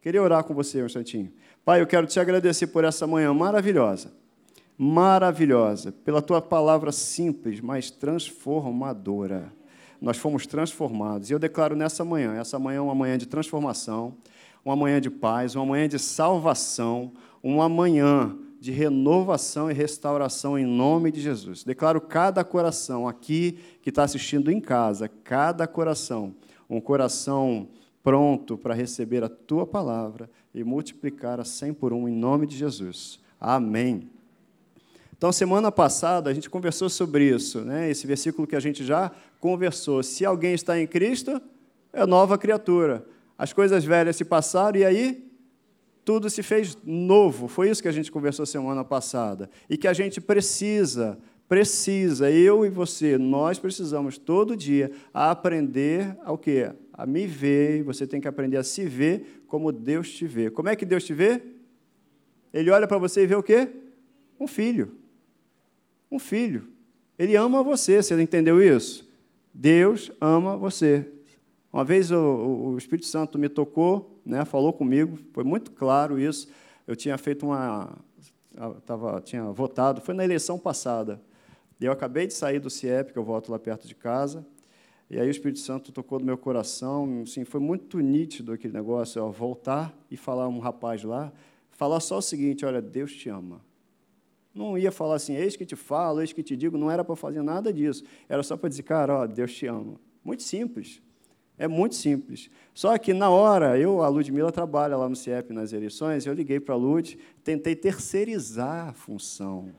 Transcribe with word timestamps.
Queria 0.00 0.22
orar 0.22 0.44
com 0.44 0.54
você 0.54 0.82
um 0.82 0.86
instantinho. 0.86 1.30
Pai, 1.62 1.82
eu 1.82 1.86
quero 1.86 2.06
te 2.06 2.18
agradecer 2.18 2.68
por 2.68 2.84
essa 2.84 3.06
manhã 3.06 3.34
maravilhosa, 3.34 4.10
maravilhosa, 4.76 5.92
pela 5.92 6.22
tua 6.22 6.40
palavra 6.40 6.90
simples, 6.90 7.60
mas 7.60 7.90
transformadora. 7.90 9.52
Nós 10.00 10.16
fomos 10.16 10.46
transformados. 10.46 11.28
E 11.28 11.34
eu 11.34 11.38
declaro 11.38 11.76
nessa 11.76 12.02
manhã, 12.02 12.34
essa 12.34 12.58
manhã 12.58 12.78
é 12.78 12.80
uma 12.80 12.94
manhã 12.94 13.18
de 13.18 13.26
transformação, 13.26 14.16
uma 14.64 14.74
manhã 14.74 14.98
de 15.00 15.10
paz, 15.10 15.54
uma 15.54 15.66
manhã 15.66 15.86
de 15.86 15.98
salvação, 15.98 17.12
uma 17.42 17.68
manhã 17.68 18.34
de 18.58 18.70
renovação 18.70 19.70
e 19.70 19.74
restauração 19.74 20.58
em 20.58 20.64
nome 20.64 21.12
de 21.12 21.20
Jesus. 21.20 21.62
Declaro 21.62 22.00
cada 22.00 22.42
coração 22.42 23.06
aqui 23.06 23.58
que 23.82 23.90
está 23.90 24.04
assistindo 24.04 24.50
em 24.50 24.60
casa, 24.60 25.08
cada 25.08 25.66
coração, 25.66 26.34
um 26.68 26.80
coração 26.80 27.68
pronto 28.02 28.56
para 28.56 28.74
receber 28.74 29.22
a 29.22 29.28
tua 29.28 29.66
palavra 29.66 30.30
e 30.54 30.64
multiplicar 30.64 31.40
a 31.40 31.44
cem 31.44 31.72
por 31.72 31.92
um 31.92 32.08
em 32.08 32.14
nome 32.14 32.46
de 32.46 32.56
Jesus. 32.56 33.20
Amém. 33.40 34.08
Então, 35.16 35.30
semana 35.30 35.70
passada 35.70 36.30
a 36.30 36.34
gente 36.34 36.48
conversou 36.48 36.88
sobre 36.88 37.28
isso, 37.28 37.60
né? 37.60 37.90
esse 37.90 38.06
versículo 38.06 38.46
que 38.46 38.56
a 38.56 38.60
gente 38.60 38.84
já 38.84 39.12
conversou. 39.38 40.02
Se 40.02 40.24
alguém 40.24 40.54
está 40.54 40.80
em 40.80 40.86
Cristo, 40.86 41.40
é 41.92 42.06
nova 42.06 42.38
criatura. 42.38 43.04
As 43.36 43.52
coisas 43.52 43.84
velhas 43.84 44.16
se 44.16 44.24
passaram 44.24 44.78
e 44.78 44.84
aí 44.84 45.30
tudo 46.04 46.30
se 46.30 46.42
fez 46.42 46.76
novo. 46.84 47.48
Foi 47.48 47.68
isso 47.68 47.82
que 47.82 47.88
a 47.88 47.92
gente 47.92 48.10
conversou 48.10 48.46
semana 48.46 48.82
passada. 48.82 49.50
E 49.68 49.76
que 49.76 49.86
a 49.86 49.92
gente 49.92 50.20
precisa, 50.20 51.18
precisa, 51.46 52.30
eu 52.30 52.64
e 52.64 52.70
você, 52.70 53.18
nós 53.18 53.58
precisamos 53.58 54.16
todo 54.16 54.56
dia 54.56 54.90
aprender 55.12 56.16
ao 56.24 56.38
quê? 56.38 56.72
A 57.00 57.06
me 57.06 57.26
ver, 57.26 57.82
você 57.82 58.06
tem 58.06 58.20
que 58.20 58.28
aprender 58.28 58.56
a 58.56 58.64
se 58.64 58.84
ver 58.84 59.42
como 59.46 59.72
Deus 59.72 60.10
te 60.10 60.26
vê. 60.26 60.50
Como 60.50 60.68
é 60.68 60.76
que 60.76 60.84
Deus 60.84 61.04
te 61.04 61.14
vê? 61.14 61.42
Ele 62.52 62.70
olha 62.70 62.86
para 62.86 62.98
você 62.98 63.22
e 63.22 63.26
vê 63.26 63.34
o 63.34 63.42
quê? 63.42 63.68
Um 64.38 64.46
filho 64.46 65.00
um 66.10 66.18
filho. 66.18 66.68
Ele 67.18 67.36
ama 67.36 67.62
você, 67.62 68.02
você 68.02 68.20
entendeu 68.20 68.62
isso? 68.62 69.08
Deus 69.54 70.10
ama 70.20 70.56
você. 70.56 71.06
Uma 71.72 71.84
vez 71.84 72.10
o, 72.10 72.18
o 72.18 72.78
Espírito 72.78 73.06
Santo 73.06 73.38
me 73.38 73.48
tocou, 73.48 74.20
né, 74.24 74.44
falou 74.44 74.72
comigo, 74.72 75.18
foi 75.32 75.44
muito 75.44 75.70
claro 75.70 76.18
isso. 76.18 76.48
Eu 76.86 76.96
tinha 76.96 77.16
feito 77.16 77.46
uma. 77.46 77.96
Tava, 78.84 79.20
tinha 79.20 79.44
votado, 79.44 80.00
foi 80.00 80.14
na 80.14 80.24
eleição 80.24 80.58
passada. 80.58 81.20
Eu 81.80 81.92
acabei 81.92 82.26
de 82.26 82.34
sair 82.34 82.58
do 82.58 82.68
CIEP, 82.68 83.12
que 83.12 83.18
eu 83.18 83.24
voto 83.24 83.52
lá 83.52 83.58
perto 83.58 83.86
de 83.86 83.94
casa. 83.94 84.44
E 85.10 85.18
aí 85.18 85.26
o 85.26 85.30
Espírito 85.30 85.58
Santo 85.58 85.90
tocou 85.90 86.20
no 86.20 86.24
meu 86.24 86.38
coração. 86.38 87.22
Assim, 87.24 87.44
foi 87.44 87.60
muito 87.60 87.98
nítido 87.98 88.52
aquele 88.52 88.72
negócio, 88.72 89.20
ó, 89.20 89.28
voltar 89.28 89.92
e 90.08 90.16
falar 90.16 90.46
um 90.46 90.60
rapaz 90.60 91.02
lá, 91.02 91.32
falar 91.70 91.98
só 91.98 92.18
o 92.18 92.22
seguinte: 92.22 92.64
olha, 92.64 92.80
Deus 92.80 93.12
te 93.12 93.28
ama. 93.28 93.60
Não 94.54 94.78
ia 94.78 94.90
falar 94.90 95.16
assim, 95.16 95.34
eis 95.34 95.56
que 95.56 95.64
te 95.66 95.76
falo, 95.76 96.20
eis 96.20 96.32
que 96.32 96.42
te 96.42 96.56
digo, 96.56 96.78
não 96.78 96.90
era 96.90 97.04
para 97.04 97.16
fazer 97.16 97.42
nada 97.42 97.72
disso. 97.72 98.04
Era 98.28 98.42
só 98.42 98.56
para 98.56 98.68
dizer, 98.68 98.82
cara, 98.84 99.20
ó, 99.20 99.26
Deus 99.26 99.52
te 99.52 99.66
ama. 99.66 99.94
Muito 100.24 100.42
simples. 100.42 101.00
É 101.56 101.68
muito 101.68 101.94
simples. 101.94 102.50
Só 102.72 102.96
que 102.96 103.12
na 103.12 103.30
hora, 103.30 103.78
eu, 103.78 104.02
a 104.02 104.08
Ludmilla 104.08 104.50
trabalha 104.50 104.96
lá 104.96 105.08
no 105.08 105.14
CIEP 105.14 105.52
nas 105.52 105.72
eleições, 105.72 106.24
eu 106.24 106.32
liguei 106.32 106.58
para 106.58 106.74
a 106.74 106.78
Lud, 106.78 107.18
tentei 107.44 107.76
terceirizar 107.76 108.88
a 108.88 108.92
função. 108.92 109.70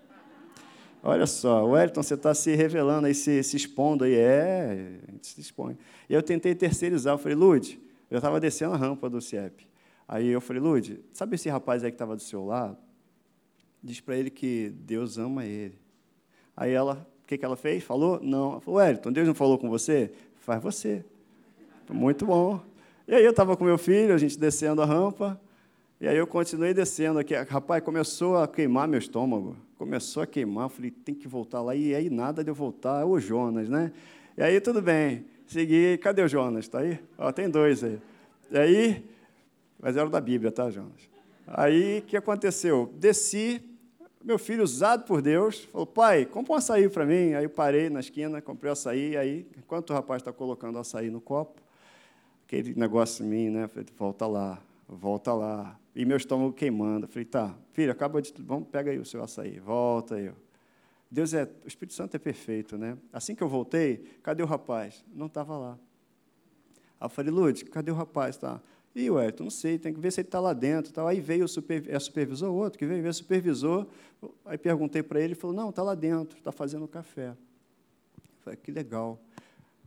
Olha 1.03 1.25
só, 1.25 1.65
Wellington, 1.65 2.03
você 2.03 2.13
está 2.13 2.33
se 2.33 2.55
revelando 2.55 3.07
aí, 3.07 3.15
se, 3.15 3.41
se 3.43 3.57
expondo 3.57 4.03
aí. 4.03 4.15
É, 4.15 4.99
a 5.07 5.11
gente 5.11 5.27
se 5.27 5.41
expõe. 5.41 5.77
E 6.09 6.13
eu 6.13 6.21
tentei 6.21 6.53
terceirizar, 6.53 7.15
eu 7.15 7.17
falei, 7.17 7.35
Lud, 7.35 7.79
eu 8.09 8.17
estava 8.17 8.39
descendo 8.39 8.73
a 8.73 8.77
rampa 8.77 9.09
do 9.09 9.19
CIEP. 9.19 9.67
Aí 10.07 10.27
eu 10.27 10.41
falei, 10.41 10.61
Lud, 10.61 11.03
sabe 11.11 11.35
esse 11.35 11.49
rapaz 11.49 11.83
aí 11.83 11.91
que 11.91 11.95
estava 11.95 12.15
do 12.15 12.21
seu 12.21 12.45
lado? 12.45 12.77
diz 13.83 13.99
para 13.99 14.15
ele 14.15 14.29
que 14.29 14.69
Deus 14.69 15.17
ama 15.17 15.45
ele. 15.45 15.79
Aí 16.55 16.71
ela, 16.71 17.07
o 17.23 17.27
que, 17.27 17.37
que 17.37 17.45
ela 17.45 17.55
fez? 17.55 17.83
Falou? 17.83 18.19
Não. 18.21 18.51
Ela 18.51 18.61
falou, 18.61 18.79
Wellington, 18.79 19.11
Deus 19.11 19.27
não 19.27 19.33
falou 19.33 19.57
com 19.57 19.69
você? 19.69 20.11
Faz 20.35 20.61
você. 20.61 21.03
Muito 21.89 22.25
bom. 22.25 22.61
E 23.07 23.15
aí 23.15 23.23
eu 23.23 23.31
estava 23.31 23.57
com 23.57 23.63
meu 23.63 23.77
filho, 23.77 24.13
a 24.13 24.17
gente 24.17 24.37
descendo 24.37 24.81
a 24.81 24.85
rampa, 24.85 25.39
e 25.99 26.07
aí 26.07 26.15
eu 26.15 26.25
continuei 26.25 26.73
descendo 26.73 27.19
aqui. 27.19 27.33
Rapaz, 27.35 27.83
começou 27.83 28.37
a 28.37 28.47
queimar 28.47 28.87
meu 28.87 28.99
estômago. 28.99 29.57
Começou 29.81 30.21
a 30.21 30.27
queimar, 30.27 30.65
eu 30.65 30.69
falei, 30.69 30.91
tem 30.91 31.15
que 31.15 31.27
voltar 31.27 31.59
lá. 31.59 31.73
E 31.73 31.95
aí 31.95 32.07
nada 32.07 32.43
de 32.43 32.51
eu 32.51 32.53
voltar, 32.53 33.03
o 33.03 33.19
Jonas, 33.19 33.67
né? 33.67 33.91
E 34.37 34.43
aí 34.43 34.61
tudo 34.61 34.79
bem. 34.79 35.25
Segui, 35.47 35.97
cadê 35.97 36.21
o 36.21 36.27
Jonas? 36.27 36.65
Está 36.65 36.81
aí? 36.81 36.99
Ó, 37.17 37.31
tem 37.31 37.49
dois 37.49 37.83
aí. 37.83 37.99
E 38.51 38.57
aí, 38.59 39.05
mas 39.79 39.97
era 39.97 40.07
da 40.07 40.21
Bíblia, 40.21 40.51
tá, 40.51 40.69
Jonas? 40.69 41.09
Aí, 41.47 41.97
o 41.97 42.01
que 42.03 42.15
aconteceu? 42.15 42.93
Desci, 42.99 43.59
meu 44.23 44.37
filho, 44.37 44.63
usado 44.63 45.03
por 45.03 45.19
Deus, 45.19 45.63
falou: 45.63 45.87
pai, 45.87 46.27
compra 46.27 46.53
um 46.53 46.57
açaí 46.57 46.87
para 46.87 47.03
mim. 47.03 47.33
Aí 47.33 47.45
eu 47.45 47.49
parei 47.49 47.89
na 47.89 48.01
esquina, 48.01 48.39
comprei 48.39 48.69
o 48.69 48.73
açaí. 48.73 49.17
Aí, 49.17 49.47
enquanto 49.57 49.89
o 49.89 49.93
rapaz 49.95 50.21
está 50.21 50.31
colocando 50.31 50.75
o 50.75 50.79
açaí 50.79 51.09
no 51.09 51.19
copo, 51.19 51.59
aquele 52.45 52.75
negócio 52.75 53.25
em 53.25 53.27
mim, 53.27 53.49
né? 53.49 53.67
Falei: 53.67 53.87
volta 53.97 54.27
lá, 54.27 54.61
volta 54.95 55.33
lá. 55.33 55.79
E 55.95 56.05
meu 56.05 56.17
estômago 56.17 56.53
queimando. 56.53 57.07
falei: 57.07 57.25
tá, 57.25 57.55
filho, 57.73 57.91
acaba 57.91 58.21
de. 58.21 58.33
Vamos, 58.39 58.67
pega 58.69 58.91
aí 58.91 58.99
o 58.99 59.05
seu 59.05 59.23
açaí, 59.23 59.59
volta 59.59 60.15
aí. 60.15 60.31
Deus 61.09 61.33
é. 61.33 61.49
O 61.63 61.67
Espírito 61.67 61.93
Santo 61.93 62.15
é 62.15 62.19
perfeito, 62.19 62.77
né? 62.77 62.97
Assim 63.11 63.35
que 63.35 63.41
eu 63.43 63.49
voltei, 63.49 63.97
cadê 64.23 64.43
o 64.43 64.45
rapaz? 64.45 65.03
Não 65.13 65.27
estava 65.27 65.57
lá. 65.57 65.79
Aí 66.99 67.05
eu 67.05 67.09
falei: 67.09 67.31
Lud, 67.31 67.65
cadê 67.65 67.91
o 67.91 67.95
rapaz? 67.95 68.37
Tá. 68.37 68.61
E 68.93 69.09
o 69.09 69.19
Elton, 69.19 69.45
não 69.45 69.51
sei, 69.51 69.79
tem 69.79 69.93
que 69.93 69.99
ver 70.01 70.11
se 70.11 70.19
ele 70.19 70.27
está 70.27 70.39
lá 70.39 70.53
dentro. 70.53 70.91
Tal. 70.91 71.07
Aí 71.07 71.21
veio 71.21 71.45
o 71.45 71.47
super, 71.47 71.89
é 71.89 71.97
supervisor, 71.97 72.51
outro 72.53 72.77
que 72.77 72.85
veio, 72.85 73.01
veio 73.01 73.11
o 73.11 73.13
supervisor. 73.13 73.87
Aí 74.45 74.57
perguntei 74.57 75.01
para 75.01 75.19
ele, 75.19 75.29
ele 75.29 75.35
falou: 75.35 75.55
não, 75.55 75.69
está 75.69 75.81
lá 75.81 75.95
dentro, 75.95 76.37
está 76.37 76.51
fazendo 76.51 76.87
café. 76.87 77.29
Eu 77.29 77.37
falei: 78.41 78.59
que 78.61 78.71
legal. 78.71 79.19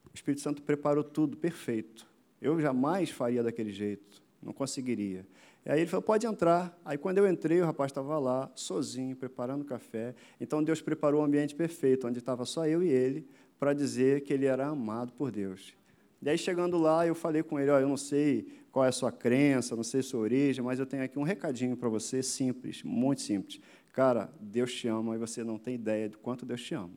O 0.06 0.14
Espírito 0.14 0.42
Santo 0.42 0.62
preparou 0.62 1.02
tudo 1.02 1.36
perfeito. 1.36 2.06
Eu 2.40 2.60
jamais 2.60 3.10
faria 3.10 3.42
daquele 3.42 3.72
jeito, 3.72 4.22
não 4.44 4.52
conseguiria. 4.52 5.26
E 5.64 5.70
aí 5.70 5.80
ele 5.80 5.90
falou: 5.90 6.02
pode 6.02 6.26
entrar. 6.26 6.78
Aí 6.84 6.98
quando 6.98 7.18
eu 7.18 7.28
entrei, 7.28 7.60
o 7.60 7.64
rapaz 7.64 7.90
estava 7.90 8.18
lá, 8.18 8.50
sozinho, 8.54 9.16
preparando 9.16 9.64
café. 9.64 10.14
Então 10.40 10.62
Deus 10.62 10.80
preparou 10.80 11.22
um 11.22 11.24
ambiente 11.24 11.54
perfeito, 11.54 12.06
onde 12.06 12.18
estava 12.18 12.44
só 12.44 12.66
eu 12.66 12.82
e 12.82 12.88
ele, 12.88 13.26
para 13.58 13.72
dizer 13.72 14.20
que 14.22 14.32
ele 14.32 14.46
era 14.46 14.66
amado 14.66 15.12
por 15.12 15.30
Deus. 15.30 15.74
E 16.20 16.28
aí, 16.28 16.38
chegando 16.38 16.78
lá, 16.78 17.06
eu 17.06 17.14
falei 17.14 17.42
com 17.42 17.58
ele: 17.58 17.70
oh, 17.70 17.78
eu 17.78 17.88
não 17.88 17.96
sei 17.96 18.46
qual 18.70 18.84
é 18.84 18.88
a 18.88 18.92
sua 18.92 19.12
crença, 19.12 19.74
não 19.74 19.84
sei 19.84 20.02
sua 20.02 20.20
origem, 20.20 20.62
mas 20.62 20.78
eu 20.78 20.86
tenho 20.86 21.02
aqui 21.02 21.18
um 21.18 21.22
recadinho 21.22 21.76
para 21.76 21.88
você, 21.88 22.22
simples, 22.22 22.82
muito 22.82 23.22
simples. 23.22 23.60
Cara, 23.92 24.32
Deus 24.40 24.74
te 24.74 24.88
ama 24.88 25.14
e 25.14 25.18
você 25.18 25.44
não 25.44 25.58
tem 25.58 25.76
ideia 25.76 26.08
de 26.08 26.16
quanto 26.16 26.44
Deus 26.44 26.62
te 26.62 26.74
ama. 26.74 26.96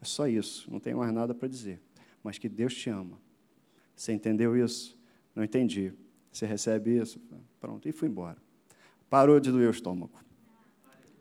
É 0.00 0.04
só 0.04 0.26
isso, 0.26 0.70
não 0.70 0.80
tem 0.80 0.94
mais 0.94 1.12
nada 1.12 1.34
para 1.34 1.46
dizer. 1.46 1.80
Mas 2.22 2.38
que 2.38 2.48
Deus 2.48 2.74
te 2.74 2.88
ama. 2.88 3.18
Você 3.94 4.12
entendeu 4.12 4.56
isso? 4.56 4.98
Não 5.34 5.44
entendi. 5.44 5.92
Você 6.32 6.46
recebe 6.46 6.98
isso? 6.98 7.20
Pronto, 7.60 7.88
e 7.88 7.92
fui 7.92 8.08
embora. 8.08 8.38
Parou 9.10 9.38
de 9.38 9.50
doer 9.52 9.68
o 9.68 9.70
estômago. 9.70 10.18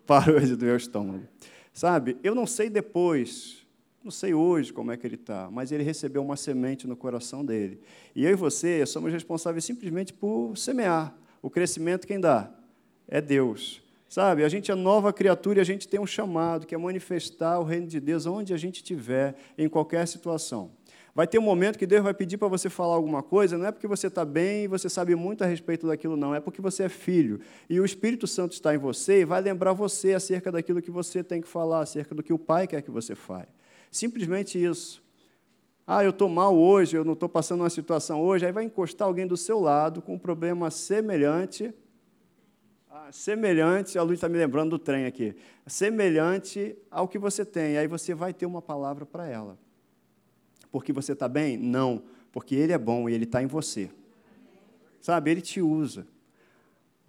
Parou 0.08 0.40
de 0.40 0.56
doer 0.56 0.74
o 0.74 0.78
estômago. 0.78 1.28
Sabe, 1.74 2.18
eu 2.24 2.34
não 2.34 2.48
sei 2.48 2.70
depois 2.70 3.62
não 4.04 4.12
sei 4.12 4.34
hoje 4.34 4.74
como 4.74 4.92
é 4.92 4.98
que 4.98 5.06
ele 5.06 5.16
está, 5.16 5.50
mas 5.52 5.72
ele 5.72 5.84
recebeu 5.84 6.24
uma 6.24 6.36
semente 6.36 6.88
no 6.88 6.96
coração 6.96 7.46
dele. 7.46 7.80
E 8.16 8.26
eu 8.26 8.32
e 8.32 8.36
você 8.36 8.84
somos 8.86 9.12
responsáveis 9.12 9.64
simplesmente 9.64 10.12
por 10.12 10.58
semear. 10.58 11.16
O 11.40 11.52
crescimento 11.52 12.08
quem 12.08 12.20
dá? 12.20 12.52
É 13.08 13.22
Deus. 13.22 13.82
Sabe, 14.10 14.44
a 14.44 14.50
gente 14.50 14.72
é 14.72 14.76
nova 14.76 15.14
criatura 15.14 15.60
e 15.60 15.62
a 15.62 15.64
gente 15.64 15.88
tem 15.88 16.00
um 16.00 16.06
chamado, 16.06 16.66
que 16.66 16.76
é 16.76 16.78
manifestar 16.78 17.60
o 17.60 17.64
reino 17.64 17.88
de 17.88 18.00
Deus 18.00 18.26
onde 18.26 18.54
a 18.54 18.58
gente 18.58 18.78
estiver, 18.78 19.36
em 19.58 19.70
qualquer 19.70 20.06
situação. 20.08 20.72
Vai 21.14 21.28
ter 21.28 21.38
um 21.38 21.42
momento 21.42 21.78
que 21.78 21.86
Deus 21.86 22.02
vai 22.04 22.14
pedir 22.14 22.38
para 22.38 22.48
você 22.48 22.70
falar 22.70 22.96
alguma 22.96 23.22
coisa, 23.22 23.58
não 23.58 23.66
é 23.66 23.72
porque 23.72 23.88
você 23.88 24.08
está 24.08 24.24
bem 24.24 24.64
e 24.64 24.68
você 24.68 24.90
sabe 24.90 25.14
muito 25.14 25.44
a 25.44 25.48
respeito 25.48 25.86
daquilo, 25.86 26.16
não, 26.16 26.34
é 26.34 26.40
porque 26.40 26.62
você 26.62 26.84
é 26.84 26.90
filho. 26.90 27.42
E 27.70 27.80
o 27.80 27.86
Espírito 27.86 28.26
Santo 28.28 28.54
está 28.54 28.74
em 28.74 28.78
você 28.78 29.22
e 29.22 29.26
vai 29.26 29.42
lembrar 29.42 29.74
você 29.74 30.14
acerca 30.14 30.52
daquilo 30.52 30.82
que 30.82 30.90
você 30.90 31.22
tem 31.22 31.42
que 31.42 31.48
falar, 31.48 31.82
acerca 31.82 32.16
do 32.16 32.24
que 32.24 32.32
o 32.32 32.40
Pai 32.40 32.66
quer 32.66 32.82
que 32.82 32.92
você 32.92 33.14
fale. 33.14 33.50
Simplesmente 33.92 34.64
isso. 34.64 35.04
Ah, 35.86 36.02
eu 36.02 36.12
estou 36.12 36.30
mal 36.30 36.58
hoje, 36.58 36.96
eu 36.96 37.04
não 37.04 37.14
estou 37.14 37.28
passando 37.28 37.60
uma 37.60 37.70
situação 37.70 38.22
hoje, 38.22 38.46
aí 38.46 38.52
vai 38.54 38.64
encostar 38.64 39.06
alguém 39.06 39.28
do 39.28 39.36
seu 39.36 39.60
lado 39.60 40.02
com 40.02 40.14
um 40.14 40.20
problema 40.20 40.72
semelhante. 40.72 41.74
Ah, 42.90 43.10
semelhante, 43.12 43.98
a 43.98 44.04
Luiz 44.04 44.18
está 44.18 44.30
me 44.30 44.38
lembrando 44.38 44.70
do 44.70 44.80
trem 44.80 45.06
aqui. 45.06 45.36
Semelhante 45.68 46.78
ao 46.90 47.08
que 47.08 47.20
você 47.20 47.44
tem. 47.44 47.78
Aí 47.78 47.88
você 47.88 48.14
vai 48.14 48.34
ter 48.34 48.46
uma 48.46 48.62
palavra 48.62 49.06
para 49.06 49.28
ela. 49.28 49.58
Porque 50.72 50.94
você 50.94 51.14
está 51.14 51.28
bem? 51.28 51.58
Não. 51.58 52.04
Porque 52.32 52.56
Ele 52.56 52.74
é 52.74 52.78
bom 52.78 53.10
e 53.10 53.14
Ele 53.14 53.26
está 53.26 53.44
em 53.44 53.48
você. 53.48 53.90
Sabe, 55.00 55.32
Ele 55.32 55.42
te 55.42 55.62
usa. 55.62 56.08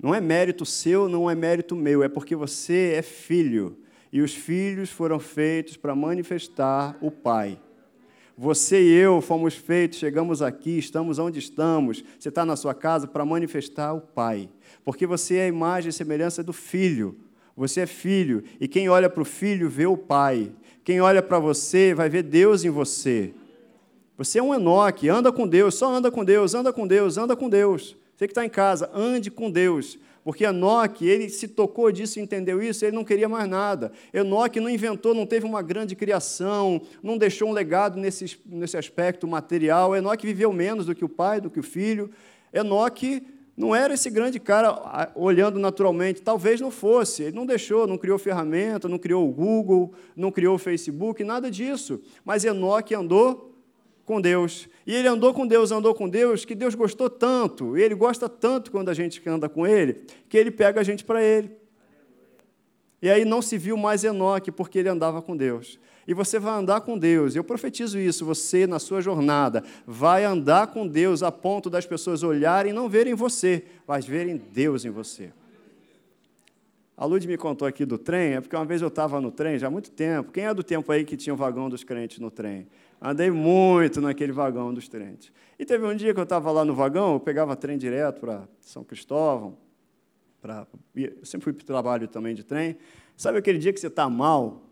Não 0.03 0.15
é 0.15 0.21
mérito 0.21 0.67
seu, 0.67 1.09
não 1.09 1.31
é 1.31 1.35
mérito 1.35 1.77
meu, 1.77 2.03
é 2.03 2.09
porque 2.09 2.35
você 2.35 2.95
é 2.97 3.03
filho 3.03 3.79
e 4.13 4.21
os 4.21 4.35
filhos 4.35 4.91
foram 4.91 5.19
feitos 5.19 5.77
para 5.77 5.95
manifestar 5.95 6.97
o 7.01 7.11
Pai. 7.11 7.59
Você 8.37 8.83
e 8.83 8.93
eu 8.93 9.21
fomos 9.21 9.55
feitos, 9.55 9.99
chegamos 9.99 10.43
aqui, 10.43 10.79
estamos 10.79 11.19
onde 11.19 11.39
estamos. 11.39 12.05
Você 12.19 12.29
está 12.29 12.45
na 12.45 12.57
sua 12.57 12.75
casa 12.75 13.07
para 13.07 13.25
manifestar 13.25 13.95
o 13.95 14.01
Pai. 14.01 14.51
Porque 14.85 15.07
você 15.07 15.37
é 15.37 15.45
a 15.45 15.49
imagem 15.49 15.91
e 15.91 15.93
semelhança 15.93 16.43
do 16.43 16.53
Filho. 16.53 17.17
Você 17.57 17.83
é 17.83 17.87
filho. 17.87 18.43
E 18.61 18.67
quem 18.67 18.89
olha 18.89 19.09
para 19.09 19.23
o 19.23 19.27
filho 19.27 19.69
vê 19.69 19.87
o 19.87 19.97
Pai. 19.97 20.51
Quem 20.83 21.01
olha 21.01 21.23
para 21.23 21.39
você 21.39 21.95
vai 21.95 22.09
ver 22.09 22.23
Deus 22.23 22.65
em 22.65 22.71
você. 22.71 23.33
Você 24.17 24.39
é 24.39 24.43
um 24.43 24.55
Enoque, 24.55 25.09
anda 25.09 25.33
com 25.33 25.47
Deus, 25.47 25.75
só 25.75 25.93
anda 25.93 26.11
com 26.11 26.25
Deus, 26.25 26.55
anda 26.55 26.73
com 26.73 26.87
Deus, 26.87 27.17
anda 27.17 27.35
com 27.35 27.49
Deus. 27.49 27.97
Você 28.15 28.27
que 28.27 28.33
está 28.33 28.45
em 28.45 28.51
casa, 28.51 28.91
ande 28.95 29.31
com 29.31 29.51
Deus. 29.51 29.99
Porque 30.25 30.45
Enoque, 30.45 31.07
ele 31.07 31.29
se 31.29 31.49
tocou 31.49 31.91
disso, 31.91 32.21
entendeu 32.21 32.63
isso, 32.63 32.85
ele 32.85 32.95
não 32.95 33.05
queria 33.05 33.29
mais 33.29 33.49
nada. 33.49 33.91
Enoque 34.15 34.61
não 34.61 34.71
inventou, 34.71 35.15
não 35.15 35.27
teve 35.27 35.45
uma 35.45 35.63
grande 35.63 35.97
criação, 35.97 36.81
não 37.03 37.19
deixou 37.19 37.49
um 37.49 37.53
legado 37.53 37.99
nesse, 37.99 38.39
nesse 38.47 38.77
aspecto 38.77 39.27
material. 39.27 39.97
Enoque 39.97 40.27
viveu 40.27 40.53
menos 40.53 40.87
do 40.87 40.95
que 40.95 41.05
o 41.05 41.09
pai, 41.09 41.41
do 41.41 41.51
que 41.51 41.59
o 41.59 41.63
filho. 41.63 42.09
Enoque 42.53 43.27
não 43.57 43.75
era 43.75 43.95
esse 43.95 44.09
grande 44.09 44.39
cara 44.39 45.11
olhando 45.17 45.59
naturalmente, 45.59 46.23
talvez 46.23 46.61
não 46.61 46.71
fosse. 46.71 47.25
Ele 47.25 47.37
não 47.37 47.45
deixou, 47.45 47.87
não 47.87 47.99
criou 47.99 48.19
ferramenta, 48.19 48.89
não 48.89 48.99
criou 48.99 49.29
o 49.29 49.33
Google, 49.33 49.93
não 50.15 50.31
criou 50.31 50.55
o 50.55 50.59
Facebook, 50.59 51.25
nada 51.25 51.51
disso. 51.51 52.01
Mas 52.25 52.45
Enoque 52.45 52.95
andou 52.95 53.52
com 54.05 54.21
Deus. 54.21 54.69
E 54.87 54.95
ele 54.95 55.09
andou 55.09 55.33
com 55.33 55.47
Deus, 55.47 55.71
andou 55.71 55.95
com 55.95 56.09
Deus, 56.09 56.45
que 56.45 56.55
Deus 56.55 56.75
gostou 56.75 57.09
tanto, 57.09 57.77
e 57.77 57.83
ele 57.83 57.95
gosta 57.95 58.29
tanto 58.29 58.71
quando 58.71 58.89
a 58.89 58.95
gente 58.95 59.23
anda 59.29 59.49
com 59.49 59.67
ele, 59.67 60.05
que 60.29 60.37
ele 60.37 60.51
pega 60.51 60.81
a 60.81 60.85
gente 60.85 61.05
para 61.05 61.23
ele. 61.23 61.51
E 63.01 63.11
aí 63.11 63.25
não 63.25 63.43
se 63.43 63.59
viu 63.59 63.77
mais 63.77 64.05
Enoque, 64.05 64.53
porque 64.53 64.79
ele 64.79 64.89
andava 64.89 65.21
com 65.21 65.37
Deus. 65.37 65.79
E 66.07 66.15
você 66.15 66.39
vai 66.39 66.55
andar 66.55 66.81
com 66.81 66.99
Deus. 66.99 67.35
Eu 67.35 67.45
profetizo 67.45 67.99
isso, 67.99 68.25
você 68.25 68.67
na 68.67 68.79
sua 68.79 69.01
jornada 69.01 69.63
vai 69.87 70.25
andar 70.25 70.69
com 70.69 70.87
Deus 70.87 71.23
a 71.23 71.31
ponto 71.31 71.71
das 71.71 71.87
pessoas 71.87 72.23
olharem 72.23 72.71
e 72.71 72.75
não 72.75 72.89
verem 72.89 73.15
você, 73.15 73.65
mas 73.87 74.05
verem 74.05 74.37
Deus 74.37 74.85
em 74.85 74.91
você. 74.91 75.33
A 76.97 77.05
Lud 77.05 77.27
me 77.27 77.37
contou 77.37 77.67
aqui 77.67 77.85
do 77.85 77.99
trem, 77.99 78.35
é 78.35 78.41
porque 78.41 78.55
uma 78.55 78.65
vez 78.65 78.83
eu 78.83 78.89
estava 78.89 79.21
no 79.21 79.33
trem, 79.33 79.59
já 79.59 79.67
há 79.67 79.71
muito 79.71 79.91
tempo. 79.91 80.31
Quem 80.31 80.45
é 80.45 80.55
do 80.55 80.63
tempo 80.63 80.91
aí 80.93 81.05
que 81.05 81.17
tinha 81.17 81.35
o 81.35 81.37
vagão 81.37 81.69
dos 81.69 81.83
crentes 81.83 82.19
no 82.19 82.31
trem? 82.31 82.67
Andei 83.05 83.33
muito 83.33 84.01
naquele 84.01 84.31
vagão 84.31 84.73
dos 84.73 84.89
trens. 84.89 85.33
E 85.59 85.65
teve 85.65 85.85
um 85.85 85.95
dia 85.95 86.15
que 86.15 86.21
eu 86.21 86.25
estava 86.25 86.53
lá 86.53 86.65
no 86.65 86.73
vagão, 86.73 87.15
eu 87.15 87.21
pegava 87.21 87.57
trem 87.57 87.77
direto 87.77 88.21
para 88.21 88.49
São 88.61 88.85
Cristóvão, 88.85 89.59
pra, 90.41 90.69
eu 90.95 91.25
sempre 91.25 91.45
fui 91.45 91.53
para 91.53 91.65
o 91.65 91.67
trabalho 91.67 92.07
também 92.07 92.33
de 92.33 92.45
trem. 92.45 92.77
Sabe 93.17 93.39
aquele 93.39 93.59
dia 93.59 93.73
que 93.73 93.81
você 93.81 93.89
está 93.89 94.09
mal, 94.09 94.63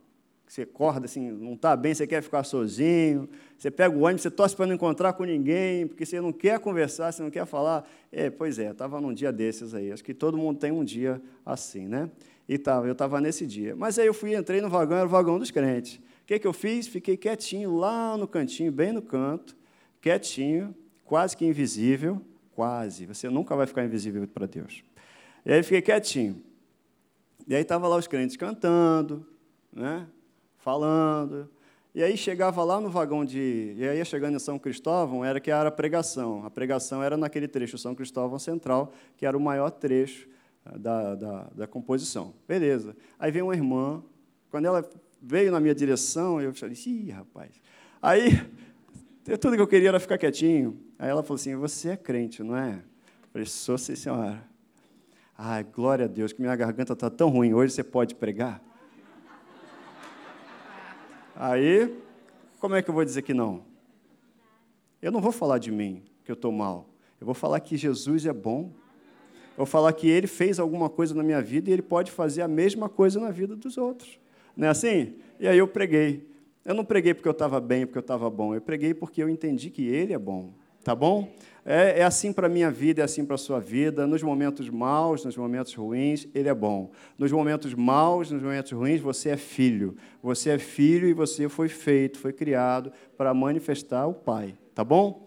que 0.46 0.52
você 0.52 0.62
acorda 0.62 1.06
assim, 1.06 1.28
não 1.28 1.54
está 1.54 1.74
bem, 1.74 1.92
você 1.92 2.06
quer 2.06 2.22
ficar 2.22 2.44
sozinho, 2.44 3.28
você 3.58 3.68
pega 3.68 3.96
o 3.96 4.02
ônibus, 4.02 4.22
você 4.22 4.30
torce 4.30 4.54
para 4.54 4.66
não 4.66 4.74
encontrar 4.76 5.12
com 5.14 5.24
ninguém, 5.24 5.88
porque 5.88 6.06
você 6.06 6.20
não 6.20 6.32
quer 6.32 6.60
conversar, 6.60 7.10
você 7.10 7.24
não 7.24 7.30
quer 7.30 7.46
falar. 7.46 7.84
É, 8.12 8.30
pois 8.30 8.60
é, 8.60 8.70
estava 8.70 9.00
num 9.00 9.12
dia 9.12 9.32
desses 9.32 9.74
aí. 9.74 9.90
Acho 9.90 10.04
que 10.04 10.14
todo 10.14 10.38
mundo 10.38 10.60
tem 10.60 10.70
um 10.70 10.84
dia 10.84 11.20
assim, 11.44 11.88
né? 11.88 12.08
E 12.48 12.56
tava, 12.56 12.86
eu 12.86 12.92
estava 12.92 13.20
nesse 13.20 13.44
dia. 13.44 13.74
Mas 13.74 13.98
aí 13.98 14.06
eu 14.06 14.14
fui, 14.14 14.36
entrei 14.36 14.60
no 14.60 14.68
vagão, 14.68 14.98
era 14.98 15.06
o 15.06 15.10
vagão 15.10 15.36
dos 15.36 15.50
crentes 15.50 16.00
que, 16.30 16.38
que 16.38 16.46
eu 16.46 16.52
fiz? 16.52 16.86
Fiquei 16.86 17.16
quietinho 17.16 17.76
lá 17.76 18.16
no 18.16 18.28
cantinho, 18.28 18.70
bem 18.70 18.92
no 18.92 19.02
canto, 19.02 19.56
quietinho, 20.00 20.72
quase 21.04 21.36
que 21.36 21.44
invisível, 21.44 22.24
quase. 22.54 23.04
Você 23.04 23.28
nunca 23.28 23.56
vai 23.56 23.66
ficar 23.66 23.84
invisível 23.84 24.24
para 24.28 24.46
Deus. 24.46 24.84
E 25.44 25.52
aí 25.52 25.60
fiquei 25.64 25.82
quietinho. 25.82 26.40
E 27.48 27.54
aí 27.56 27.62
estava 27.62 27.88
lá 27.88 27.96
os 27.96 28.06
crentes 28.06 28.36
cantando, 28.36 29.26
né? 29.72 30.06
falando. 30.58 31.50
E 31.92 32.00
aí 32.00 32.16
chegava 32.16 32.62
lá 32.62 32.80
no 32.80 32.90
vagão 32.90 33.24
de. 33.24 33.74
E 33.76 33.88
aí 33.88 34.04
chegando 34.04 34.36
em 34.36 34.38
São 34.38 34.56
Cristóvão, 34.56 35.24
era 35.24 35.40
que 35.40 35.50
era 35.50 35.68
a 35.68 35.72
pregação. 35.72 36.46
A 36.46 36.50
pregação 36.50 37.02
era 37.02 37.16
naquele 37.16 37.48
trecho 37.48 37.76
São 37.76 37.92
Cristóvão 37.92 38.38
Central, 38.38 38.92
que 39.16 39.26
era 39.26 39.36
o 39.36 39.40
maior 39.40 39.70
trecho 39.70 40.28
eh, 40.64 40.78
da, 40.78 41.16
da, 41.16 41.50
da 41.56 41.66
composição. 41.66 42.32
Beleza. 42.46 42.96
Aí 43.18 43.32
vem 43.32 43.42
uma 43.42 43.54
irmã, 43.54 44.00
quando 44.48 44.66
ela 44.66 44.88
veio 45.20 45.52
na 45.52 45.60
minha 45.60 45.74
direção, 45.74 46.40
eu 46.40 46.54
falei, 46.54 46.76
ih, 46.86 47.10
rapaz. 47.10 47.60
Aí, 48.00 48.40
tudo 49.40 49.56
que 49.56 49.62
eu 49.62 49.66
queria 49.66 49.90
era 49.90 50.00
ficar 50.00 50.18
quietinho. 50.18 50.80
Aí 50.98 51.08
ela 51.08 51.22
falou 51.22 51.36
assim, 51.36 51.54
você 51.56 51.90
é 51.90 51.96
crente, 51.96 52.42
não 52.42 52.56
é? 52.56 52.74
Eu 52.74 53.28
falei, 53.32 53.46
sou 53.46 53.76
sim, 53.76 53.94
senhora. 53.94 54.42
Ai, 55.36 55.64
glória 55.64 56.04
a 56.04 56.08
Deus, 56.08 56.32
que 56.32 56.40
minha 56.40 56.54
garganta 56.54 56.92
está 56.92 57.08
tão 57.08 57.28
ruim, 57.30 57.54
hoje 57.54 57.72
você 57.72 57.82
pode 57.82 58.14
pregar? 58.14 58.62
Aí, 61.34 61.96
como 62.58 62.74
é 62.74 62.82
que 62.82 62.90
eu 62.90 62.94
vou 62.94 63.04
dizer 63.04 63.22
que 63.22 63.32
não? 63.32 63.64
Eu 65.00 65.10
não 65.10 65.22
vou 65.22 65.32
falar 65.32 65.56
de 65.56 65.70
mim, 65.70 66.02
que 66.22 66.30
eu 66.30 66.34
estou 66.34 66.52
mal. 66.52 66.90
Eu 67.18 67.24
vou 67.24 67.34
falar 67.34 67.58
que 67.60 67.74
Jesus 67.76 68.26
é 68.26 68.32
bom. 68.32 68.70
Eu 69.52 69.64
vou 69.64 69.66
falar 69.66 69.94
que 69.94 70.06
Ele 70.06 70.26
fez 70.26 70.60
alguma 70.60 70.90
coisa 70.90 71.14
na 71.14 71.22
minha 71.22 71.40
vida 71.40 71.70
e 71.70 71.72
Ele 71.72 71.80
pode 71.80 72.10
fazer 72.10 72.42
a 72.42 72.48
mesma 72.48 72.90
coisa 72.90 73.18
na 73.18 73.30
vida 73.30 73.56
dos 73.56 73.78
outros. 73.78 74.19
Não 74.60 74.66
é 74.66 74.70
assim? 74.72 75.14
E 75.40 75.48
aí 75.48 75.56
eu 75.56 75.66
preguei. 75.66 76.28
Eu 76.66 76.74
não 76.74 76.84
preguei 76.84 77.14
porque 77.14 77.26
eu 77.26 77.32
estava 77.32 77.58
bem, 77.58 77.86
porque 77.86 77.96
eu 77.96 78.02
estava 78.02 78.28
bom. 78.28 78.54
Eu 78.54 78.60
preguei 78.60 78.92
porque 78.92 79.22
eu 79.22 79.28
entendi 79.30 79.70
que 79.70 79.86
Ele 79.86 80.12
é 80.12 80.18
bom. 80.18 80.52
Tá 80.84 80.94
bom? 80.94 81.32
É, 81.64 82.00
é 82.00 82.04
assim 82.04 82.30
para 82.30 82.46
a 82.46 82.50
minha 82.50 82.70
vida, 82.70 83.00
é 83.00 83.04
assim 83.04 83.24
para 83.24 83.36
a 83.36 83.38
sua 83.38 83.58
vida. 83.58 84.06
Nos 84.06 84.22
momentos 84.22 84.68
maus, 84.68 85.24
nos 85.24 85.34
momentos 85.34 85.72
ruins, 85.72 86.28
Ele 86.34 86.46
é 86.46 86.52
bom. 86.54 86.90
Nos 87.16 87.32
momentos 87.32 87.72
maus, 87.72 88.30
nos 88.30 88.42
momentos 88.42 88.70
ruins, 88.72 89.00
você 89.00 89.30
é 89.30 89.36
filho. 89.38 89.96
Você 90.22 90.50
é 90.50 90.58
filho 90.58 91.08
e 91.08 91.14
você 91.14 91.48
foi 91.48 91.70
feito, 91.70 92.18
foi 92.18 92.34
criado 92.34 92.92
para 93.16 93.32
manifestar 93.32 94.06
o 94.06 94.12
Pai. 94.12 94.54
Tá 94.74 94.84
bom? 94.84 95.26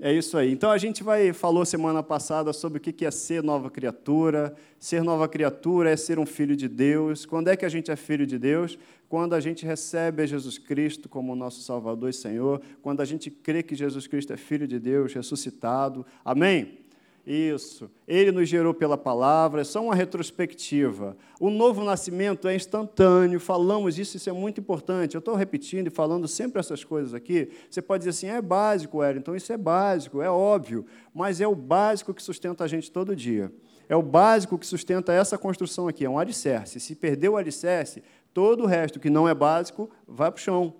É 0.00 0.12
isso 0.12 0.36
aí. 0.36 0.50
Então 0.50 0.70
a 0.70 0.78
gente 0.78 1.04
vai 1.04 1.32
falou 1.32 1.64
semana 1.64 2.02
passada 2.02 2.52
sobre 2.52 2.78
o 2.78 2.80
que 2.80 3.06
é 3.06 3.10
ser 3.10 3.42
nova 3.42 3.70
criatura. 3.70 4.54
Ser 4.78 5.02
nova 5.02 5.28
criatura 5.28 5.90
é 5.90 5.96
ser 5.96 6.18
um 6.18 6.26
filho 6.26 6.56
de 6.56 6.68
Deus. 6.68 7.24
Quando 7.24 7.48
é 7.48 7.56
que 7.56 7.64
a 7.64 7.68
gente 7.68 7.90
é 7.90 7.96
filho 7.96 8.26
de 8.26 8.38
Deus? 8.38 8.76
Quando 9.08 9.34
a 9.34 9.40
gente 9.40 9.64
recebe 9.64 10.26
Jesus 10.26 10.58
Cristo 10.58 11.08
como 11.08 11.36
nosso 11.36 11.62
Salvador 11.62 12.10
e 12.10 12.12
Senhor. 12.12 12.60
Quando 12.82 13.00
a 13.00 13.04
gente 13.04 13.30
crê 13.30 13.62
que 13.62 13.76
Jesus 13.76 14.06
Cristo 14.06 14.32
é 14.32 14.36
filho 14.36 14.66
de 14.66 14.80
Deus, 14.80 15.14
ressuscitado. 15.14 16.04
Amém? 16.24 16.83
Isso. 17.26 17.90
Ele 18.06 18.30
nos 18.30 18.48
gerou 18.48 18.74
pela 18.74 18.98
palavra, 18.98 19.62
é 19.62 19.64
só 19.64 19.82
uma 19.82 19.94
retrospectiva. 19.94 21.16
O 21.40 21.48
novo 21.48 21.82
nascimento 21.82 22.46
é 22.46 22.54
instantâneo, 22.54 23.40
falamos 23.40 23.98
isso, 23.98 24.18
isso 24.18 24.28
é 24.28 24.32
muito 24.32 24.60
importante. 24.60 25.14
Eu 25.14 25.20
estou 25.20 25.34
repetindo 25.34 25.86
e 25.86 25.90
falando 25.90 26.28
sempre 26.28 26.60
essas 26.60 26.84
coisas 26.84 27.14
aqui. 27.14 27.48
Você 27.70 27.80
pode 27.80 28.04
dizer 28.04 28.10
assim, 28.10 28.26
é 28.26 28.42
básico, 28.42 29.02
Hélio, 29.02 29.20
então 29.20 29.34
isso 29.34 29.50
é 29.52 29.56
básico, 29.56 30.20
é 30.20 30.28
óbvio, 30.28 30.84
mas 31.14 31.40
é 31.40 31.48
o 31.48 31.54
básico 31.54 32.12
que 32.12 32.22
sustenta 32.22 32.62
a 32.62 32.68
gente 32.68 32.92
todo 32.92 33.16
dia. 33.16 33.50
É 33.88 33.96
o 33.96 34.02
básico 34.02 34.58
que 34.58 34.66
sustenta 34.66 35.12
essa 35.12 35.38
construção 35.38 35.88
aqui, 35.88 36.04
é 36.04 36.10
um 36.10 36.18
alicerce. 36.18 36.78
Se 36.78 36.94
perder 36.94 37.30
o 37.30 37.38
alicerce, 37.38 38.02
todo 38.34 38.64
o 38.64 38.66
resto 38.66 39.00
que 39.00 39.08
não 39.08 39.26
é 39.26 39.34
básico 39.34 39.90
vai 40.06 40.30
para 40.30 40.38
o 40.38 40.42
chão. 40.42 40.74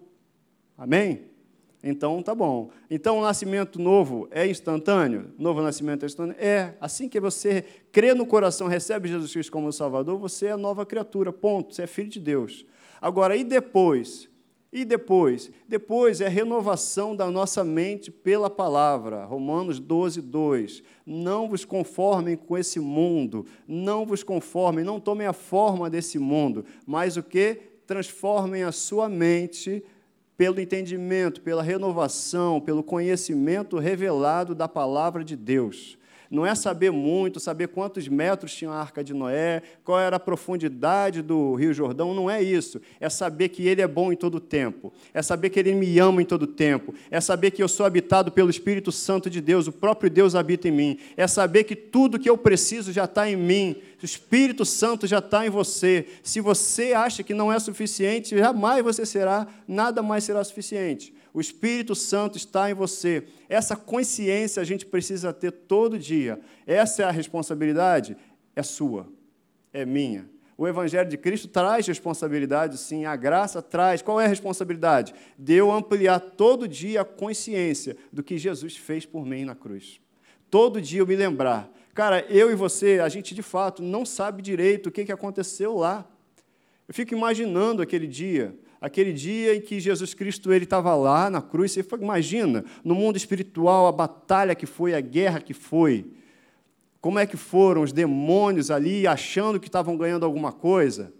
Amém? 0.76 1.33
Então, 1.86 2.22
tá 2.22 2.34
bom. 2.34 2.70
Então, 2.90 3.18
o 3.18 3.22
nascimento 3.22 3.78
novo 3.78 4.26
é 4.30 4.46
instantâneo? 4.46 5.34
Novo 5.38 5.60
nascimento 5.60 6.02
é 6.02 6.06
instantâneo? 6.06 6.36
É. 6.42 6.72
Assim 6.80 7.10
que 7.10 7.20
você 7.20 7.62
crê 7.92 8.14
no 8.14 8.24
coração, 8.24 8.66
recebe 8.66 9.06
Jesus 9.06 9.30
Cristo 9.30 9.52
como 9.52 9.70
Salvador, 9.70 10.18
você 10.18 10.46
é 10.46 10.56
nova 10.56 10.86
criatura, 10.86 11.30
ponto. 11.30 11.74
Você 11.74 11.82
é 11.82 11.86
filho 11.86 12.08
de 12.08 12.18
Deus. 12.18 12.64
Agora, 13.02 13.36
e 13.36 13.44
depois? 13.44 14.30
E 14.72 14.82
depois? 14.82 15.52
Depois 15.68 16.22
é 16.22 16.26
a 16.26 16.30
renovação 16.30 17.14
da 17.14 17.30
nossa 17.30 17.62
mente 17.62 18.10
pela 18.10 18.48
palavra. 18.48 19.26
Romanos 19.26 19.78
12, 19.78 20.22
2. 20.22 20.82
Não 21.04 21.50
vos 21.50 21.66
conformem 21.66 22.34
com 22.34 22.56
esse 22.56 22.80
mundo, 22.80 23.44
não 23.68 24.06
vos 24.06 24.22
conformem, 24.22 24.84
não 24.84 24.98
tomem 24.98 25.26
a 25.26 25.34
forma 25.34 25.90
desse 25.90 26.18
mundo, 26.18 26.64
mas 26.86 27.18
o 27.18 27.22
que? 27.22 27.58
Transformem 27.86 28.62
a 28.62 28.72
sua 28.72 29.08
mente 29.08 29.84
pelo 30.36 30.60
entendimento, 30.60 31.40
pela 31.40 31.62
renovação, 31.62 32.60
pelo 32.60 32.82
conhecimento 32.82 33.78
revelado 33.78 34.54
da 34.54 34.68
palavra 34.68 35.24
de 35.24 35.36
Deus. 35.36 35.96
Não 36.34 36.44
é 36.44 36.52
saber 36.56 36.90
muito, 36.90 37.38
saber 37.38 37.68
quantos 37.68 38.08
metros 38.08 38.52
tinha 38.52 38.68
a 38.68 38.74
arca 38.74 39.04
de 39.04 39.14
Noé, 39.14 39.62
qual 39.84 40.00
era 40.00 40.16
a 40.16 40.20
profundidade 40.20 41.22
do 41.22 41.54
Rio 41.54 41.72
Jordão, 41.72 42.12
não 42.12 42.28
é 42.28 42.42
isso. 42.42 42.80
É 42.98 43.08
saber 43.08 43.50
que 43.50 43.68
Ele 43.68 43.80
é 43.80 43.86
bom 43.86 44.12
em 44.12 44.16
todo 44.16 44.40
tempo. 44.40 44.92
É 45.14 45.22
saber 45.22 45.50
que 45.50 45.60
Ele 45.60 45.72
me 45.76 45.96
ama 46.00 46.20
em 46.20 46.24
todo 46.24 46.44
tempo. 46.44 46.92
É 47.08 47.20
saber 47.20 47.52
que 47.52 47.62
eu 47.62 47.68
sou 47.68 47.86
habitado 47.86 48.32
pelo 48.32 48.50
Espírito 48.50 48.90
Santo 48.90 49.30
de 49.30 49.40
Deus, 49.40 49.68
o 49.68 49.72
próprio 49.72 50.10
Deus 50.10 50.34
habita 50.34 50.66
em 50.66 50.72
mim. 50.72 50.98
É 51.16 51.28
saber 51.28 51.62
que 51.62 51.76
tudo 51.76 52.18
que 52.18 52.28
eu 52.28 52.36
preciso 52.36 52.92
já 52.92 53.04
está 53.04 53.30
em 53.30 53.36
mim. 53.36 53.76
O 54.02 54.04
Espírito 54.04 54.64
Santo 54.64 55.06
já 55.06 55.20
está 55.20 55.46
em 55.46 55.50
você. 55.50 56.04
Se 56.20 56.40
você 56.40 56.94
acha 56.94 57.22
que 57.22 57.32
não 57.32 57.52
é 57.52 57.60
suficiente, 57.60 58.36
jamais 58.36 58.82
você 58.82 59.06
será, 59.06 59.46
nada 59.68 60.02
mais 60.02 60.24
será 60.24 60.42
suficiente. 60.42 61.14
O 61.34 61.40
Espírito 61.40 61.96
Santo 61.96 62.38
está 62.38 62.70
em 62.70 62.74
você. 62.74 63.24
Essa 63.48 63.74
consciência 63.74 64.62
a 64.62 64.64
gente 64.64 64.86
precisa 64.86 65.32
ter 65.32 65.50
todo 65.50 65.98
dia. 65.98 66.40
Essa 66.64 67.02
é 67.02 67.04
a 67.04 67.10
responsabilidade? 67.10 68.16
É 68.54 68.62
sua, 68.62 69.08
é 69.72 69.84
minha. 69.84 70.30
O 70.56 70.68
Evangelho 70.68 71.10
de 71.10 71.18
Cristo 71.18 71.48
traz 71.48 71.84
responsabilidade, 71.88 72.78
sim, 72.78 73.04
a 73.04 73.16
graça 73.16 73.60
traz. 73.60 74.00
Qual 74.00 74.20
é 74.20 74.26
a 74.26 74.28
responsabilidade? 74.28 75.12
De 75.36 75.54
eu 75.54 75.72
ampliar 75.72 76.20
todo 76.20 76.68
dia 76.68 77.00
a 77.00 77.04
consciência 77.04 77.96
do 78.12 78.22
que 78.22 78.38
Jesus 78.38 78.76
fez 78.76 79.04
por 79.04 79.26
mim 79.26 79.44
na 79.44 79.56
cruz. 79.56 80.00
Todo 80.48 80.80
dia 80.80 81.00
eu 81.00 81.06
me 81.06 81.16
lembrar. 81.16 81.68
Cara, 81.92 82.24
eu 82.28 82.48
e 82.52 82.54
você, 82.54 83.00
a 83.00 83.08
gente 83.08 83.34
de 83.34 83.42
fato 83.42 83.82
não 83.82 84.06
sabe 84.06 84.40
direito 84.40 84.86
o 84.86 84.92
que 84.92 85.10
aconteceu 85.10 85.76
lá. 85.76 86.08
Eu 86.86 86.94
fico 86.94 87.12
imaginando 87.12 87.82
aquele 87.82 88.06
dia, 88.06 88.56
aquele 88.84 89.12
dia 89.12 89.54
em 89.56 89.60
que 89.60 89.80
Jesus 89.80 90.12
Cristo 90.14 90.52
ele 90.52 90.64
estava 90.64 90.94
lá 90.94 91.30
na 91.30 91.40
cruz. 91.40 91.72
Você 91.72 91.84
imagina, 92.00 92.64
no 92.84 92.94
mundo 92.94 93.16
espiritual, 93.16 93.86
a 93.86 93.92
batalha 93.92 94.54
que 94.54 94.66
foi, 94.66 94.94
a 94.94 95.00
guerra 95.00 95.40
que 95.40 95.54
foi 95.54 96.06
como 97.04 97.18
é 97.18 97.26
que 97.26 97.36
foram 97.36 97.82
os 97.82 97.92
demônios 97.92 98.70
ali 98.70 99.06
achando 99.06 99.60
que 99.60 99.66
estavam 99.66 99.94
ganhando 99.94 100.24
alguma 100.24 100.50
coisa? 100.50 101.12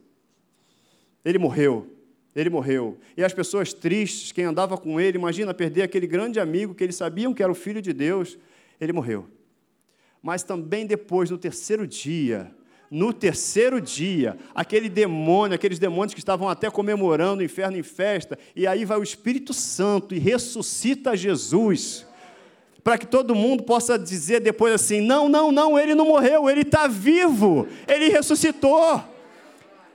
Ele 1.23 1.37
morreu. 1.37 1.94
Ele 2.35 2.49
morreu. 2.49 2.97
E 3.14 3.23
as 3.23 3.35
pessoas 3.35 3.75
tristes, 3.75 4.33
quem 4.33 4.47
andava 4.47 4.78
com 4.78 4.99
ele, 4.99 5.18
imagina 5.18 5.52
perder 5.52 5.83
aquele 5.83 6.06
grande 6.06 6.40
amigo 6.40 6.75
que 6.75 6.83
eles 6.83 6.97
sabiam 6.97 7.35
que 7.35 7.42
era 7.42 7.52
o 7.52 7.54
filho 7.54 7.83
de 7.83 7.92
Deus, 7.92 8.38
ele 8.80 8.94
morreu. 8.94 9.28
Mas 10.23 10.42
também 10.42 10.87
depois, 10.87 11.28
no 11.28 11.37
terceiro 11.37 11.87
dia, 11.87 12.50
no 12.95 13.13
terceiro 13.13 13.81
dia, 13.81 14.39
aquele 14.55 14.89
demônio, 14.89 15.57
aqueles 15.57 15.81
demônios 15.81 16.15
que 16.15 16.21
estavam 16.21 16.49
até 16.49 16.71
comemorando 16.71 17.43
o 17.43 17.45
inferno 17.45 17.77
em 17.77 17.83
festa, 17.83 18.39
e 18.55 18.69
aí 18.69 18.85
vai 18.85 18.97
o 18.97 19.03
Espírito 19.03 19.53
Santo 19.53 20.15
e 20.15 20.19
ressuscita 20.21 21.17
Jesus 21.17 22.07
para 22.85 22.97
que 22.97 23.05
todo 23.05 23.35
mundo 23.35 23.65
possa 23.65 23.99
dizer 23.99 24.39
depois 24.39 24.75
assim: 24.75 25.01
não, 25.01 25.29
não, 25.29 25.51
não, 25.51 25.77
ele 25.77 25.93
não 25.93 26.07
morreu, 26.07 26.49
ele 26.49 26.61
está 26.61 26.87
vivo, 26.87 27.67
ele 27.89 28.11
ressuscitou. 28.11 29.03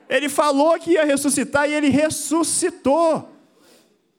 Ele 0.10 0.28
falou 0.28 0.78
que 0.78 0.92
ia 0.92 1.06
ressuscitar 1.06 1.70
e 1.70 1.74
ele 1.74 1.88
ressuscitou. 1.88 3.30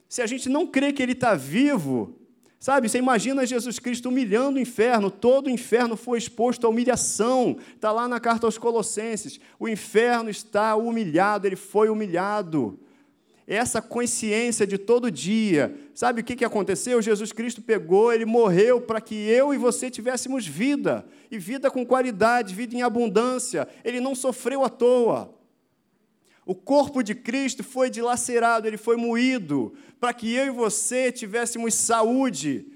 Se 0.09 0.23
a 0.23 0.27
gente 0.27 0.49
não 0.49 0.67
crê 0.67 0.91
que 0.91 1.03
ele 1.03 1.13
está 1.13 1.35
vivo, 1.35 2.15
sabe, 2.61 2.89
você 2.89 2.99
imagina 2.99 3.45
Jesus 3.45 3.81
Cristo 3.81 4.11
humilhando 4.11 4.59
o 4.59 4.63
inferno, 4.63 5.11
todo 5.11 5.47
o 5.47 5.51
inferno 5.51 5.97
foi 5.97 6.19
exposto 6.19 6.67
à 6.67 6.71
humilhação, 6.71 7.57
está 7.75 7.91
lá 7.91 8.07
na 8.07 8.21
carta 8.21 8.47
aos 8.47 8.59
Colossenses: 8.59 9.41
o 9.59 9.69
inferno 9.69 10.31
está 10.31 10.77
humilhado, 10.77 11.47
ele 11.47 11.57
foi 11.57 11.89
humilhado 11.89 12.79
essa 13.51 13.83
consciência 13.83 14.65
de 14.65 14.79
todo 14.79 15.11
dia. 15.11 15.75
Sabe 15.93 16.21
o 16.21 16.25
que, 16.25 16.37
que 16.37 16.45
aconteceu? 16.45 17.03
Jesus 17.03 17.33
Cristo 17.33 17.61
pegou, 17.61 18.13
ele 18.13 18.25
morreu 18.25 18.81
para 18.81 19.01
que 19.01 19.15
eu 19.15 19.53
e 19.53 19.59
você 19.59 19.91
tivéssemos 19.91 20.47
vida, 20.47 21.05
e 21.29 21.37
vida 21.37 21.69
com 21.69 21.85
qualidade, 21.85 22.55
vida 22.55 22.77
em 22.77 22.83
abundância. 22.83 23.67
Ele 23.85 24.01
não 24.01 24.15
sofreu 24.15 24.65
à 24.65 24.69
toa. 24.69 25.35
O 26.51 26.55
corpo 26.57 27.01
de 27.01 27.15
Cristo 27.15 27.63
foi 27.63 27.89
dilacerado, 27.89 28.67
ele 28.67 28.77
foi 28.77 28.97
moído, 28.97 29.73
para 30.01 30.13
que 30.13 30.35
eu 30.35 30.47
e 30.47 30.51
você 30.51 31.13
tivéssemos 31.13 31.75
saúde, 31.75 32.67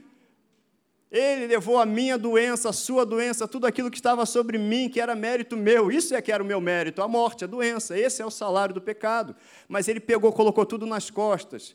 ele 1.11 1.49
levou 1.49 1.81
a 1.81 1.85
minha 1.85 2.17
doença, 2.17 2.69
a 2.69 2.73
sua 2.73 3.05
doença, 3.05 3.49
tudo 3.49 3.67
aquilo 3.67 3.91
que 3.91 3.97
estava 3.97 4.25
sobre 4.27 4.59
mim, 4.59 4.89
que 4.89 5.01
era 5.01 5.17
mérito 5.17 5.57
meu. 5.57 5.91
Isso 5.91 6.15
é 6.15 6.23
que 6.23 6.31
era 6.31 6.41
o 6.41 6.47
meu 6.47 6.61
mérito, 6.61 7.03
a 7.03 7.09
morte, 7.09 7.43
a 7.43 7.49
doença. 7.49 7.99
Esse 7.99 8.23
é 8.23 8.25
o 8.25 8.31
salário 8.31 8.73
do 8.73 8.81
pecado. 8.81 9.35
Mas 9.67 9.89
ele 9.89 9.99
pegou, 9.99 10.33
colocou 10.33 10.65
tudo 10.65 10.87
nas 10.87 11.11
costas. 11.11 11.75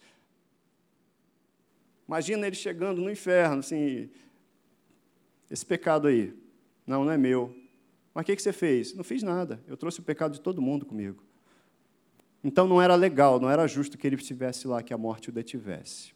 Imagina 2.07 2.47
ele 2.47 2.55
chegando 2.55 3.01
no 3.01 3.11
inferno, 3.11 3.59
assim, 3.59 4.09
esse 5.51 5.65
pecado 5.65 6.07
aí. 6.07 6.33
Não, 6.87 7.03
não 7.03 7.11
é 7.11 7.17
meu. 7.17 7.53
Mas 8.13 8.23
o 8.23 8.25
que, 8.25 8.39
você 8.39 8.53
fez? 8.53 8.93
Não 8.93 9.03
fiz 9.03 9.21
nada. 9.21 9.61
Eu 9.67 9.75
trouxe 9.75 9.99
o 9.99 10.03
pecado 10.03 10.31
de 10.31 10.39
todo 10.39 10.61
mundo 10.61 10.85
comigo. 10.85 11.27
Então 12.43 12.67
não 12.67 12.81
era 12.81 12.95
legal, 12.95 13.39
não 13.39 13.49
era 13.49 13.67
justo 13.67 13.97
que 13.97 14.07
ele 14.07 14.15
estivesse 14.15 14.67
lá, 14.67 14.81
que 14.81 14.93
a 14.93 14.97
morte 14.97 15.29
o 15.29 15.31
detivesse. 15.31 16.11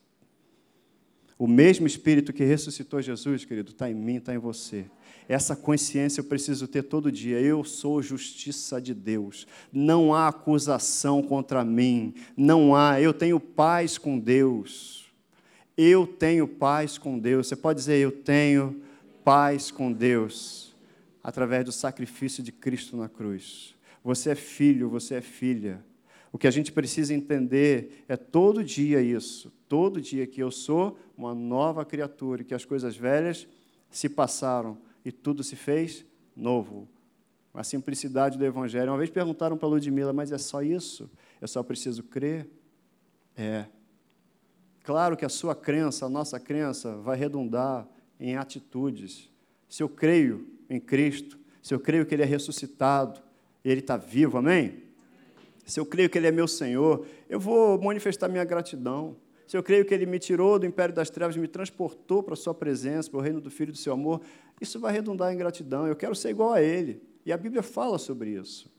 O 1.38 1.48
mesmo 1.48 1.86
Espírito 1.86 2.32
que 2.32 2.44
ressuscitou 2.44 3.02
Jesus, 3.02 3.44
querido, 3.44 3.72
está 3.72 3.90
em 3.90 3.94
mim, 3.94 4.18
está 4.18 4.34
em 4.34 4.38
você. 4.38 4.86
Essa 5.28 5.56
consciência 5.56 6.22
eu 6.22 6.26
preciso 6.26 6.68
ter 6.68 6.84
todo 6.84 7.12
dia. 7.12 7.40
Eu 7.40 7.64
sou 7.64 8.02
justiça 8.02 8.80
de 8.82 8.94
Deus. 8.94 9.48
Não 9.72 10.14
há 10.14 10.28
acusação 10.28 11.22
contra 11.22 11.64
mim. 11.64 12.14
Não 12.38 12.76
há. 12.76 13.02
Eu 13.02 13.14
tenho 13.14 13.40
paz 13.40 13.98
com 13.98 14.20
Deus. 14.20 15.12
Eu 15.78 16.06
tenho 16.06 16.48
paz 16.48 16.98
com 16.98 17.18
Deus. 17.18 17.48
Você 17.48 17.56
pode 17.56 17.80
dizer, 17.80 17.98
eu 17.98 18.12
tenho 18.12 18.82
paz 19.24 19.72
com 19.72 19.92
Deus, 19.92 20.76
através 21.24 21.66
do 21.66 21.72
sacrifício 21.72 22.44
de 22.44 22.52
Cristo 22.52 22.98
na 22.98 23.08
cruz. 23.08 23.74
Você 24.04 24.32
é 24.32 24.36
filho, 24.36 24.90
você 24.90 25.16
é 25.16 25.22
filha. 25.22 25.84
O 26.34 26.38
que 26.40 26.48
a 26.48 26.52
gente 26.52 26.72
precisa 26.72 27.14
entender 27.14 28.04
é 28.08 28.18
todo 28.18 28.64
dia 28.64 29.00
isso, 29.00 29.54
todo 29.70 30.02
dia 30.02 30.26
que 30.26 30.42
eu 30.42 30.50
sou 30.50 30.98
uma 31.16 31.36
nova 31.36 31.86
criatura, 31.86 32.42
e 32.42 32.46
que 32.46 32.56
as 32.56 32.66
coisas 32.66 32.98
velhas 32.98 33.48
se 33.92 34.10
passaram 34.10 34.80
e 35.06 35.12
tudo 35.12 35.44
se 35.44 35.56
fez 35.56 36.04
novo. 36.36 36.90
A 37.54 37.64
simplicidade 37.64 38.36
do 38.36 38.44
Evangelho. 38.44 38.92
Uma 38.92 38.98
vez 38.98 39.12
perguntaram 39.12 39.56
para 39.56 39.68
a 39.68 39.70
Ludmilla, 39.70 40.12
mas 40.12 40.32
é 40.32 40.40
só 40.40 40.64
isso? 40.64 41.08
Eu 41.40 41.48
só 41.48 41.62
preciso 41.62 42.02
crer? 42.02 42.50
É. 43.38 43.68
Claro 44.84 45.16
que 45.16 45.26
a 45.26 45.30
sua 45.30 45.54
crença, 45.54 46.08
a 46.08 46.10
nossa 46.10 46.40
crença, 46.40 46.96
vai 46.96 47.16
redundar 47.16 47.88
em 48.20 48.38
atitudes. 48.38 49.30
Se 49.70 49.84
eu 49.84 49.88
creio 49.88 50.48
em 50.68 50.80
Cristo, 50.80 51.38
se 51.62 51.76
eu 51.76 51.80
creio 51.80 52.08
que 52.08 52.16
Ele 52.16 52.24
é 52.24 52.26
ressuscitado, 52.26 53.22
Ele 53.64 53.82
está 53.82 53.98
vivo, 53.98 54.40
amém? 54.40 54.82
Se 55.66 55.80
eu 55.80 55.86
creio 55.86 56.10
que 56.10 56.18
Ele 56.18 56.28
é 56.28 56.32
meu 56.32 56.48
Senhor, 56.48 57.06
eu 57.30 57.40
vou 57.40 57.82
manifestar 57.82 58.28
minha 58.28 58.44
gratidão. 58.44 59.16
Se 59.48 59.58
eu 59.58 59.64
creio 59.64 59.86
que 59.86 59.94
Ele 59.94 60.06
me 60.06 60.20
tirou 60.20 60.60
do 60.60 60.66
império 60.66 60.94
das 60.94 61.10
trevas, 61.10 61.36
me 61.38 61.48
transportou 61.48 62.24
para 62.24 62.34
a 62.34 62.38
Sua 62.38 62.54
presença, 62.54 63.10
para 63.10 63.20
o 63.20 63.22
reino 63.22 63.40
do 63.40 63.50
Filho 63.50 63.72
do 63.72 63.78
Seu 63.78 63.94
amor, 63.94 64.22
isso 64.60 64.80
vai 64.80 64.92
redundar 64.92 65.34
em 65.34 65.38
gratidão. 65.38 65.88
Eu 65.88 65.96
quero 65.96 66.16
ser 66.16 66.30
igual 66.30 66.54
a 66.54 66.62
Ele. 66.62 67.02
E 67.26 67.32
a 67.32 67.38
Bíblia 67.38 67.64
fala 67.64 67.98
sobre 67.98 68.32
isso. 68.32 68.72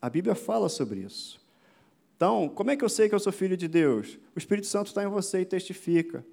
A 0.00 0.10
Bíblia 0.10 0.34
fala 0.34 0.68
sobre 0.68 1.00
isso. 1.00 1.40
Então, 2.16 2.48
como 2.48 2.70
é 2.70 2.76
que 2.76 2.84
eu 2.84 2.88
sei 2.88 3.08
que 3.08 3.14
eu 3.14 3.20
sou 3.20 3.32
filho 3.32 3.56
de 3.56 3.66
Deus? 3.66 4.18
O 4.34 4.38
Espírito 4.38 4.66
Santo 4.66 4.88
está 4.88 5.02
em 5.02 5.08
você 5.08 5.40
e 5.40 5.44
testifica. 5.44 6.24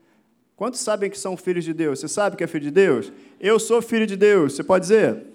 Quantos 0.55 0.79
sabem 0.79 1.09
que 1.09 1.17
são 1.17 1.35
filhos 1.35 1.63
de 1.63 1.73
Deus? 1.73 1.99
Você 1.99 2.07
sabe 2.07 2.35
que 2.35 2.43
é 2.43 2.47
filho 2.47 2.65
de 2.65 2.71
Deus? 2.71 3.11
Eu 3.39 3.59
sou 3.59 3.81
filho 3.81 4.05
de 4.05 4.15
Deus. 4.15 4.53
Você 4.53 4.63
pode 4.63 4.83
dizer? 4.83 5.25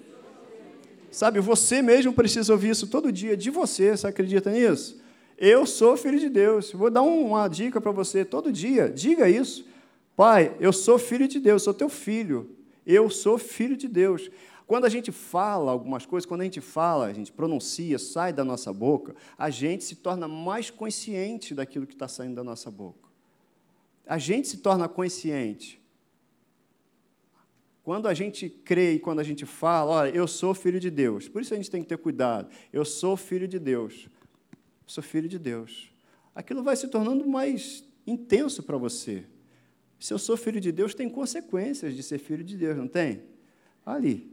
Sabe, 1.17 1.39
você 1.39 1.81
mesmo 1.81 2.13
precisa 2.13 2.53
ouvir 2.53 2.69
isso 2.69 2.85
todo 2.85 3.11
dia 3.11 3.35
de 3.35 3.49
você. 3.49 3.97
Você 3.97 4.05
acredita 4.05 4.51
nisso? 4.51 5.01
Eu 5.35 5.65
sou 5.65 5.97
filho 5.97 6.19
de 6.19 6.29
Deus. 6.29 6.71
Vou 6.71 6.91
dar 6.91 7.01
uma 7.01 7.47
dica 7.47 7.81
para 7.81 7.91
você 7.91 8.23
todo 8.23 8.53
dia. 8.53 8.87
Diga 8.87 9.27
isso. 9.27 9.65
Pai, 10.15 10.55
eu 10.59 10.71
sou 10.71 10.99
filho 10.99 11.27
de 11.27 11.39
Deus, 11.39 11.63
sou 11.63 11.73
teu 11.73 11.89
filho. 11.89 12.55
Eu 12.85 13.09
sou 13.09 13.39
filho 13.39 13.75
de 13.75 13.87
Deus. 13.87 14.29
Quando 14.67 14.85
a 14.85 14.89
gente 14.89 15.11
fala 15.11 15.71
algumas 15.71 16.05
coisas, 16.05 16.27
quando 16.27 16.41
a 16.41 16.43
gente 16.43 16.61
fala, 16.61 17.07
a 17.07 17.13
gente 17.13 17.31
pronuncia, 17.31 17.97
sai 17.97 18.31
da 18.31 18.45
nossa 18.45 18.71
boca, 18.71 19.15
a 19.39 19.49
gente 19.49 19.85
se 19.85 19.95
torna 19.95 20.27
mais 20.27 20.69
consciente 20.69 21.55
daquilo 21.55 21.87
que 21.87 21.95
está 21.95 22.07
saindo 22.07 22.35
da 22.35 22.43
nossa 22.43 22.69
boca. 22.69 23.09
A 24.05 24.19
gente 24.19 24.47
se 24.47 24.57
torna 24.57 24.87
consciente. 24.87 25.81
Quando 27.87 28.07
a 28.07 28.13
gente 28.13 28.49
crê 28.49 28.95
e 28.95 28.99
quando 28.99 29.19
a 29.19 29.23
gente 29.23 29.45
fala, 29.45 29.91
olha, 29.91 30.09
eu 30.09 30.27
sou 30.27 30.53
filho 30.53 30.77
de 30.77 30.89
Deus. 30.91 31.29
Por 31.29 31.41
isso 31.41 31.53
a 31.53 31.57
gente 31.57 31.71
tem 31.71 31.81
que 31.81 31.87
ter 31.87 31.97
cuidado. 31.97 32.49
Eu 32.73 32.83
sou 32.83 33.15
filho 33.15 33.47
de 33.47 33.57
Deus 33.57 34.09
sou 34.87 35.03
filho 35.03 35.27
de 35.27 35.37
Deus. 35.37 35.93
Aquilo 36.33 36.63
vai 36.63 36.75
se 36.75 36.87
tornando 36.87 37.27
mais 37.27 37.83
intenso 38.05 38.63
para 38.63 38.77
você. 38.77 39.25
Se 39.99 40.13
eu 40.13 40.17
sou 40.17 40.37
filho 40.37 40.61
de 40.61 40.71
Deus, 40.71 40.95
tem 40.95 41.09
consequências 41.09 41.93
de 41.93 42.01
ser 42.01 42.17
filho 42.17 42.43
de 42.43 42.55
Deus, 42.55 42.77
não 42.77 42.87
tem? 42.87 43.23
Ali. 43.85 44.31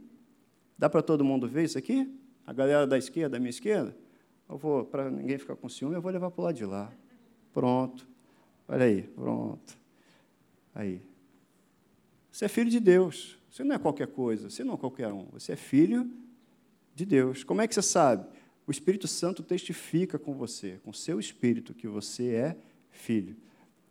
Dá 0.77 0.89
para 0.89 1.01
todo 1.01 1.23
mundo 1.23 1.47
ver 1.47 1.65
isso 1.65 1.77
aqui? 1.77 2.09
A 2.45 2.53
galera 2.53 2.87
da 2.87 2.97
esquerda, 2.97 3.31
da 3.31 3.39
minha 3.39 3.49
esquerda? 3.49 3.95
Eu 4.47 4.57
vou, 4.57 4.85
para 4.85 5.09
ninguém 5.09 5.37
ficar 5.37 5.55
com 5.55 5.67
ciúme, 5.67 5.95
eu 5.95 6.01
vou 6.01 6.11
levar 6.11 6.31
para 6.31 6.41
o 6.41 6.45
lado 6.45 6.55
de 6.55 6.65
lá. 6.65 6.91
Pronto. 7.53 8.07
Olha 8.67 8.85
aí, 8.85 9.01
pronto. 9.01 9.77
Aí. 10.73 11.01
Você 12.31 12.45
é 12.45 12.47
filho 12.47 12.69
de 12.69 12.79
Deus. 12.79 13.37
Você 13.55 13.63
não 13.63 13.73
é 13.73 13.79
qualquer 13.79 14.07
coisa, 14.07 14.49
você 14.49 14.65
não 14.65 14.73
é 14.73 14.77
qualquer 14.77 15.13
um. 15.13 15.27
Você 15.31 15.53
é 15.53 15.55
filho 15.55 16.11
de 16.93 17.05
Deus. 17.05 17.41
Como 17.41 17.61
é 17.61 17.67
que 17.69 17.73
você 17.73 17.81
sabe? 17.81 18.27
O 18.67 18.71
Espírito 18.71 19.07
Santo 19.07 19.41
testifica 19.41 20.19
com 20.19 20.33
você, 20.33 20.77
com 20.83 20.91
seu 20.91 21.21
espírito, 21.21 21.73
que 21.73 21.87
você 21.87 22.35
é 22.35 22.57
filho. 22.91 23.33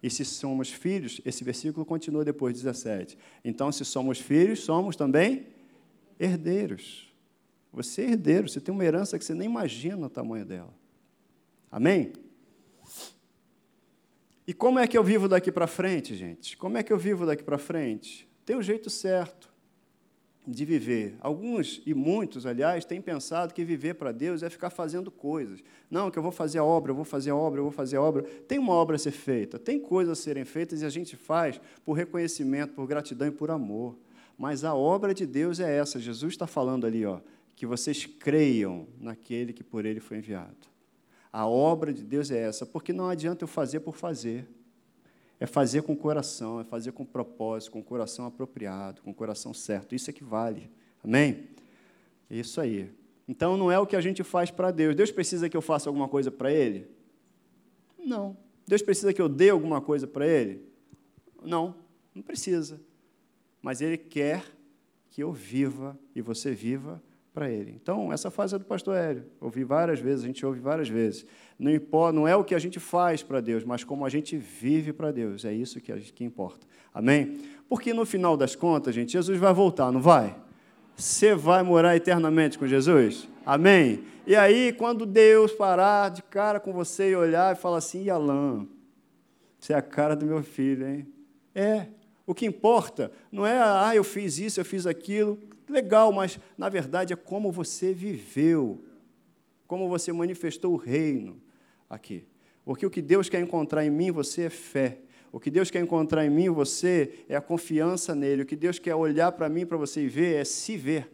E 0.03 0.11
se 0.11 0.23
somos 0.23 0.71
filhos, 0.71 1.19
esse 1.25 1.43
versículo 1.43 1.87
continua 1.87 2.27
depois, 2.27 2.55
17. 2.55 3.17
Então, 3.43 3.73
se 3.73 3.87
somos 3.87 4.21
filhos, 4.21 4.61
somos 4.61 4.97
também 4.97 5.47
herdeiros. 6.21 7.11
Você 7.73 8.03
é 8.03 8.11
herdeiro, 8.11 8.51
você 8.51 8.61
tem 8.61 8.75
uma 8.75 8.85
herança 8.85 9.19
que 9.19 9.25
você 9.25 9.33
nem 9.33 9.49
imagina 9.49 10.09
o 10.09 10.11
tamanho 10.11 10.45
dela. 10.45 10.75
Amém? 11.73 12.13
E 14.47 14.53
como 14.53 14.79
é 14.79 14.87
que 14.87 14.99
eu 14.99 15.03
vivo 15.03 15.27
daqui 15.27 15.51
para 15.51 15.67
frente, 15.67 16.15
gente? 16.15 16.55
Como 16.55 16.77
é 16.77 16.83
que 16.83 16.93
eu 16.93 16.99
vivo 16.99 17.25
daqui 17.25 17.43
para 17.43 17.57
frente? 17.57 18.29
Tem 18.45 18.57
o 18.57 18.59
um 18.59 18.63
jeito 18.63 18.91
certo. 18.91 19.54
De 20.47 20.65
viver. 20.65 21.17
Alguns 21.21 21.81
e 21.87 21.95
muitos, 21.95 22.45
aliás, 22.45 22.85
têm 22.85 23.01
pensado 23.01 23.55
que 23.55 23.65
viver 23.65 23.95
para 23.95 24.13
Deus 24.13 24.43
é 24.43 24.51
ficar 24.51 24.71
fazendo 24.71 25.11
coisas. 25.11 25.63
Não, 25.91 26.11
que 26.11 26.19
eu 26.19 26.23
vou 26.23 26.33
fazer 26.33 26.59
a 26.59 26.65
obra, 26.65 26.91
eu 26.91 26.95
vou 26.95 27.05
fazer 27.05 27.31
a 27.31 27.37
obra, 27.37 27.61
eu 27.61 27.65
vou 27.65 27.73
fazer 27.73 27.97
a 27.97 28.03
obra. 28.03 28.23
Tem 28.23 28.59
uma 28.59 28.75
obra 28.75 28.97
a 28.97 28.99
ser 28.99 29.13
feita, 29.13 29.59
tem 29.59 29.81
coisas 29.81 30.19
a 30.19 30.23
serem 30.23 30.45
feitas 30.45 30.83
e 30.83 30.85
a 30.85 30.91
gente 30.91 31.17
faz 31.17 31.61
por 31.85 31.95
reconhecimento, 31.95 32.75
por 32.75 32.87
gratidão 32.87 33.29
e 33.29 33.31
por 33.31 33.51
amor. 33.51 33.97
Mas 34.37 34.65
a 34.65 34.75
obra 34.75 35.15
de 35.15 35.27
Deus 35.27 35.61
é 35.61 35.79
essa. 35.79 35.99
Jesus 35.99 36.35
está 36.35 36.47
falando 36.47 36.87
ali, 36.87 37.07
ó, 37.07 37.21
que 37.57 37.67
vocês 37.67 38.05
creiam 38.05 38.87
naquele 39.01 39.53
que 39.53 39.65
por 39.65 39.87
ele 39.87 40.01
foi 40.01 40.19
enviado. 40.19 40.75
A 41.33 41.47
obra 41.47 41.93
de 41.93 42.05
Deus 42.05 42.31
é 42.31 42.39
essa, 42.39 42.67
porque 42.67 42.93
não 42.93 43.09
adianta 43.09 43.45
eu 43.45 43.49
fazer 43.49 43.81
por 43.81 43.97
fazer. 43.97 44.47
É 45.39 45.47
fazer 45.47 45.83
com 45.83 45.93
o 45.93 45.97
coração, 45.97 46.61
é 46.61 46.65
fazer 46.65 46.93
com 46.93 47.05
propósito, 47.05 47.73
com 47.73 47.81
o 47.81 47.85
coração 47.85 48.27
apropriado, 48.27 49.03
com 49.03 49.11
o 49.11 49.15
coração 49.15 49.53
certo. 49.53 49.95
Isso 49.95 50.09
é 50.09 50.13
que 50.13 50.25
vale. 50.25 50.71
Amém? 51.03 51.49
Isso 52.31 52.61
aí. 52.61 52.91
Então 53.27 53.57
não 53.57 53.71
é 53.71 53.79
o 53.79 53.87
que 53.87 53.97
a 53.97 54.01
gente 54.01 54.23
faz 54.23 54.51
para 54.51 54.71
Deus. 54.71 54.95
Deus 54.95 55.11
precisa 55.11 55.49
que 55.49 55.57
eu 55.57 55.63
faça 55.63 55.89
alguma 55.89 56.09
coisa 56.09 56.31
para 56.31 56.53
Ele? 56.53 56.87
Não. 57.99 58.37
Deus 58.67 58.83
precisa 58.83 59.13
que 59.13 59.21
eu 59.21 59.29
dê 59.29 59.51
alguma 59.51 59.81
coisa 59.81 60.07
para 60.07 60.27
Ele? 60.27 60.63
Não, 61.43 61.75
não 62.15 62.23
precisa. 62.23 62.81
Mas 63.61 63.81
Ele 63.81 63.97
quer 63.97 64.45
que 65.11 65.23
eu 65.23 65.33
viva 65.33 65.99
e 66.15 66.21
você 66.21 66.53
viva 66.53 67.03
para 67.35 67.51
Ele. 67.51 67.73
Então, 67.83 68.13
essa 68.13 68.31
fase 68.31 68.55
é 68.55 68.59
do 68.59 68.65
pastor 68.65 68.97
Hélio. 68.97 69.25
Ouvi 69.41 69.65
várias 69.65 69.99
vezes, 69.99 70.23
a 70.25 70.29
gente 70.29 70.47
ouve 70.47 70.61
várias 70.61 70.89
vezes. 70.89 71.27
Não, 71.59 71.71
importa, 71.71 72.13
não 72.13 72.29
é 72.29 72.37
o 72.37 72.45
que 72.45 72.55
a 72.55 72.59
gente 72.61 72.79
faz 72.79 73.25
para 73.25 73.41
Deus, 73.41 73.65
mas 73.65 73.83
como 73.83 74.07
a 74.07 74.09
gente 74.09 74.37
vive 74.37 74.93
para 74.93 75.11
Deus. 75.11 75.45
É 75.45 75.53
isso 75.53 75.81
que, 75.81 75.93
que 75.93 76.25
importa. 76.25 76.65
Amém? 76.95 77.41
Porque 77.69 77.93
no 77.93 78.07
final 78.07 78.37
das 78.37 78.55
contas, 78.55 78.95
gente, 78.95 79.13
Jesus 79.13 79.37
vai 79.37 79.53
voltar, 79.53 79.91
não 79.91 80.01
vai? 80.01 80.37
Você 80.95 81.35
vai 81.35 81.65
morar 81.65 81.97
eternamente 81.97 82.57
com 82.57 82.69
Jesus? 82.69 83.29
Amém? 83.45 84.05
E 84.25 84.37
aí, 84.37 84.73
quando 84.73 85.05
Deus 85.05 85.51
parar 85.51 86.13
de 86.13 86.23
cara 86.23 86.61
com 86.61 86.73
você 86.73 87.11
e 87.11 87.17
olhar 87.17 87.53
e 87.53 87.59
falar 87.59 87.79
assim, 87.79 88.09
Alain, 88.09 88.69
você 89.59 89.73
é 89.73 89.77
a 89.77 89.83
cara 89.83 90.15
do 90.15 90.25
meu 90.25 90.43
filho, 90.45 90.87
hein? 90.87 91.07
É. 91.53 91.89
O 92.25 92.33
que 92.33 92.47
importa 92.47 93.11
não 93.31 93.45
é, 93.45 93.59
ah, 93.59 93.93
eu 93.95 94.05
fiz 94.05 94.39
isso, 94.39 94.61
eu 94.61 94.65
fiz 94.65 94.87
aquilo 94.87 95.37
legal, 95.73 96.13
mas 96.13 96.39
na 96.57 96.69
verdade 96.69 97.13
é 97.13 97.17
como 97.17 97.51
você 97.51 97.93
viveu, 97.93 98.85
como 99.67 99.89
você 99.89 100.13
manifestou 100.13 100.73
o 100.73 100.77
reino 100.77 101.41
aqui. 101.89 102.27
Porque 102.65 102.85
o 102.87 102.91
que 102.91 103.03
Deus 103.03 103.29
quer 103.29 103.41
encontrar 103.41 103.85
em 103.85 103.91
mim, 103.91 104.11
você 104.11 104.43
é 104.43 104.51
fé. 104.51 104.99
O 105.31 105.41
que 105.41 105.51
Deus 105.51 105.71
quer 105.71 105.81
encontrar 105.81 106.25
em 106.25 106.31
mim, 106.31 106.49
você 106.49 107.25
é 107.29 107.37
a 107.37 107.41
confiança 107.41 108.15
nele. 108.15 108.43
O 108.43 108.47
que 108.47 108.57
Deus 108.57 108.79
quer 108.79 108.95
olhar 108.95 109.33
para 109.33 109.49
mim, 109.49 109.67
para 109.67 109.77
você 109.77 110.07
ver, 110.07 110.37
é 110.37 110.45
se 110.45 110.77
ver. 110.77 111.11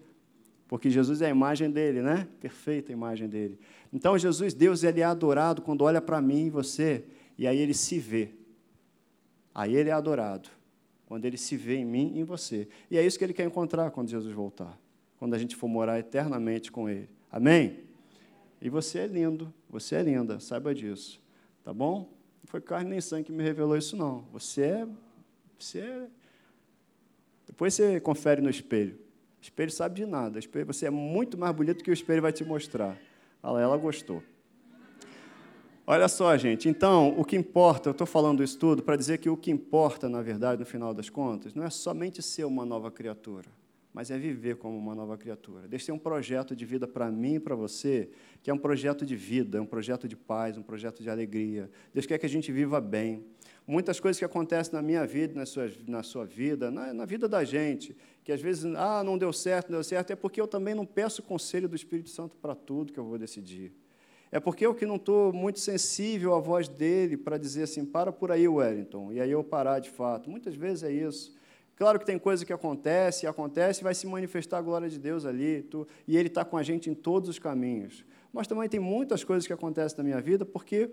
Porque 0.69 0.90
Jesus 0.90 1.21
é 1.23 1.26
a 1.26 1.30
imagem 1.30 1.71
dele, 1.71 2.02
né? 2.02 2.28
Perfeita 2.40 2.92
imagem 2.92 3.28
dele. 3.28 3.59
Então, 3.92 4.16
Jesus, 4.16 4.54
Deus, 4.54 4.85
ele 4.85 5.00
é 5.00 5.04
adorado 5.04 5.62
quando 5.62 5.83
olha 5.83 6.00
para 6.00 6.21
mim 6.21 6.47
e 6.47 6.50
você, 6.50 7.04
e 7.37 7.47
aí 7.47 7.59
ele 7.59 7.75
se 7.75 7.99
vê. 7.99 8.30
Aí 9.52 9.75
ele 9.75 9.88
é 9.88 9.92
adorado 9.92 10.49
quando 11.11 11.25
ele 11.25 11.37
se 11.37 11.57
vê 11.57 11.75
em 11.75 11.85
mim 11.85 12.12
e 12.14 12.21
em 12.21 12.23
você. 12.23 12.69
E 12.88 12.97
é 12.97 13.05
isso 13.05 13.19
que 13.19 13.25
ele 13.25 13.33
quer 13.33 13.45
encontrar 13.45 13.90
quando 13.90 14.09
Jesus 14.09 14.33
voltar, 14.33 14.79
quando 15.19 15.35
a 15.35 15.38
gente 15.38 15.57
for 15.57 15.67
morar 15.67 15.99
eternamente 15.99 16.71
com 16.71 16.88
ele. 16.88 17.11
Amém? 17.33 17.81
E 18.62 18.71
você 18.71 19.00
é 19.00 19.07
lindo, 19.09 19.52
você 19.69 19.97
é 19.97 20.02
linda, 20.05 20.38
saiba 20.38 20.73
disso. 20.73 21.21
Tá 21.64 21.75
bom? 21.75 22.09
Não 22.40 22.45
foi 22.45 22.61
carne 22.61 22.90
nem 22.90 23.00
sangue 23.00 23.25
que 23.25 23.33
me 23.33 23.43
revelou 23.43 23.76
isso, 23.76 23.97
não. 23.97 24.21
Você 24.31 24.62
é. 24.62 24.88
Você 25.59 25.81
é... 25.81 26.07
Depois 27.45 27.75
você 27.75 27.99
confere 27.99 28.40
no 28.40 28.49
espelho. 28.49 28.95
O 29.40 29.43
espelho 29.43 29.73
sabe 29.73 29.97
de 29.97 30.07
nada. 30.07 30.38
Espelho, 30.38 30.67
você 30.67 30.87
é 30.87 30.90
muito 30.90 31.37
mais 31.37 31.52
bonito 31.52 31.83
que 31.83 31.90
o 31.90 31.93
espelho 31.93 32.23
vai 32.23 32.33
te 32.33 32.45
mostrar. 32.45 32.97
Ela, 33.43 33.61
ela 33.61 33.76
gostou. 33.76 34.23
Olha 35.92 36.06
só, 36.06 36.37
gente, 36.37 36.68
então, 36.68 37.18
o 37.18 37.25
que 37.25 37.35
importa, 37.35 37.88
eu 37.88 37.90
estou 37.90 38.06
falando 38.06 38.44
isso 38.44 38.56
tudo 38.56 38.80
para 38.80 38.94
dizer 38.94 39.18
que 39.18 39.28
o 39.28 39.37
que 39.37 39.50
importa, 39.50 40.09
na 40.09 40.23
verdade, 40.23 40.61
no 40.61 40.64
final 40.64 40.94
das 40.94 41.11
contas, 41.11 41.52
não 41.52 41.64
é 41.64 41.68
somente 41.68 42.23
ser 42.23 42.44
uma 42.44 42.64
nova 42.64 42.92
criatura, 42.92 43.49
mas 43.92 44.09
é 44.09 44.16
viver 44.16 44.54
como 44.54 44.78
uma 44.78 44.94
nova 44.94 45.18
criatura. 45.18 45.66
Deixa 45.66 45.87
ser 45.87 45.90
um 45.90 45.99
projeto 45.99 46.54
de 46.54 46.64
vida 46.64 46.87
para 46.87 47.11
mim 47.11 47.35
e 47.35 47.40
para 47.40 47.56
você, 47.56 48.09
que 48.40 48.49
é 48.52 48.54
um 48.54 48.56
projeto 48.56 49.05
de 49.05 49.16
vida, 49.16 49.61
um 49.61 49.66
projeto 49.66 50.07
de 50.07 50.14
paz, 50.14 50.57
um 50.57 50.62
projeto 50.62 51.03
de 51.03 51.11
alegria. 51.11 51.68
Deus 51.92 52.07
quer 52.07 52.18
que 52.18 52.26
a 52.26 52.29
gente 52.29 52.53
viva 52.53 52.81
bem. 52.81 53.24
Muitas 53.66 53.98
coisas 53.98 54.16
que 54.16 54.24
acontecem 54.24 54.72
na 54.72 54.83
minha 54.83 55.05
vida, 55.05 55.35
na 55.35 55.44
sua, 55.44 55.68
na 55.88 56.05
sua 56.05 56.24
vida, 56.24 56.70
na, 56.70 56.94
na 56.94 57.05
vida 57.05 57.29
da 57.29 57.42
gente, 57.42 57.96
que 58.22 58.31
às 58.31 58.40
vezes, 58.40 58.64
ah, 58.76 59.03
não 59.03 59.18
deu 59.18 59.33
certo, 59.33 59.70
não 59.70 59.79
deu 59.79 59.85
certo, 59.85 60.12
é 60.12 60.14
porque 60.14 60.40
eu 60.40 60.46
também 60.46 60.72
não 60.72 60.87
peço 60.87 61.20
conselho 61.20 61.68
do 61.68 61.74
Espírito 61.74 62.11
Santo 62.11 62.37
para 62.37 62.55
tudo 62.55 62.92
que 62.92 63.00
eu 63.00 63.05
vou 63.05 63.18
decidir. 63.18 63.72
É 64.33 64.38
porque 64.38 64.64
eu 64.64 64.75
que 64.75 64.87
não 64.87 64.97
estou 64.97 65.33
muito 65.33 65.59
sensível 65.59 66.35
à 66.35 66.40
voz 66.40 66.69
dele 66.69 67.16
para 67.16 67.37
dizer 67.37 67.64
assim, 67.64 67.85
para 67.85 68.12
por 68.12 68.31
aí, 68.31 68.47
Wellington, 68.47 69.12
e 69.12 69.21
aí 69.21 69.31
eu 69.31 69.43
parar 69.43 69.81
de 69.81 69.90
fato. 69.90 70.31
Muitas 70.31 70.55
vezes 70.55 70.85
é 70.85 70.93
isso. 70.93 71.35
Claro 71.75 71.99
que 71.99 72.07
tem 72.07 72.19
coisa 72.19 72.45
que 72.45 72.53
acontece, 72.53 73.27
acontece, 73.27 73.83
vai 73.83 73.95
se 73.95 74.07
manifestar 74.07 74.59
a 74.59 74.62
glória 74.62 74.88
de 74.88 74.99
Deus 74.99 75.25
ali, 75.25 75.62
tu, 75.62 75.88
e 76.07 76.16
Ele 76.16 76.29
está 76.29 76.45
com 76.45 76.57
a 76.57 76.62
gente 76.62 76.88
em 76.90 76.95
todos 76.95 77.29
os 77.29 77.38
caminhos. 77.38 78.05
Mas 78.33 78.47
também 78.47 78.69
tem 78.69 78.79
muitas 78.79 79.25
coisas 79.25 79.47
que 79.47 79.53
acontecem 79.53 79.99
na 79.99 80.05
minha 80.05 80.21
vida, 80.21 80.45
porque 80.45 80.90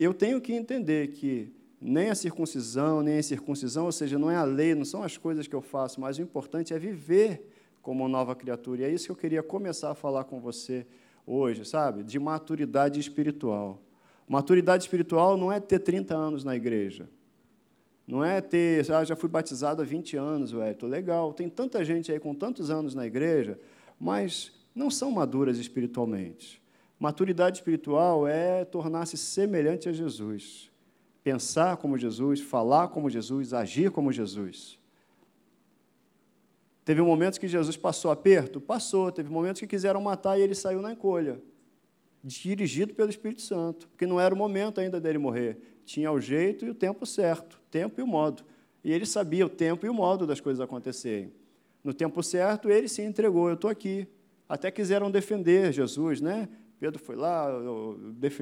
eu 0.00 0.14
tenho 0.14 0.40
que 0.40 0.52
entender 0.52 1.08
que 1.08 1.52
nem 1.80 2.08
a 2.08 2.14
circuncisão, 2.14 3.02
nem 3.02 3.18
a 3.18 3.22
circuncisão, 3.22 3.84
ou 3.86 3.92
seja, 3.92 4.18
não 4.18 4.30
é 4.30 4.36
a 4.36 4.44
lei, 4.44 4.74
não 4.74 4.84
são 4.84 5.02
as 5.02 5.18
coisas 5.18 5.46
que 5.46 5.54
eu 5.54 5.60
faço, 5.60 6.00
mas 6.00 6.18
o 6.18 6.22
importante 6.22 6.72
é 6.72 6.78
viver 6.78 7.46
como 7.82 8.08
nova 8.08 8.34
criatura. 8.34 8.82
E 8.82 8.84
é 8.84 8.90
isso 8.90 9.06
que 9.06 9.12
eu 9.12 9.16
queria 9.16 9.42
começar 9.42 9.90
a 9.90 9.94
falar 9.94 10.24
com 10.24 10.40
você 10.40 10.86
hoje, 11.28 11.64
sabe? 11.64 12.02
De 12.02 12.18
maturidade 12.18 12.98
espiritual. 12.98 13.82
Maturidade 14.26 14.84
espiritual 14.84 15.36
não 15.36 15.52
é 15.52 15.60
ter 15.60 15.78
30 15.78 16.16
anos 16.16 16.42
na 16.42 16.56
igreja. 16.56 17.08
Não 18.06 18.24
é 18.24 18.40
ter, 18.40 18.90
ah, 18.90 19.04
já 19.04 19.14
fui 19.14 19.28
batizado 19.28 19.82
há 19.82 19.84
20 19.84 20.16
anos, 20.16 20.54
ué, 20.54 20.72
tô 20.72 20.86
legal. 20.86 21.34
Tem 21.34 21.48
tanta 21.48 21.84
gente 21.84 22.10
aí 22.10 22.18
com 22.18 22.34
tantos 22.34 22.70
anos 22.70 22.94
na 22.94 23.06
igreja, 23.06 23.58
mas 24.00 24.50
não 24.74 24.90
são 24.90 25.10
maduras 25.10 25.58
espiritualmente. 25.58 26.62
Maturidade 26.98 27.58
espiritual 27.58 28.26
é 28.26 28.64
tornar-se 28.64 29.16
semelhante 29.16 29.88
a 29.88 29.92
Jesus. 29.92 30.70
Pensar 31.22 31.76
como 31.76 31.98
Jesus, 31.98 32.40
falar 32.40 32.88
como 32.88 33.10
Jesus, 33.10 33.52
agir 33.52 33.90
como 33.90 34.10
Jesus. 34.10 34.78
Teve 36.88 37.02
momentos 37.02 37.38
que 37.38 37.46
Jesus 37.46 37.76
passou 37.76 38.10
aperto? 38.10 38.62
Passou. 38.62 39.12
Teve 39.12 39.28
momentos 39.28 39.60
que 39.60 39.66
quiseram 39.66 40.00
matar 40.00 40.38
e 40.38 40.42
ele 40.42 40.54
saiu 40.54 40.80
na 40.80 40.90
encolha, 40.90 41.38
dirigido 42.24 42.94
pelo 42.94 43.10
Espírito 43.10 43.42
Santo, 43.42 43.86
porque 43.88 44.06
não 44.06 44.18
era 44.18 44.34
o 44.34 44.38
momento 44.38 44.80
ainda 44.80 44.98
dele 44.98 45.18
morrer. 45.18 45.58
Tinha 45.84 46.10
o 46.10 46.18
jeito 46.18 46.64
e 46.64 46.70
o 46.70 46.74
tempo 46.74 47.04
certo, 47.04 47.60
tempo 47.70 48.00
e 48.00 48.02
o 48.02 48.06
modo. 48.06 48.42
E 48.82 48.90
ele 48.90 49.04
sabia 49.04 49.44
o 49.44 49.50
tempo 49.50 49.84
e 49.84 49.90
o 49.90 49.92
modo 49.92 50.26
das 50.26 50.40
coisas 50.40 50.62
acontecerem. 50.62 51.30
No 51.84 51.92
tempo 51.92 52.22
certo, 52.22 52.70
ele 52.70 52.88
se 52.88 53.02
entregou. 53.02 53.50
Eu 53.50 53.56
estou 53.56 53.68
aqui. 53.68 54.08
Até 54.48 54.70
quiseram 54.70 55.10
defender 55.10 55.70
Jesus, 55.74 56.22
né? 56.22 56.48
Pedro 56.80 56.98
foi 56.98 57.16
lá, 57.16 57.50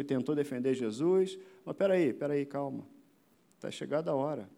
tentou 0.07 0.37
defender 0.37 0.73
Jesus. 0.73 1.37
Mas 1.65 1.75
peraí, 1.75 2.13
peraí, 2.13 2.47
calma. 2.47 2.87
Está 3.57 3.73
chegada 3.73 4.13
a 4.13 4.15
hora 4.15 4.49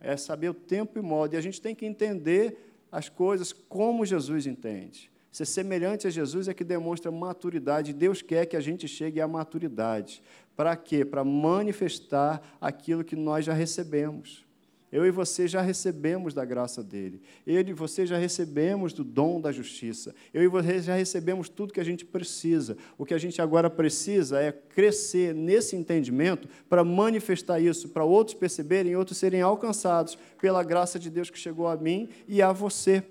é 0.00 0.16
saber 0.16 0.48
o 0.48 0.54
tempo 0.54 0.98
e 0.98 1.02
modo. 1.02 1.34
E 1.34 1.36
a 1.36 1.40
gente 1.40 1.60
tem 1.60 1.74
que 1.74 1.86
entender 1.86 2.56
as 2.90 3.08
coisas 3.08 3.52
como 3.52 4.06
Jesus 4.06 4.46
entende. 4.46 5.10
Ser 5.30 5.44
semelhante 5.44 6.06
a 6.06 6.10
Jesus 6.10 6.48
é 6.48 6.54
que 6.54 6.64
demonstra 6.64 7.10
maturidade. 7.10 7.92
Deus 7.92 8.22
quer 8.22 8.46
que 8.46 8.56
a 8.56 8.60
gente 8.60 8.88
chegue 8.88 9.20
à 9.20 9.28
maturidade. 9.28 10.22
Para 10.56 10.74
quê? 10.74 11.04
Para 11.04 11.22
manifestar 11.22 12.42
aquilo 12.60 13.04
que 13.04 13.14
nós 13.14 13.44
já 13.44 13.52
recebemos. 13.52 14.47
Eu 14.90 15.06
e 15.06 15.10
você 15.10 15.46
já 15.46 15.60
recebemos 15.60 16.32
da 16.32 16.44
graça 16.44 16.82
dele. 16.82 17.20
Eu 17.46 17.60
e 17.60 17.72
você 17.72 18.06
já 18.06 18.16
recebemos 18.16 18.92
do 18.92 19.04
dom 19.04 19.38
da 19.38 19.52
justiça. 19.52 20.14
Eu 20.32 20.42
e 20.42 20.48
você 20.48 20.80
já 20.80 20.94
recebemos 20.94 21.48
tudo 21.48 21.74
que 21.74 21.80
a 21.80 21.84
gente 21.84 22.06
precisa. 22.06 22.76
O 22.96 23.04
que 23.04 23.12
a 23.12 23.18
gente 23.18 23.42
agora 23.42 23.68
precisa 23.68 24.40
é 24.40 24.50
crescer 24.50 25.34
nesse 25.34 25.76
entendimento 25.76 26.48
para 26.70 26.82
manifestar 26.82 27.60
isso, 27.60 27.90
para 27.90 28.04
outros 28.04 28.34
perceberem 28.34 28.96
outros 28.96 29.18
serem 29.18 29.42
alcançados 29.42 30.16
pela 30.40 30.62
graça 30.62 30.98
de 30.98 31.10
Deus 31.10 31.28
que 31.28 31.38
chegou 31.38 31.66
a 31.66 31.76
mim 31.76 32.08
e 32.26 32.40
a 32.40 32.50
você. 32.50 33.02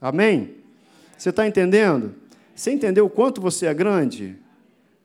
Amém? 0.00 0.56
Você 1.16 1.30
está 1.30 1.46
entendendo? 1.46 2.14
Você 2.54 2.72
entendeu 2.72 3.06
o 3.06 3.10
quanto 3.10 3.40
você 3.40 3.66
é 3.66 3.74
grande? 3.74 4.36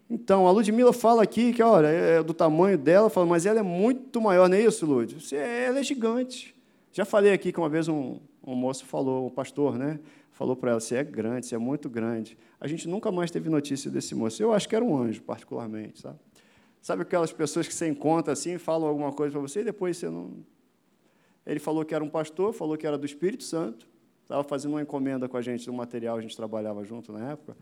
Então, 0.10 0.48
a 0.48 0.52
Ludmilla 0.52 0.94
fala 0.94 1.24
aqui 1.24 1.52
que, 1.52 1.64
olha, 1.64 1.88
é 1.88 2.24
do 2.24 2.34
tamanho 2.34 2.78
dela, 2.78 3.10
fala, 3.10 3.26
mas 3.26 3.46
ela 3.46 3.60
é 3.60 3.64
muito 3.64 4.22
maior, 4.22 4.48
não 4.48 4.56
é 4.56 4.62
isso, 4.62 4.86
Lud? 4.86 5.20
Você, 5.20 5.36
ela 5.36 5.80
é 5.80 5.84
gigante. 5.84 6.56
Já 6.92 7.06
falei 7.06 7.34
aqui 7.34 7.52
que 7.52 7.60
uma 7.60 7.70
vez 7.70 7.88
um, 7.88 8.20
um 8.46 8.56
moço 8.56 8.86
falou, 8.86 9.28
um 9.28 9.30
pastor, 9.30 9.78
né? 9.78 10.00
Falou 10.32 10.56
para 10.56 10.72
ela, 10.72 10.80
você 10.80 10.96
é 10.96 11.04
grande, 11.04 11.48
você 11.48 11.56
é 11.56 11.58
muito 11.58 11.90
grande. 11.90 12.38
A 12.60 12.68
gente 12.68 12.88
nunca 12.88 13.12
mais 13.12 13.32
teve 13.32 13.50
notícia 13.50 13.90
desse 13.90 14.14
moço. 14.14 14.42
Eu 14.42 14.54
acho 14.54 14.70
que 14.70 14.76
era 14.76 14.86
um 14.86 14.98
anjo, 14.98 15.22
particularmente, 15.24 16.02
sabe? 16.02 16.20
Sabe 16.82 17.02
aquelas 17.02 17.34
pessoas 17.34 17.68
que 17.68 17.74
você 17.74 17.88
encontra 17.88 18.34
assim, 18.34 18.58
falam 18.60 18.88
alguma 18.88 19.12
coisa 19.12 19.32
para 19.32 19.42
você 19.42 19.62
e 19.62 19.64
depois 19.64 19.98
você 19.98 20.10
não... 20.10 20.32
Ele 21.46 21.60
falou 21.60 21.84
que 21.84 21.96
era 21.96 22.04
um 22.04 22.10
pastor, 22.10 22.54
falou 22.54 22.78
que 22.78 22.86
era 22.86 22.98
do 22.98 23.06
Espírito 23.06 23.44
Santo, 23.44 23.88
Estava 24.26 24.44
fazendo 24.44 24.72
uma 24.72 24.82
encomenda 24.82 25.30
com 25.30 25.38
a 25.38 25.42
gente 25.42 25.68
do 25.68 25.74
material, 25.74 26.18
a 26.18 26.22
gente 26.22 26.36
trabalhava 26.36 26.84
junto 26.84 27.14
na 27.14 27.32
época, 27.32 27.56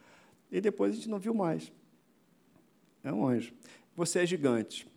e 0.49 0.61
depois 0.61 0.93
a 0.93 0.95
gente 0.95 1.09
não 1.09 1.19
viu 1.19 1.33
mais. 1.33 1.73
É 3.03 3.11
um 3.11 3.27
anjo. 3.27 3.53
Você 3.95 4.19
é 4.19 4.25
gigante. 4.25 4.87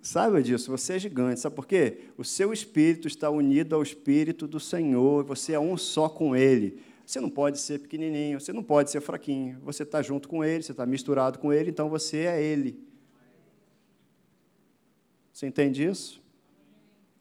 Saiba 0.00 0.42
disso, 0.42 0.70
você 0.70 0.94
é 0.94 0.98
gigante. 0.98 1.40
Sabe 1.40 1.56
por 1.56 1.66
quê? 1.66 1.98
O 2.16 2.24
seu 2.24 2.52
espírito 2.52 3.08
está 3.08 3.30
unido 3.30 3.74
ao 3.74 3.82
espírito 3.82 4.46
do 4.46 4.60
Senhor, 4.60 5.24
você 5.24 5.52
é 5.52 5.60
um 5.60 5.76
só 5.76 6.08
com 6.08 6.36
Ele. 6.36 6.80
Você 7.04 7.20
não 7.20 7.30
pode 7.30 7.58
ser 7.58 7.78
pequenininho, 7.80 8.40
você 8.40 8.52
não 8.52 8.62
pode 8.62 8.90
ser 8.90 9.00
fraquinho. 9.00 9.58
Você 9.62 9.82
está 9.82 10.02
junto 10.02 10.28
com 10.28 10.44
Ele, 10.44 10.62
você 10.62 10.72
está 10.72 10.84
misturado 10.84 11.38
com 11.38 11.52
Ele, 11.52 11.70
então 11.70 11.88
você 11.88 12.18
é 12.18 12.42
Ele. 12.42 12.78
Você 15.32 15.46
entende 15.46 15.84
isso? 15.84 16.22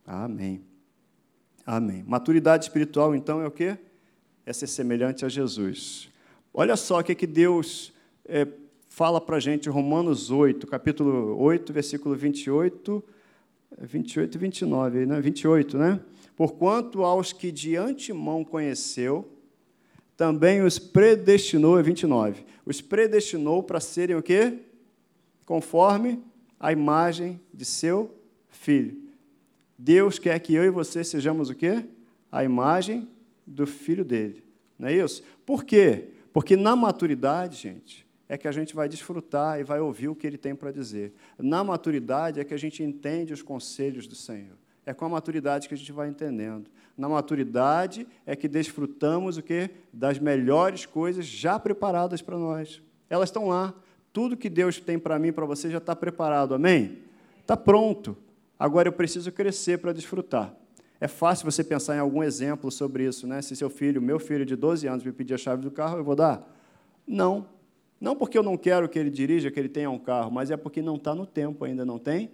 Amém. 0.05 0.63
Amém. 1.65 2.03
Maturidade 2.03 2.65
espiritual, 2.65 3.13
então, 3.13 3.41
é 3.41 3.47
o 3.47 3.51
quê? 3.51 3.77
É 4.45 4.53
ser 4.53 4.67
semelhante 4.67 5.25
a 5.25 5.29
Jesus. 5.29 6.09
Olha 6.53 6.75
só 6.75 6.99
o 6.99 7.03
que, 7.03 7.13
que 7.13 7.27
Deus 7.27 7.93
é, 8.25 8.47
fala 8.97 9.21
para 9.21 9.37
a 9.37 9.39
gente, 9.39 9.69
Romanos 9.69 10.31
8, 10.31 10.65
capítulo 10.65 11.39
8, 11.39 11.71
versículo 11.71 12.15
28, 12.15 13.03
28 13.79 14.33
e 14.33 14.37
29, 14.39 15.05
né? 15.05 15.21
28, 15.21 15.77
né? 15.77 15.99
Porquanto 16.35 17.03
aos 17.03 17.31
que 17.31 17.51
de 17.51 17.75
antemão 17.75 18.43
conheceu, 18.43 19.31
também 20.15 20.63
os 20.63 20.79
predestinou, 20.79 21.77
é 21.77 21.83
29, 21.83 22.43
os 22.65 22.81
predestinou 22.81 23.61
para 23.61 23.79
serem 23.79 24.15
o 24.15 24.23
quê? 24.23 24.61
Conforme 25.45 26.19
a 26.59 26.71
imagem 26.71 27.39
de 27.53 27.65
seu 27.65 28.19
filho. 28.49 28.99
Deus 29.77 30.17
quer 30.17 30.39
que 30.39 30.55
eu 30.55 30.63
e 30.63 30.71
você 30.71 31.03
sejamos 31.03 31.51
o 31.51 31.55
quê? 31.55 31.85
A 32.31 32.43
imagem 32.43 33.07
do 33.45 33.67
filho 33.67 34.03
dele. 34.03 34.43
Não 34.79 34.87
é 34.87 34.93
isso? 34.95 35.21
Por 35.45 35.63
quê? 35.63 36.05
Porque 36.33 36.57
na 36.57 36.75
maturidade, 36.75 37.57
gente, 37.57 38.06
é 38.29 38.37
que 38.37 38.47
a 38.47 38.51
gente 38.51 38.75
vai 38.75 38.89
desfrutar 38.89 39.59
e 39.59 39.63
vai 39.63 39.79
ouvir 39.79 40.09
o 40.09 40.15
que 40.15 40.27
ele 40.27 40.37
tem 40.37 40.55
para 40.55 40.71
dizer. 40.71 41.13
Na 41.37 41.63
maturidade 41.63 42.39
é 42.39 42.43
que 42.43 42.53
a 42.53 42.57
gente 42.57 42.83
entende 42.83 43.33
os 43.33 43.41
conselhos 43.41 44.07
do 44.07 44.15
Senhor. 44.15 44.57
É 44.85 44.93
com 44.93 45.05
a 45.05 45.09
maturidade 45.09 45.67
que 45.67 45.73
a 45.73 45.77
gente 45.77 45.91
vai 45.91 46.07
entendendo. 46.09 46.69
Na 46.97 47.07
maturidade 47.07 48.07
é 48.25 48.35
que 48.35 48.47
desfrutamos 48.47 49.37
o 49.37 49.43
quê? 49.43 49.69
Das 49.93 50.17
melhores 50.17 50.85
coisas 50.85 51.25
já 51.25 51.59
preparadas 51.59 52.21
para 52.21 52.37
nós. 52.37 52.81
Elas 53.09 53.29
estão 53.29 53.47
lá. 53.47 53.73
Tudo 54.11 54.35
que 54.35 54.49
Deus 54.49 54.79
tem 54.79 54.97
para 54.97 55.19
mim 55.19 55.31
para 55.31 55.45
você 55.45 55.69
já 55.69 55.77
está 55.77 55.95
preparado. 55.95 56.55
Amém? 56.55 56.99
Está 57.41 57.55
pronto. 57.55 58.17
Agora 58.57 58.87
eu 58.87 58.93
preciso 58.93 59.31
crescer 59.31 59.77
para 59.77 59.93
desfrutar. 59.93 60.53
É 60.99 61.07
fácil 61.07 61.49
você 61.49 61.63
pensar 61.63 61.95
em 61.95 61.99
algum 61.99 62.23
exemplo 62.23 62.71
sobre 62.71 63.05
isso, 63.05 63.27
né? 63.27 63.41
Se 63.41 63.55
seu 63.55 63.69
filho, 63.69 64.01
meu 64.01 64.19
filho 64.19 64.45
de 64.45 64.55
12 64.55 64.87
anos, 64.87 65.03
me 65.03 65.11
pedir 65.11 65.35
a 65.35 65.37
chave 65.37 65.61
do 65.61 65.69
carro, 65.69 65.97
eu 65.97 66.03
vou 66.03 66.15
dar? 66.15 66.51
Não. 67.05 67.45
Não 67.99 68.15
porque 68.15 68.37
eu 68.37 68.43
não 68.43 68.57
quero 68.57 68.87
que 68.87 68.97
ele 68.97 69.09
dirija, 69.09 69.49
que 69.49 69.59
ele 69.59 69.69
tenha 69.69 69.89
um 69.89 69.97
carro, 69.97 70.31
mas 70.31 70.51
é 70.51 70.57
porque 70.57 70.81
não 70.81 70.95
está 70.95 71.15
no 71.15 71.25
tempo 71.25 71.65
ainda, 71.65 71.83
não 71.83 71.97
tem 71.97 72.31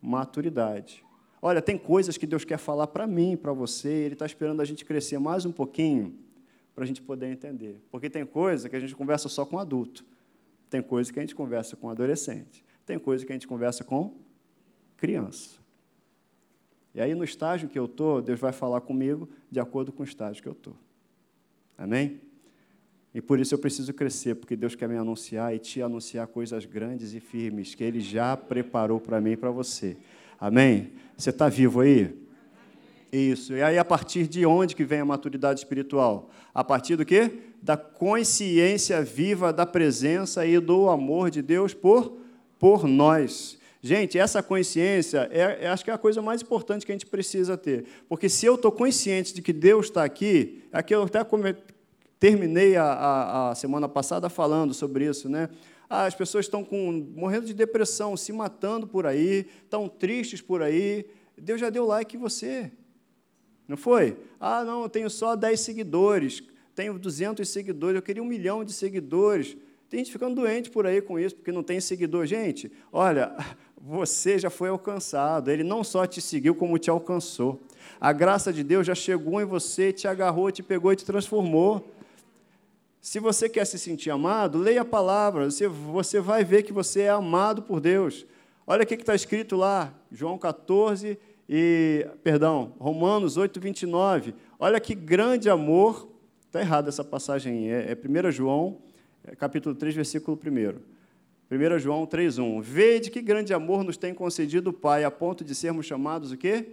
maturidade. 0.00 1.04
Olha, 1.40 1.60
tem 1.60 1.76
coisas 1.78 2.16
que 2.16 2.26
Deus 2.26 2.44
quer 2.44 2.58
falar 2.58 2.86
para 2.86 3.06
mim, 3.06 3.36
para 3.36 3.52
você, 3.52 3.88
Ele 3.88 4.14
está 4.14 4.24
esperando 4.24 4.60
a 4.60 4.64
gente 4.64 4.84
crescer 4.84 5.18
mais 5.18 5.44
um 5.44 5.52
pouquinho 5.52 6.18
para 6.74 6.84
a 6.84 6.86
gente 6.86 7.02
poder 7.02 7.26
entender. 7.26 7.80
Porque 7.90 8.08
tem 8.10 8.24
coisa 8.24 8.68
que 8.68 8.74
a 8.74 8.80
gente 8.80 8.96
conversa 8.96 9.28
só 9.28 9.44
com 9.44 9.58
adulto, 9.58 10.04
tem 10.68 10.82
coisa 10.82 11.12
que 11.12 11.18
a 11.18 11.22
gente 11.22 11.34
conversa 11.34 11.76
com 11.76 11.88
adolescente, 11.88 12.64
tem 12.84 12.98
coisa 12.98 13.24
que 13.24 13.32
a 13.32 13.34
gente 13.34 13.46
conversa 13.46 13.84
com 13.84 14.14
criança. 14.96 15.58
E 16.94 17.00
aí, 17.00 17.14
no 17.14 17.24
estágio 17.24 17.68
que 17.68 17.78
eu 17.78 17.86
estou, 17.86 18.22
Deus 18.22 18.40
vai 18.40 18.52
falar 18.52 18.80
comigo 18.80 19.28
de 19.50 19.60
acordo 19.60 19.92
com 19.92 20.02
o 20.02 20.06
estágio 20.06 20.42
que 20.42 20.48
eu 20.48 20.52
estou. 20.52 20.76
Amém? 21.76 22.20
E 23.14 23.20
por 23.20 23.38
isso 23.38 23.54
eu 23.54 23.58
preciso 23.58 23.94
crescer, 23.94 24.34
porque 24.34 24.56
Deus 24.56 24.74
quer 24.74 24.88
me 24.88 24.96
anunciar 24.96 25.54
e 25.54 25.58
te 25.60 25.80
anunciar 25.80 26.26
coisas 26.26 26.64
grandes 26.64 27.14
e 27.14 27.20
firmes 27.20 27.74
que 27.74 27.84
Ele 27.84 28.00
já 28.00 28.36
preparou 28.36 28.98
para 28.98 29.20
mim 29.20 29.32
e 29.32 29.36
para 29.36 29.52
você. 29.52 29.96
Amém? 30.40 30.90
Você 31.16 31.30
está 31.30 31.48
vivo 31.48 31.80
aí? 31.80 32.12
Isso. 33.12 33.54
E 33.54 33.62
aí, 33.62 33.78
a 33.78 33.84
partir 33.84 34.26
de 34.26 34.44
onde 34.44 34.74
que 34.74 34.84
vem 34.84 34.98
a 34.98 35.04
maturidade 35.04 35.60
espiritual? 35.60 36.28
A 36.52 36.64
partir 36.64 36.96
do 36.96 37.04
quê? 37.04 37.30
Da 37.62 37.76
consciência 37.76 39.00
viva 39.02 39.52
da 39.52 39.64
presença 39.64 40.44
e 40.44 40.58
do 40.58 40.90
amor 40.90 41.30
de 41.30 41.40
Deus 41.40 41.72
por, 41.72 42.18
por 42.58 42.88
nós. 42.88 43.56
Gente, 43.80 44.18
essa 44.18 44.42
consciência 44.42 45.28
é, 45.30 45.58
é, 45.60 45.68
acho 45.68 45.84
que 45.84 45.90
é 45.90 45.94
a 45.94 45.98
coisa 45.98 46.20
mais 46.20 46.42
importante 46.42 46.84
que 46.84 46.90
a 46.90 46.94
gente 46.94 47.06
precisa 47.06 47.56
ter. 47.56 47.84
Porque 48.08 48.28
se 48.28 48.46
eu 48.46 48.56
estou 48.56 48.72
consciente 48.72 49.32
de 49.32 49.40
que 49.40 49.52
Deus 49.52 49.86
está 49.86 50.02
aqui, 50.02 50.64
aqui 50.72 50.92
eu 50.92 51.04
até 51.04 51.22
terminei 52.24 52.74
a, 52.74 52.84
a, 52.86 53.50
a, 53.50 53.54
semana 53.54 53.86
passada 53.86 54.30
falando 54.30 54.72
sobre 54.72 55.04
isso, 55.04 55.28
né? 55.28 55.50
Ah, 55.90 56.06
as 56.06 56.14
pessoas 56.14 56.46
estão 56.46 56.64
com, 56.64 57.06
morrendo 57.14 57.44
de 57.44 57.52
depressão, 57.52 58.16
se 58.16 58.32
matando 58.32 58.86
por 58.86 59.04
aí, 59.04 59.46
estão 59.62 59.90
tristes 59.90 60.40
por 60.40 60.62
aí. 60.62 61.04
Deus 61.36 61.60
já 61.60 61.68
deu 61.68 61.84
like 61.84 62.16
em 62.16 62.18
você. 62.18 62.72
Não 63.68 63.76
foi? 63.76 64.16
Ah, 64.40 64.64
não, 64.64 64.84
eu 64.84 64.88
tenho 64.88 65.10
só 65.10 65.36
10 65.36 65.60
seguidores, 65.60 66.42
tenho 66.74 66.98
200 66.98 67.46
seguidores, 67.46 67.96
eu 67.96 68.02
queria 68.02 68.22
um 68.22 68.26
milhão 68.26 68.64
de 68.64 68.72
seguidores. 68.72 69.54
Tem 69.90 69.98
gente 69.98 70.10
ficando 70.10 70.34
doente 70.36 70.70
por 70.70 70.86
aí 70.86 71.02
com 71.02 71.18
isso, 71.18 71.36
porque 71.36 71.52
não 71.52 71.62
tem 71.62 71.78
seguidor. 71.78 72.24
Gente, 72.24 72.72
olha, 72.90 73.36
você 73.76 74.38
já 74.38 74.48
foi 74.48 74.70
alcançado. 74.70 75.50
Ele 75.50 75.62
não 75.62 75.84
só 75.84 76.06
te 76.06 76.22
seguiu, 76.22 76.54
como 76.54 76.78
te 76.78 76.88
alcançou. 76.88 77.60
A 78.00 78.14
graça 78.14 78.50
de 78.50 78.64
Deus 78.64 78.86
já 78.86 78.94
chegou 78.94 79.42
em 79.42 79.44
você, 79.44 79.92
te 79.92 80.08
agarrou, 80.08 80.50
te 80.50 80.62
pegou 80.62 80.90
e 80.90 80.96
te 80.96 81.04
transformou. 81.04 81.92
Se 83.04 83.20
você 83.20 83.50
quer 83.50 83.66
se 83.66 83.78
sentir 83.78 84.08
amado, 84.08 84.56
leia 84.56 84.80
a 84.80 84.84
palavra, 84.84 85.46
você, 85.46 86.20
vai 86.20 86.42
ver 86.42 86.62
que 86.62 86.72
você 86.72 87.02
é 87.02 87.10
amado 87.10 87.60
por 87.60 87.78
Deus. 87.78 88.24
Olha 88.66 88.82
o 88.82 88.86
que 88.86 88.94
está 88.94 89.14
escrito 89.14 89.56
lá, 89.56 89.92
João 90.10 90.38
14 90.38 91.18
e, 91.46 92.08
perdão, 92.22 92.72
Romanos 92.78 93.36
8, 93.36 93.60
29. 93.60 94.34
Olha 94.58 94.80
que 94.80 94.94
grande 94.94 95.50
amor, 95.50 96.08
está 96.46 96.62
errada 96.62 96.88
essa 96.88 97.04
passagem, 97.04 97.70
é, 97.70 97.92
é 97.92 97.94
1 97.94 98.30
João, 98.30 98.78
é, 99.22 99.36
capítulo 99.36 99.74
3, 99.74 99.94
versículo 99.94 100.40
1. 100.42 100.80
1 101.54 101.78
João 101.80 102.06
3,1. 102.06 102.62
Vede 102.62 103.10
que 103.10 103.20
grande 103.20 103.52
amor 103.52 103.84
nos 103.84 103.98
tem 103.98 104.14
concedido 104.14 104.70
o 104.70 104.72
Pai, 104.72 105.04
a 105.04 105.10
ponto 105.10 105.44
de 105.44 105.54
sermos 105.54 105.84
chamados 105.84 106.32
o 106.32 106.38
quê? 106.38 106.68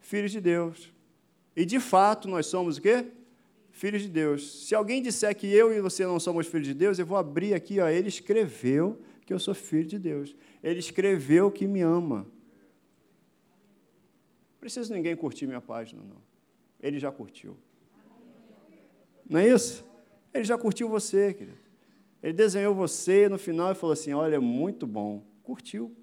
Filhos 0.00 0.32
de 0.32 0.40
Deus. 0.40 0.90
E 1.54 1.66
de 1.66 1.78
fato 1.78 2.26
nós 2.26 2.46
somos 2.46 2.78
o 2.78 2.80
quê? 2.80 3.04
Filhos 3.78 4.02
de 4.02 4.08
Deus. 4.08 4.66
Se 4.66 4.74
alguém 4.74 5.00
disser 5.00 5.32
que 5.36 5.46
eu 5.46 5.72
e 5.72 5.80
você 5.80 6.04
não 6.04 6.18
somos 6.18 6.48
filhos 6.48 6.66
de 6.66 6.74
Deus, 6.74 6.98
eu 6.98 7.06
vou 7.06 7.16
abrir 7.16 7.54
aqui, 7.54 7.78
ó, 7.78 7.86
ele 7.86 8.08
escreveu 8.08 9.00
que 9.24 9.32
eu 9.32 9.38
sou 9.38 9.54
filho 9.54 9.86
de 9.86 10.00
Deus. 10.00 10.34
Ele 10.60 10.80
escreveu 10.80 11.48
que 11.48 11.64
me 11.64 11.80
ama. 11.80 12.26
Não 14.50 14.58
precisa 14.58 14.92
ninguém 14.92 15.14
curtir 15.14 15.46
minha 15.46 15.60
página, 15.60 16.02
não. 16.02 16.16
Ele 16.80 16.98
já 16.98 17.12
curtiu. 17.12 17.56
Não 19.30 19.38
é 19.38 19.48
isso? 19.48 19.86
Ele 20.34 20.42
já 20.42 20.58
curtiu 20.58 20.88
você, 20.88 21.32
querido. 21.32 21.58
Ele 22.20 22.32
desenhou 22.32 22.74
você 22.74 23.28
no 23.28 23.38
final 23.38 23.70
e 23.70 23.76
falou 23.76 23.92
assim: 23.92 24.12
Olha, 24.12 24.34
é 24.34 24.40
muito 24.40 24.88
bom. 24.88 25.22
Curtiu. 25.44 25.94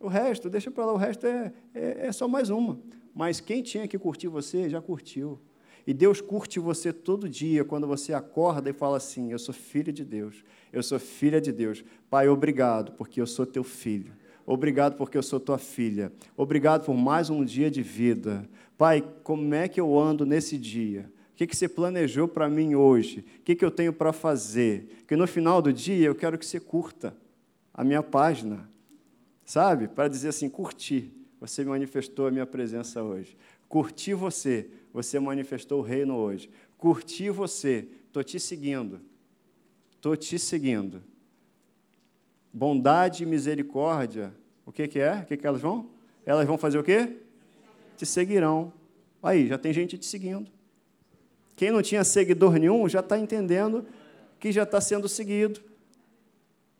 O 0.00 0.08
resto, 0.08 0.48
deixa 0.48 0.70
para 0.70 0.86
lá, 0.86 0.94
o 0.94 0.96
resto 0.96 1.26
é, 1.26 1.52
é, 1.74 2.06
é 2.06 2.12
só 2.12 2.26
mais 2.26 2.48
uma. 2.48 2.80
Mas 3.14 3.38
quem 3.38 3.62
tinha 3.62 3.86
que 3.86 3.98
curtir 3.98 4.28
você 4.28 4.70
já 4.70 4.80
curtiu. 4.80 5.38
E 5.86 5.92
Deus 5.92 6.20
curte 6.20 6.60
você 6.60 6.92
todo 6.92 7.28
dia, 7.28 7.64
quando 7.64 7.86
você 7.86 8.12
acorda 8.12 8.70
e 8.70 8.72
fala 8.72 8.96
assim: 8.96 9.32
Eu 9.32 9.38
sou 9.38 9.54
filho 9.54 9.92
de 9.92 10.04
Deus, 10.04 10.44
eu 10.72 10.82
sou 10.82 10.98
filha 10.98 11.40
de 11.40 11.50
Deus. 11.50 11.84
Pai, 12.08 12.28
obrigado, 12.28 12.92
porque 12.92 13.20
eu 13.20 13.26
sou 13.26 13.44
teu 13.44 13.64
filho. 13.64 14.12
Obrigado, 14.46 14.96
porque 14.96 15.16
eu 15.16 15.22
sou 15.22 15.38
tua 15.38 15.58
filha. 15.58 16.12
Obrigado 16.36 16.84
por 16.84 16.94
mais 16.94 17.30
um 17.30 17.44
dia 17.44 17.70
de 17.70 17.82
vida. 17.82 18.48
Pai, 18.76 19.04
como 19.22 19.54
é 19.54 19.68
que 19.68 19.80
eu 19.80 19.98
ando 19.98 20.26
nesse 20.26 20.58
dia? 20.58 21.10
O 21.32 21.36
que, 21.36 21.46
que 21.46 21.56
você 21.56 21.68
planejou 21.68 22.28
para 22.28 22.48
mim 22.48 22.74
hoje? 22.74 23.24
O 23.38 23.42
que, 23.42 23.54
que 23.54 23.64
eu 23.64 23.70
tenho 23.70 23.92
para 23.92 24.12
fazer? 24.12 25.04
Que 25.06 25.16
no 25.16 25.26
final 25.26 25.62
do 25.62 25.72
dia 25.72 26.06
eu 26.06 26.14
quero 26.14 26.36
que 26.36 26.44
você 26.44 26.60
curta 26.60 27.16
a 27.72 27.84
minha 27.84 28.02
página, 28.02 28.68
sabe? 29.44 29.88
Para 29.88 30.08
dizer 30.08 30.28
assim: 30.28 30.48
curti, 30.48 31.12
você 31.40 31.64
manifestou 31.64 32.26
a 32.26 32.30
minha 32.30 32.46
presença 32.46 33.02
hoje. 33.02 33.36
Curti 33.68 34.12
você, 34.12 34.68
você 34.92 35.18
manifestou 35.18 35.80
o 35.80 35.82
reino 35.82 36.16
hoje. 36.16 36.50
Curti 36.76 37.30
você, 37.30 37.86
estou 38.06 38.22
te 38.22 38.38
seguindo. 38.38 39.00
Estou 39.94 40.16
te 40.16 40.38
seguindo. 40.38 41.02
Bondade 42.52 43.22
e 43.22 43.26
misericórdia, 43.26 44.34
o 44.66 44.72
que, 44.72 44.86
que 44.86 44.98
é? 44.98 45.20
O 45.20 45.26
que, 45.26 45.36
que 45.36 45.46
elas 45.46 45.60
vão? 45.60 45.88
Elas 46.26 46.46
vão 46.46 46.58
fazer 46.58 46.78
o 46.78 46.84
quê? 46.84 47.16
Te 47.96 48.04
seguirão. 48.04 48.72
Aí, 49.22 49.46
já 49.46 49.56
tem 49.56 49.72
gente 49.72 49.96
te 49.96 50.04
seguindo. 50.04 50.50
Quem 51.56 51.70
não 51.70 51.82
tinha 51.82 52.04
seguidor 52.04 52.58
nenhum 52.58 52.88
já 52.88 53.00
está 53.00 53.18
entendendo 53.18 53.86
que 54.38 54.50
já 54.50 54.64
está 54.64 54.80
sendo 54.80 55.08
seguido. 55.08 55.60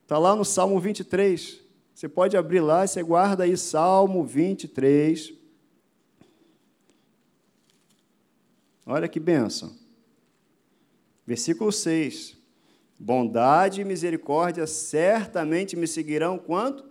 Está 0.02 0.18
lá 0.18 0.34
no 0.34 0.44
Salmo 0.44 0.78
23. 0.80 1.60
Você 1.94 2.08
pode 2.08 2.36
abrir 2.36 2.60
lá, 2.60 2.86
você 2.86 3.02
guarda 3.02 3.44
aí 3.44 3.56
Salmo 3.56 4.24
23. 4.24 5.32
Olha 8.84 9.08
que 9.08 9.20
bênção. 9.20 9.72
Versículo 11.26 11.70
6. 11.70 12.36
Bondade 12.98 13.80
e 13.80 13.84
misericórdia 13.84 14.66
certamente 14.66 15.76
me 15.76 15.86
seguirão 15.86 16.38
quanto? 16.38 16.84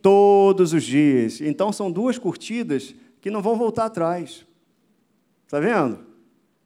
Todos 0.00 0.72
os 0.72 0.82
dias. 0.82 1.40
Então 1.40 1.72
são 1.72 1.90
duas 1.90 2.18
curtidas 2.18 2.94
que 3.20 3.30
não 3.30 3.42
vão 3.42 3.56
voltar 3.56 3.86
atrás. 3.86 4.46
Está 5.44 5.60
vendo? 5.60 6.12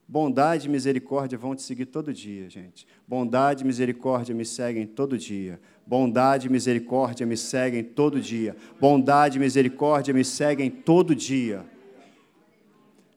Bondade 0.09 0.69
e 0.69 0.71
misericórdia 0.71 1.37
vão 1.37 1.57
te 1.57 1.63
seguir 1.63 1.87
todo 1.87 2.13
dia, 2.13 2.49
gente. 2.49 2.87
Bondade 3.09 3.65
e 3.65 3.67
misericórdia 3.67 4.35
me 4.35 4.45
seguem 4.45 4.87
todo 4.87 5.19
dia. 5.19 5.61
Bondade 5.85 6.47
e 6.47 6.51
misericórdia 6.51 7.27
me 7.27 7.37
seguem 7.37 7.83
todo 7.83 8.21
dia. 8.21 8.57
Bondade 8.81 9.37
e 9.37 9.41
misericórdia 9.41 10.15
me 10.15 10.25
seguem 10.25 10.71
todo 10.71 11.15
dia. 11.15 11.67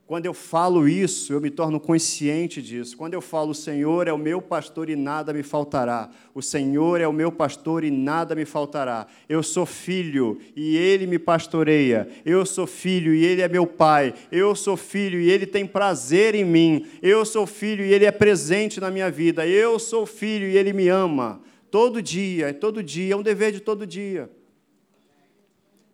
Quando 0.10 0.26
eu 0.26 0.34
falo 0.34 0.89
isso, 0.89 1.32
eu 1.32 1.39
me 1.39 1.52
torno 1.52 1.80
consciente 1.80 2.63
disso. 2.63 2.98
Quando 2.98 3.13
eu 3.13 3.22
falo, 3.22 3.52
o 3.52 3.54
Senhor 3.54 4.08
é 4.08 4.12
o 4.12 4.17
meu 4.17 4.41
pastor 4.41 4.89
e 4.89 4.95
nada 4.95 5.32
me 5.32 5.43
faltará. 5.43 6.10
O 6.34 6.41
Senhor 6.41 7.00
é 7.00 7.08
o 7.08 7.13
meu 7.13 7.32
pastor 7.32 7.84
e 7.84 7.91
nada 7.91 8.34
me 8.34 8.43
faltará. 8.43 9.06
Eu 9.30 9.43
sou 9.43 9.67
filho 9.67 10.39
e 10.56 10.76
ele 10.76 11.06
me 11.06 11.19
pastoreia. 11.19 12.10
Eu 12.26 12.43
sou 12.43 12.65
filho 12.65 13.13
e 13.13 13.24
ele 13.24 13.43
é 13.43 13.48
meu 13.48 13.67
pai. 13.67 14.15
Eu 14.32 14.56
sou 14.56 14.76
filho 14.76 15.22
e 15.22 15.30
ele 15.30 15.45
tem 15.45 15.63
prazer 15.63 16.34
em 16.34 16.43
mim. 16.43 16.88
Eu 17.04 17.24
sou 17.24 17.45
filho 17.45 17.86
e 17.86 17.93
ele 17.93 18.06
é 18.06 18.12
presente 18.12 18.80
na 18.80 18.89
minha 18.89 19.12
vida. 19.12 19.45
Eu 19.45 19.78
sou 19.78 20.08
filho 20.08 20.48
e 20.48 20.58
ele 20.58 20.74
me 20.74 20.88
ama. 20.88 21.39
Todo 21.69 22.02
dia, 22.02 22.52
todo 22.52 22.82
dia, 22.82 23.13
é 23.13 23.15
um 23.15 23.22
dever 23.22 23.52
de 23.52 23.60
todo 23.60 23.86
dia. 23.86 24.28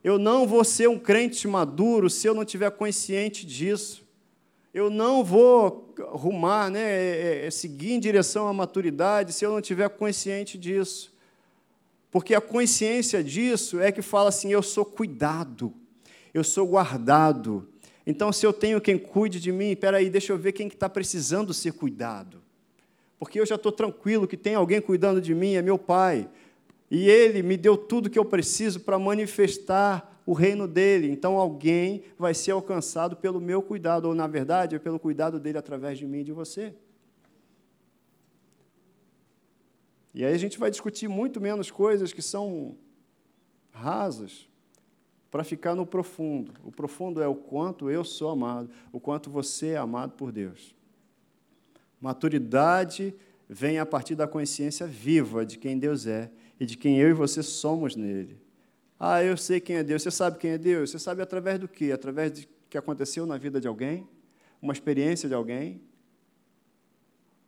Eu 0.02 0.18
não 0.18 0.48
vou 0.48 0.64
ser 0.64 0.88
um 0.88 0.98
crente 0.98 1.50
maduro 1.50 2.10
se 2.10 2.26
eu 2.26 2.34
não 2.34 2.46
tiver 2.46 2.72
consciente 2.72 3.46
disso 3.46 4.05
eu 4.76 4.90
não 4.90 5.24
vou 5.24 5.96
rumar, 6.10 6.70
né, 6.70 6.82
é, 6.82 7.44
é, 7.44 7.46
é, 7.46 7.50
seguir 7.50 7.94
em 7.94 8.00
direção 8.00 8.46
à 8.46 8.52
maturidade 8.52 9.32
se 9.32 9.46
eu 9.46 9.50
não 9.50 9.62
tiver 9.62 9.88
consciente 9.88 10.58
disso. 10.58 11.16
Porque 12.12 12.36
a 12.36 12.42
consciência 12.42 13.24
disso 13.24 13.80
é 13.80 13.90
que 13.90 14.02
fala 14.02 14.28
assim: 14.28 14.52
eu 14.52 14.62
sou 14.62 14.84
cuidado, 14.84 15.74
eu 16.34 16.44
sou 16.44 16.68
guardado. 16.68 17.70
Então, 18.06 18.34
se 18.34 18.46
eu 18.46 18.52
tenho 18.52 18.82
quem 18.82 18.98
cuide 18.98 19.40
de 19.40 19.50
mim, 19.50 19.72
espera 19.72 19.96
aí, 19.96 20.10
deixa 20.10 20.34
eu 20.34 20.38
ver 20.38 20.52
quem 20.52 20.68
está 20.68 20.76
que 20.76 20.80
tá 20.80 20.90
precisando 20.90 21.54
ser 21.54 21.72
cuidado. 21.72 22.44
Porque 23.18 23.40
eu 23.40 23.46
já 23.46 23.56
estou 23.56 23.72
tranquilo 23.72 24.28
que 24.28 24.36
tem 24.36 24.56
alguém 24.56 24.82
cuidando 24.82 25.22
de 25.22 25.34
mim, 25.34 25.54
é 25.54 25.62
meu 25.62 25.78
pai. 25.78 26.28
E 26.92 27.10
ele 27.10 27.42
me 27.42 27.56
deu 27.56 27.78
tudo 27.78 28.10
que 28.10 28.20
eu 28.20 28.26
preciso 28.26 28.82
para 28.82 29.00
manifestar 29.00 30.15
o 30.26 30.34
reino 30.34 30.68
dele. 30.68 31.10
Então 31.10 31.38
alguém 31.38 32.04
vai 32.18 32.34
ser 32.34 32.52
alcançado 32.52 33.16
pelo 33.16 33.40
meu 33.40 33.62
cuidado, 33.62 34.06
ou 34.06 34.16
na 34.16 34.28
verdade, 34.28 34.76
é 34.76 34.80
pelo 34.80 35.00
cuidado 35.00 35.40
dele 35.40 35.58
através 35.58 35.98
de 35.98 36.06
mim 36.06 36.20
e 36.20 36.24
de 36.24 36.32
você. 36.32 36.74
E 40.14 40.24
aí 40.24 40.34
a 40.34 40.38
gente 40.38 40.58
vai 40.58 40.72
discutir 40.72 41.08
muito 41.08 41.42
menos 41.42 41.70
coisas 41.70 42.14
que 42.14 42.22
são 42.22 42.78
rasas 43.72 44.48
para 45.30 45.44
ficar 45.44 45.76
no 45.76 45.86
profundo. 45.86 46.54
O 46.64 46.72
profundo 46.72 47.22
é 47.22 47.28
o 47.28 47.36
quanto 47.36 47.90
eu 47.90 48.06
sou 48.06 48.30
amado, 48.30 48.70
o 48.94 49.00
quanto 49.00 49.30
você 49.30 49.72
é 49.72 49.78
amado 49.78 50.14
por 50.14 50.32
Deus. 50.32 50.74
Maturidade 52.00 53.14
vem 53.50 53.78
a 53.78 53.86
partir 53.86 54.16
da 54.16 54.28
consciência 54.28 54.88
viva 54.88 55.46
de 55.46 55.58
quem 55.58 55.78
Deus 55.78 56.08
é 56.08 56.32
e 56.58 56.66
de 56.66 56.78
quem 56.78 56.98
eu 56.98 57.10
e 57.10 57.14
você 57.14 57.44
somos 57.44 57.96
nele. 57.98 58.45
Ah, 59.00 59.24
eu 59.24 59.36
sei 59.36 59.60
quem 59.60 59.78
é 59.78 59.84
Deus. 59.84 60.04
Você 60.04 60.12
sabe 60.12 60.38
quem 60.38 60.52
é 60.52 60.58
Deus? 60.58 60.92
Você 60.92 61.00
sabe 61.00 61.22
através 61.22 61.60
do 61.60 61.68
quê? 61.68 61.92
Através 61.92 62.32
do 62.32 62.48
que 62.70 62.78
aconteceu 62.78 63.26
na 63.26 63.38
vida 63.38 63.60
de 63.60 63.68
alguém? 63.68 64.08
Uma 64.62 64.74
experiência 64.74 65.28
de 65.28 65.36
alguém? 65.36 65.82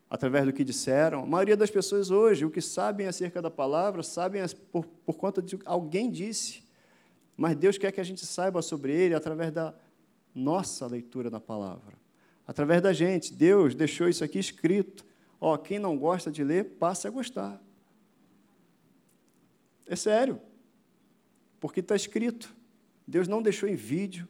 Através 0.09 0.45
do 0.45 0.53
que 0.53 0.63
disseram? 0.63 1.23
A 1.23 1.25
maioria 1.25 1.57
das 1.57 1.69
pessoas 1.69 2.11
hoje, 2.11 2.45
o 2.45 2.51
que 2.51 2.61
sabem 2.61 3.07
acerca 3.07 3.41
da 3.41 3.51
palavra, 3.51 4.03
sabem 4.03 4.41
por, 4.71 4.85
por 4.85 5.17
conta 5.17 5.41
de 5.41 5.57
alguém 5.65 6.09
disse. 6.09 6.63
Mas 7.35 7.55
Deus 7.55 7.77
quer 7.77 7.91
que 7.91 8.01
a 8.01 8.03
gente 8.03 8.25
saiba 8.25 8.61
sobre 8.61 8.93
Ele 8.93 9.13
através 9.13 9.51
da 9.51 9.73
nossa 10.33 10.85
leitura 10.87 11.29
da 11.29 11.39
palavra. 11.39 11.95
Através 12.45 12.81
da 12.81 12.93
gente. 12.93 13.33
Deus 13.33 13.75
deixou 13.75 14.07
isso 14.07 14.23
aqui 14.23 14.39
escrito. 14.39 15.05
Ó, 15.39 15.57
quem 15.57 15.77
não 15.77 15.97
gosta 15.97 16.31
de 16.31 16.43
ler, 16.43 16.63
passe 16.79 17.07
a 17.07 17.11
gostar. 17.11 17.61
É 19.85 19.95
sério. 19.95 20.41
Porque 21.59 21.79
está 21.79 21.95
escrito. 21.95 22.55
Deus 23.07 23.27
não 23.27 23.41
deixou 23.41 23.67
em 23.67 23.75
vídeo, 23.75 24.27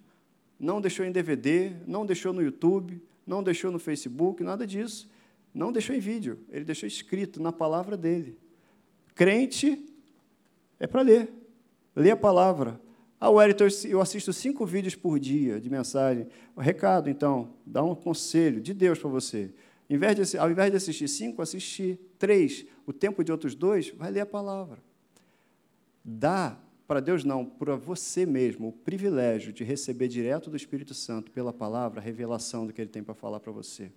não 0.60 0.80
deixou 0.80 1.06
em 1.06 1.12
DVD, 1.12 1.72
não 1.86 2.06
deixou 2.06 2.32
no 2.32 2.42
YouTube, 2.42 3.02
não 3.26 3.44
deixou 3.44 3.72
no 3.72 3.80
Facebook, 3.80 4.44
nada 4.44 4.66
disso. 4.66 5.10
Não 5.54 5.72
deixou 5.72 5.96
em 5.96 6.00
vídeo, 6.00 6.40
ele 6.50 6.64
deixou 6.64 6.88
escrito 6.88 7.42
na 7.42 7.52
palavra 7.52 7.98
dele. 7.98 8.38
Crente 9.16 9.84
é 10.80 10.86
para 10.86 11.02
ler. 11.02 11.34
Ler 11.96 12.12
a 12.12 12.18
palavra. 12.18 12.80
Ah, 13.20 13.32
Wellington, 13.32 13.68
eu 13.86 14.00
assisto 14.00 14.32
cinco 14.32 14.64
vídeos 14.64 14.94
por 14.94 15.20
dia 15.20 15.60
de 15.60 15.70
mensagem. 15.70 16.28
O 16.56 16.62
recado, 16.62 17.10
então, 17.10 17.56
dá 17.66 17.84
um 17.84 17.96
conselho 17.96 18.62
de 18.62 18.74
Deus 18.76 19.00
para 19.00 19.10
você. 19.10 19.52
Ao 20.40 20.52
invés 20.52 20.70
de 20.70 20.78
assistir 20.78 21.08
cinco, 21.08 21.42
assistir 21.42 22.00
três. 22.20 22.64
O 22.86 22.94
tempo 22.94 23.24
de 23.24 23.32
outros 23.32 23.56
dois, 23.56 23.90
vai 23.90 24.12
ler 24.12 24.20
a 24.20 24.26
palavra. 24.26 24.78
Dá 26.06 26.56
para 26.88 27.02
Deus 27.02 27.26
não, 27.26 27.46
para 27.46 27.76
você 27.76 28.26
mesmo, 28.26 28.70
o 28.70 28.72
privilégio 28.72 29.52
de 29.52 29.64
receber 29.64 30.08
direto 30.08 30.50
do 30.50 30.56
Espírito 30.56 30.94
Santo 30.94 31.32
pela 31.32 31.52
palavra 31.52 32.00
a 32.00 32.04
revelação 32.04 32.66
do 32.66 32.72
que 32.72 32.80
ele 32.80 32.90
tem 32.90 33.04
para 33.04 33.14
falar 33.14 33.42
para 33.42 33.52
você. 33.52 33.92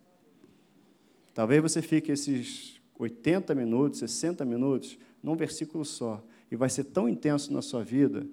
Talvez 1.32 1.62
você 1.62 1.80
fique 1.80 2.10
esses 2.10 2.80
80 2.98 3.54
minutos, 3.54 4.00
60 4.00 4.44
minutos 4.44 4.98
num 5.22 5.36
versículo 5.36 5.84
só 5.84 6.22
e 6.50 6.56
vai 6.56 6.68
ser 6.68 6.84
tão 6.84 7.08
intenso 7.08 7.52
na 7.52 7.62
sua 7.62 7.84
vida, 7.84 8.26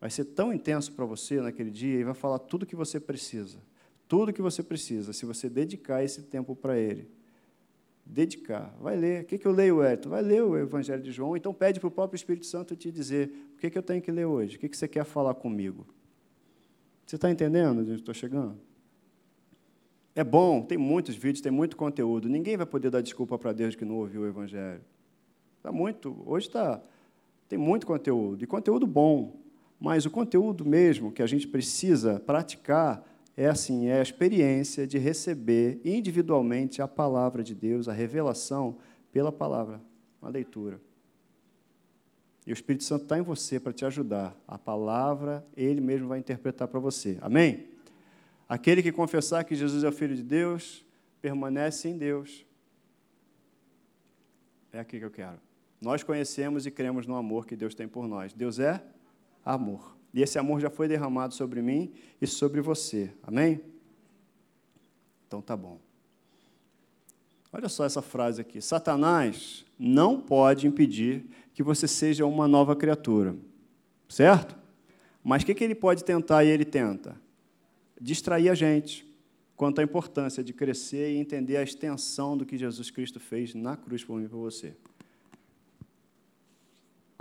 vai 0.00 0.10
ser 0.10 0.24
tão 0.24 0.52
intenso 0.52 0.90
para 0.92 1.04
você 1.04 1.40
naquele 1.40 1.70
dia 1.70 2.00
e 2.00 2.04
vai 2.04 2.14
falar 2.14 2.40
tudo 2.40 2.64
o 2.64 2.66
que 2.66 2.74
você 2.74 2.98
precisa. 2.98 3.58
Tudo 4.08 4.32
que 4.32 4.42
você 4.42 4.62
precisa, 4.62 5.12
se 5.12 5.24
você 5.24 5.48
dedicar 5.48 6.02
esse 6.02 6.22
tempo 6.22 6.56
para 6.56 6.76
ele 6.76 7.08
dedicar. 8.04 8.74
Vai 8.80 8.96
ler. 8.96 9.22
O 9.22 9.26
que, 9.26 9.38
que 9.38 9.46
eu 9.46 9.52
leio, 9.52 9.84
Edson? 9.84 10.10
Vai 10.10 10.22
ler 10.22 10.42
o 10.42 10.56
Evangelho 10.56 11.02
de 11.02 11.10
João. 11.10 11.36
Então 11.36 11.52
pede 11.52 11.80
para 11.80 11.88
o 11.88 11.90
próprio 11.90 12.16
Espírito 12.16 12.46
Santo 12.46 12.76
te 12.76 12.90
dizer 12.90 13.30
o 13.54 13.58
que, 13.58 13.70
que 13.70 13.78
eu 13.78 13.82
tenho 13.82 14.02
que 14.02 14.10
ler 14.10 14.26
hoje. 14.26 14.56
O 14.56 14.58
que, 14.60 14.68
que 14.68 14.76
você 14.76 14.88
quer 14.88 15.04
falar 15.04 15.34
comigo? 15.34 15.86
Você 17.06 17.16
está 17.16 17.30
entendendo 17.30 17.80
onde 17.80 17.90
eu 17.90 17.96
estou 17.96 18.14
chegando? 18.14 18.58
É 20.14 20.22
bom, 20.22 20.62
tem 20.62 20.76
muitos 20.76 21.14
vídeos, 21.14 21.40
tem 21.40 21.52
muito 21.52 21.76
conteúdo. 21.76 22.28
Ninguém 22.28 22.56
vai 22.56 22.66
poder 22.66 22.90
dar 22.90 23.00
desculpa 23.00 23.38
para 23.38 23.52
Deus 23.52 23.74
que 23.74 23.84
não 23.84 23.96
ouviu 23.96 24.22
o 24.22 24.26
Evangelho. 24.26 24.82
Está 25.56 25.72
muito. 25.72 26.22
Hoje 26.26 26.48
está. 26.48 26.82
Tem 27.48 27.58
muito 27.58 27.86
conteúdo. 27.86 28.42
E 28.42 28.46
conteúdo 28.46 28.86
bom. 28.86 29.40
Mas 29.80 30.06
o 30.06 30.10
conteúdo 30.10 30.64
mesmo 30.64 31.10
que 31.10 31.22
a 31.22 31.26
gente 31.26 31.48
precisa 31.48 32.20
praticar 32.20 33.02
é 33.36 33.46
assim, 33.46 33.86
é 33.86 33.98
a 33.98 34.02
experiência 34.02 34.86
de 34.86 34.98
receber 34.98 35.80
individualmente 35.84 36.82
a 36.82 36.88
palavra 36.88 37.42
de 37.42 37.54
Deus, 37.54 37.88
a 37.88 37.92
revelação 37.92 38.78
pela 39.10 39.32
palavra, 39.32 39.80
a 40.20 40.28
leitura. 40.28 40.80
E 42.46 42.52
o 42.52 42.54
Espírito 42.54 42.84
Santo 42.84 43.04
está 43.04 43.18
em 43.18 43.22
você 43.22 43.60
para 43.60 43.72
te 43.72 43.84
ajudar. 43.84 44.36
A 44.46 44.58
palavra, 44.58 45.46
ele 45.56 45.80
mesmo 45.80 46.08
vai 46.08 46.18
interpretar 46.18 46.68
para 46.68 46.80
você. 46.80 47.16
Amém? 47.20 47.68
Aquele 48.48 48.82
que 48.82 48.92
confessar 48.92 49.44
que 49.44 49.54
Jesus 49.54 49.84
é 49.84 49.88
o 49.88 49.92
Filho 49.92 50.14
de 50.14 50.22
Deus, 50.22 50.84
permanece 51.20 51.88
em 51.88 51.96
Deus. 51.96 52.44
É 54.72 54.80
aqui 54.80 54.98
que 54.98 55.04
eu 55.04 55.10
quero. 55.10 55.38
Nós 55.80 56.02
conhecemos 56.02 56.66
e 56.66 56.70
cremos 56.70 57.06
no 57.06 57.16
amor 57.16 57.46
que 57.46 57.56
Deus 57.56 57.74
tem 57.74 57.88
por 57.88 58.06
nós. 58.06 58.32
Deus 58.32 58.58
é 58.58 58.82
amor. 59.44 59.96
E 60.12 60.22
esse 60.22 60.38
amor 60.38 60.60
já 60.60 60.68
foi 60.68 60.88
derramado 60.88 61.34
sobre 61.34 61.62
mim 61.62 61.92
e 62.20 62.26
sobre 62.26 62.60
você. 62.60 63.10
Amém? 63.22 63.60
Então 65.26 65.40
tá 65.40 65.56
bom. 65.56 65.78
Olha 67.52 67.68
só 67.68 67.84
essa 67.84 68.02
frase 68.02 68.40
aqui. 68.40 68.60
Satanás 68.60 69.64
não 69.78 70.20
pode 70.20 70.66
impedir 70.66 71.24
que 71.54 71.62
você 71.62 71.86
seja 71.86 72.24
uma 72.26 72.48
nova 72.48 72.74
criatura. 72.74 73.36
Certo? 74.08 74.56
Mas 75.22 75.42
o 75.42 75.46
que, 75.46 75.54
que 75.54 75.64
ele 75.64 75.74
pode 75.74 76.04
tentar 76.04 76.44
e 76.44 76.48
ele 76.48 76.64
tenta? 76.64 77.20
Distrair 78.00 78.48
a 78.48 78.54
gente 78.54 79.06
quanto 79.56 79.80
à 79.80 79.84
importância 79.84 80.42
de 80.42 80.52
crescer 80.52 81.12
e 81.12 81.18
entender 81.18 81.56
a 81.56 81.62
extensão 81.62 82.36
do 82.36 82.44
que 82.44 82.58
Jesus 82.58 82.90
Cristo 82.90 83.20
fez 83.20 83.54
na 83.54 83.76
cruz 83.76 84.02
por 84.02 84.18
mim 84.18 84.24
e 84.24 84.28
por 84.28 84.38
você. 84.38 84.74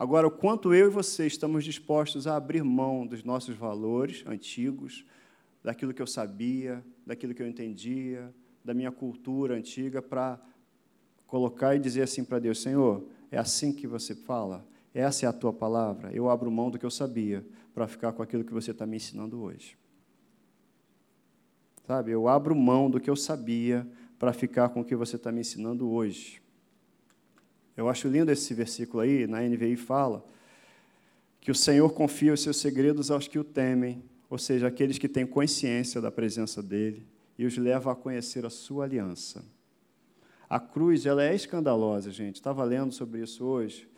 Agora, 0.01 0.25
o 0.25 0.31
quanto 0.31 0.73
eu 0.73 0.87
e 0.87 0.89
você 0.89 1.27
estamos 1.27 1.63
dispostos 1.63 2.25
a 2.25 2.35
abrir 2.35 2.63
mão 2.63 3.05
dos 3.05 3.23
nossos 3.23 3.55
valores 3.55 4.23
antigos, 4.25 5.05
daquilo 5.63 5.93
que 5.93 6.01
eu 6.01 6.07
sabia, 6.07 6.83
daquilo 7.05 7.35
que 7.35 7.43
eu 7.43 7.47
entendia, 7.47 8.33
da 8.65 8.73
minha 8.73 8.91
cultura 8.91 9.53
antiga, 9.53 10.01
para 10.01 10.41
colocar 11.27 11.75
e 11.75 11.79
dizer 11.79 12.01
assim 12.01 12.23
para 12.23 12.39
Deus: 12.39 12.59
Senhor, 12.59 13.05
é 13.29 13.37
assim 13.37 13.71
que 13.71 13.85
você 13.85 14.15
fala? 14.15 14.65
Essa 14.91 15.27
é 15.27 15.29
a 15.29 15.33
tua 15.33 15.53
palavra? 15.53 16.11
Eu 16.11 16.31
abro 16.31 16.49
mão 16.49 16.71
do 16.71 16.79
que 16.79 16.85
eu 16.85 16.89
sabia 16.89 17.45
para 17.71 17.87
ficar 17.87 18.11
com 18.11 18.23
aquilo 18.23 18.43
que 18.43 18.51
você 18.51 18.71
está 18.71 18.87
me 18.87 18.97
ensinando 18.97 19.39
hoje. 19.39 19.77
sabe? 21.85 22.09
Eu 22.09 22.27
abro 22.27 22.55
mão 22.55 22.89
do 22.89 22.99
que 22.99 23.07
eu 23.07 23.15
sabia 23.15 23.87
para 24.17 24.33
ficar 24.33 24.69
com 24.69 24.81
o 24.81 24.83
que 24.83 24.95
você 24.95 25.15
está 25.15 25.31
me 25.31 25.41
ensinando 25.41 25.87
hoje. 25.87 26.40
Eu 27.75 27.89
acho 27.89 28.07
lindo 28.07 28.31
esse 28.31 28.53
versículo 28.53 29.01
aí, 29.01 29.25
na 29.27 29.41
NVI 29.41 29.75
fala 29.75 30.25
que 31.39 31.49
o 31.49 31.55
Senhor 31.55 31.89
confia 31.91 32.33
os 32.33 32.41
seus 32.41 32.57
segredos 32.57 33.09
aos 33.09 33.27
que 33.27 33.39
o 33.39 33.43
temem, 33.43 34.03
ou 34.29 34.37
seja, 34.37 34.67
aqueles 34.67 34.97
que 34.97 35.09
têm 35.09 35.25
consciência 35.25 35.99
da 35.99 36.11
presença 36.11 36.61
dele, 36.61 37.05
e 37.37 37.45
os 37.45 37.57
leva 37.57 37.91
a 37.91 37.95
conhecer 37.95 38.45
a 38.45 38.49
sua 38.49 38.83
aliança. 38.85 39.43
A 40.47 40.59
cruz, 40.59 41.05
ela 41.05 41.23
é 41.23 41.33
escandalosa, 41.33 42.11
gente. 42.11 42.35
Estava 42.35 42.63
lendo 42.63 42.93
sobre 42.93 43.21
isso 43.21 43.43
hoje. 43.43 43.89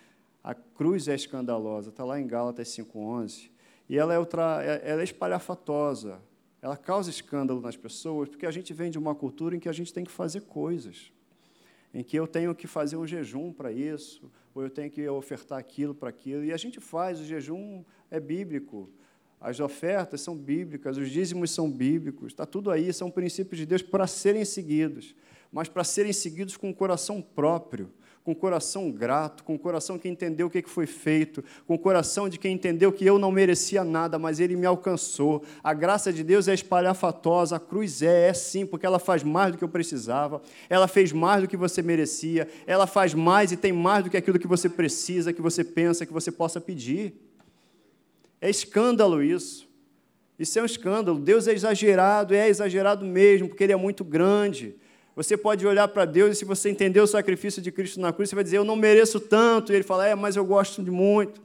A 0.43 0.53
cruz 0.53 1.07
é 1.07 1.15
escandalosa, 1.15 1.89
está 1.89 2.05
lá 2.05 2.19
em 2.19 2.27
Gálatas 2.27 2.69
5,11. 2.69 3.49
E 3.89 3.97
ela 3.97 4.13
é, 4.13 4.19
ultra, 4.19 4.63
é, 4.63 4.81
ela 4.89 5.01
é 5.01 5.03
espalhafatosa, 5.03 6.21
ela 6.61 6.77
causa 6.77 7.09
escândalo 7.09 7.59
nas 7.59 7.75
pessoas, 7.75 8.29
porque 8.29 8.45
a 8.45 8.51
gente 8.51 8.73
vem 8.73 8.89
de 8.89 8.97
uma 8.97 9.13
cultura 9.13 9.55
em 9.55 9.59
que 9.59 9.67
a 9.67 9.73
gente 9.73 9.91
tem 9.91 10.05
que 10.05 10.11
fazer 10.11 10.41
coisas, 10.41 11.11
em 11.93 12.03
que 12.03 12.17
eu 12.17 12.27
tenho 12.27 12.55
que 12.55 12.65
fazer 12.65 12.97
um 12.97 13.05
jejum 13.05 13.53
para 13.53 13.71
isso, 13.71 14.31
ou 14.53 14.63
eu 14.63 14.69
tenho 14.69 14.89
que 14.89 15.07
ofertar 15.07 15.59
aquilo 15.59 15.93
para 15.93 16.09
aquilo, 16.09 16.43
e 16.43 16.51
a 16.51 16.57
gente 16.57 16.79
faz, 16.79 17.19
o 17.19 17.25
jejum 17.25 17.83
é 18.09 18.19
bíblico, 18.19 18.89
as 19.39 19.59
ofertas 19.59 20.21
são 20.21 20.37
bíblicas, 20.37 20.97
os 20.97 21.09
dízimos 21.09 21.51
são 21.51 21.69
bíblicos, 21.69 22.31
está 22.31 22.45
tudo 22.45 22.71
aí, 22.71 22.91
são 22.93 23.11
princípios 23.11 23.59
de 23.59 23.65
Deus 23.65 23.81
para 23.81 24.07
serem 24.07 24.45
seguidos, 24.45 25.15
mas 25.51 25.67
para 25.67 25.83
serem 25.83 26.13
seguidos 26.13 26.57
com 26.57 26.69
o 26.69 26.73
coração 26.73 27.21
próprio, 27.21 27.91
com 28.23 28.33
coração 28.33 28.89
grato, 28.89 29.43
com 29.43 29.57
coração 29.57 29.99
que 29.99 30.07
entendeu 30.07 30.47
o 30.47 30.49
que 30.49 30.61
foi 30.63 30.85
feito, 30.85 31.43
com 31.67 31.77
coração 31.77 32.29
de 32.29 32.39
quem 32.39 32.53
entendeu 32.53 32.91
que 32.91 33.05
eu 33.05 33.19
não 33.19 33.29
merecia 33.29 33.83
nada, 33.83 34.17
mas 34.17 34.39
Ele 34.39 34.55
me 34.55 34.65
alcançou. 34.65 35.43
A 35.61 35.73
graça 35.73 36.11
de 36.13 36.23
Deus 36.23 36.47
é 36.47 36.53
espalhafatosa, 36.53 37.57
a 37.57 37.59
cruz 37.59 38.01
é, 38.01 38.29
é 38.29 38.33
sim, 38.33 38.65
porque 38.65 38.85
ela 38.85 38.97
faz 38.97 39.23
mais 39.23 39.51
do 39.51 39.57
que 39.57 39.63
eu 39.63 39.69
precisava, 39.69 40.41
ela 40.69 40.87
fez 40.87 41.11
mais 41.11 41.41
do 41.41 41.47
que 41.49 41.57
você 41.57 41.81
merecia, 41.81 42.47
ela 42.65 42.87
faz 42.87 43.13
mais 43.13 43.51
e 43.51 43.57
tem 43.57 43.73
mais 43.73 44.05
do 44.05 44.09
que 44.09 44.17
aquilo 44.17 44.39
que 44.39 44.47
você 44.47 44.69
precisa, 44.69 45.33
que 45.33 45.41
você 45.41 45.63
pensa, 45.63 46.05
que 46.05 46.13
você 46.13 46.31
possa 46.31 46.61
pedir. 46.61 47.13
É 48.39 48.49
escândalo 48.49 49.21
isso. 49.21 49.67
Isso 50.39 50.57
é 50.57 50.61
um 50.61 50.65
escândalo. 50.65 51.19
Deus 51.19 51.47
é 51.47 51.53
exagerado, 51.53 52.33
é 52.33 52.47
exagerado 52.47 53.05
mesmo, 53.05 53.49
porque 53.49 53.63
Ele 53.65 53.73
é 53.73 53.77
muito 53.77 54.03
grande. 54.03 54.75
Você 55.15 55.37
pode 55.37 55.65
olhar 55.65 55.87
para 55.87 56.05
Deus 56.05 56.31
e 56.31 56.35
se 56.35 56.45
você 56.45 56.69
entender 56.69 56.99
o 56.99 57.05
sacrifício 57.05 57.61
de 57.61 57.71
Cristo 57.71 57.99
na 57.99 58.11
cruz, 58.11 58.29
você 58.29 58.35
vai 58.35 58.43
dizer, 58.43 58.57
eu 58.57 58.65
não 58.65 58.75
mereço 58.75 59.19
tanto. 59.19 59.71
E 59.71 59.75
ele 59.75 59.83
fala, 59.83 60.07
é, 60.07 60.15
mas 60.15 60.35
eu 60.35 60.43
gosto 60.43 60.81
de 60.81 60.89
muito. 60.89 61.41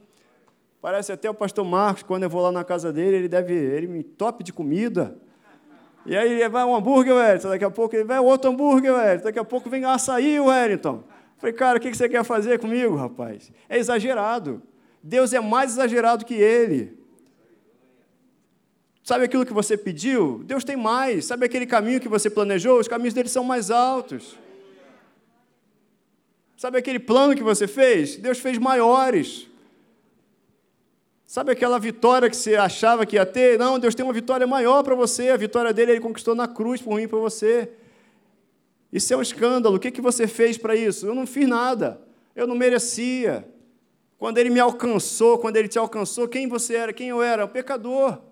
Parece 0.81 1.11
até 1.11 1.29
o 1.29 1.33
pastor 1.33 1.65
Marcos, 1.65 2.03
quando 2.03 2.23
eu 2.23 2.29
vou 2.29 2.41
lá 2.41 2.51
na 2.51 2.63
casa 2.63 2.91
dele, 2.91 3.17
ele 3.17 3.27
deve, 3.27 3.53
ele 3.53 3.87
me 3.87 4.01
top 4.01 4.43
de 4.43 4.51
comida. 4.51 5.17
E 6.05 6.15
aí 6.15 6.31
ele 6.31 6.49
vai 6.49 6.63
um 6.63 6.75
hambúrguer, 6.75 7.13
Wellington. 7.13 7.49
Daqui 7.49 7.65
a 7.65 7.69
pouco 7.69 7.95
ele 7.95 8.05
vai 8.05 8.19
outro 8.19 8.49
hambúrguer, 8.49 8.93
Wellington. 8.93 9.23
Daqui 9.25 9.39
a 9.39 9.43
pouco 9.43 9.69
vem 9.69 9.85
açaí, 9.85 10.39
Wellington. 10.39 11.03
Falei, 11.37 11.53
cara, 11.53 11.77
o 11.77 11.81
que 11.81 11.93
você 11.93 12.09
quer 12.09 12.23
fazer 12.23 12.59
comigo, 12.59 12.95
rapaz? 12.95 13.51
É 13.67 13.77
exagerado. 13.77 14.61
Deus 15.03 15.31
é 15.31 15.39
mais 15.39 15.71
exagerado 15.71 16.25
que 16.25 16.33
ele. 16.33 16.98
Sabe 19.09 19.25
aquilo 19.25 19.43
que 19.43 19.53
você 19.53 19.75
pediu? 19.75 20.43
Deus 20.45 20.63
tem 20.63 20.77
mais. 20.77 21.25
Sabe 21.25 21.43
aquele 21.43 21.65
caminho 21.65 21.99
que 21.99 22.07
você 22.07 22.29
planejou? 22.29 22.79
Os 22.79 22.87
caminhos 22.87 23.11
dele 23.11 23.27
são 23.27 23.43
mais 23.43 23.71
altos. 23.71 24.37
Sabe 26.55 26.77
aquele 26.77 26.99
plano 26.99 27.35
que 27.35 27.41
você 27.41 27.67
fez? 27.67 28.17
Deus 28.17 28.37
fez 28.37 28.59
maiores. 28.59 29.47
Sabe 31.25 31.51
aquela 31.51 31.79
vitória 31.79 32.29
que 32.29 32.35
você 32.35 32.55
achava 32.55 33.03
que 33.03 33.15
ia 33.15 33.25
ter? 33.25 33.57
Não, 33.57 33.79
Deus 33.79 33.95
tem 33.95 34.05
uma 34.05 34.13
vitória 34.13 34.45
maior 34.45 34.83
para 34.83 34.93
você. 34.93 35.29
A 35.29 35.37
vitória 35.37 35.73
dele 35.73 35.93
ele 35.93 36.01
conquistou 36.01 36.35
na 36.35 36.47
cruz 36.47 36.79
por 36.79 36.95
mim 36.95 37.05
e 37.05 37.07
para 37.07 37.17
você. 37.17 37.67
Isso 38.93 39.11
é 39.11 39.17
um 39.17 39.23
escândalo. 39.23 39.77
O 39.77 39.79
que, 39.79 39.89
que 39.89 40.01
você 40.01 40.27
fez 40.27 40.55
para 40.55 40.75
isso? 40.75 41.07
Eu 41.07 41.15
não 41.15 41.25
fiz 41.25 41.47
nada. 41.47 41.99
Eu 42.35 42.45
não 42.45 42.53
merecia. 42.53 43.43
Quando 44.19 44.37
ele 44.37 44.51
me 44.51 44.59
alcançou, 44.59 45.39
quando 45.39 45.57
ele 45.57 45.67
te 45.67 45.79
alcançou, 45.79 46.27
quem 46.27 46.47
você 46.47 46.75
era? 46.75 46.93
Quem 46.93 47.09
eu 47.09 47.23
era? 47.23 47.45
O 47.45 47.49
pecador. 47.49 48.29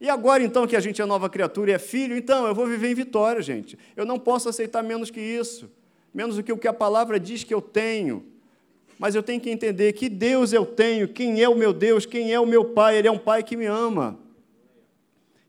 E 0.00 0.10
agora, 0.10 0.42
então, 0.42 0.66
que 0.66 0.76
a 0.76 0.80
gente 0.80 1.00
é 1.00 1.06
nova 1.06 1.28
criatura 1.30 1.70
e 1.70 1.74
é 1.74 1.78
filho, 1.78 2.16
então 2.16 2.46
eu 2.46 2.54
vou 2.54 2.66
viver 2.66 2.90
em 2.90 2.94
vitória, 2.94 3.40
gente. 3.40 3.78
Eu 3.96 4.04
não 4.04 4.18
posso 4.18 4.48
aceitar 4.48 4.82
menos 4.82 5.10
que 5.10 5.20
isso, 5.20 5.70
menos 6.12 6.36
do 6.36 6.42
que 6.42 6.52
o 6.52 6.58
que 6.58 6.68
a 6.68 6.72
palavra 6.72 7.18
diz 7.18 7.44
que 7.44 7.54
eu 7.54 7.62
tenho. 7.62 8.24
Mas 8.98 9.14
eu 9.14 9.22
tenho 9.22 9.40
que 9.40 9.50
entender 9.50 9.92
que 9.92 10.08
Deus 10.08 10.52
eu 10.52 10.66
tenho, 10.66 11.08
quem 11.08 11.42
é 11.42 11.48
o 11.48 11.54
meu 11.54 11.72
Deus, 11.72 12.04
quem 12.04 12.32
é 12.32 12.40
o 12.40 12.46
meu 12.46 12.64
Pai, 12.64 12.96
Ele 12.96 13.08
é 13.08 13.10
um 13.10 13.18
Pai 13.18 13.42
que 13.42 13.56
me 13.56 13.66
ama. 13.66 14.18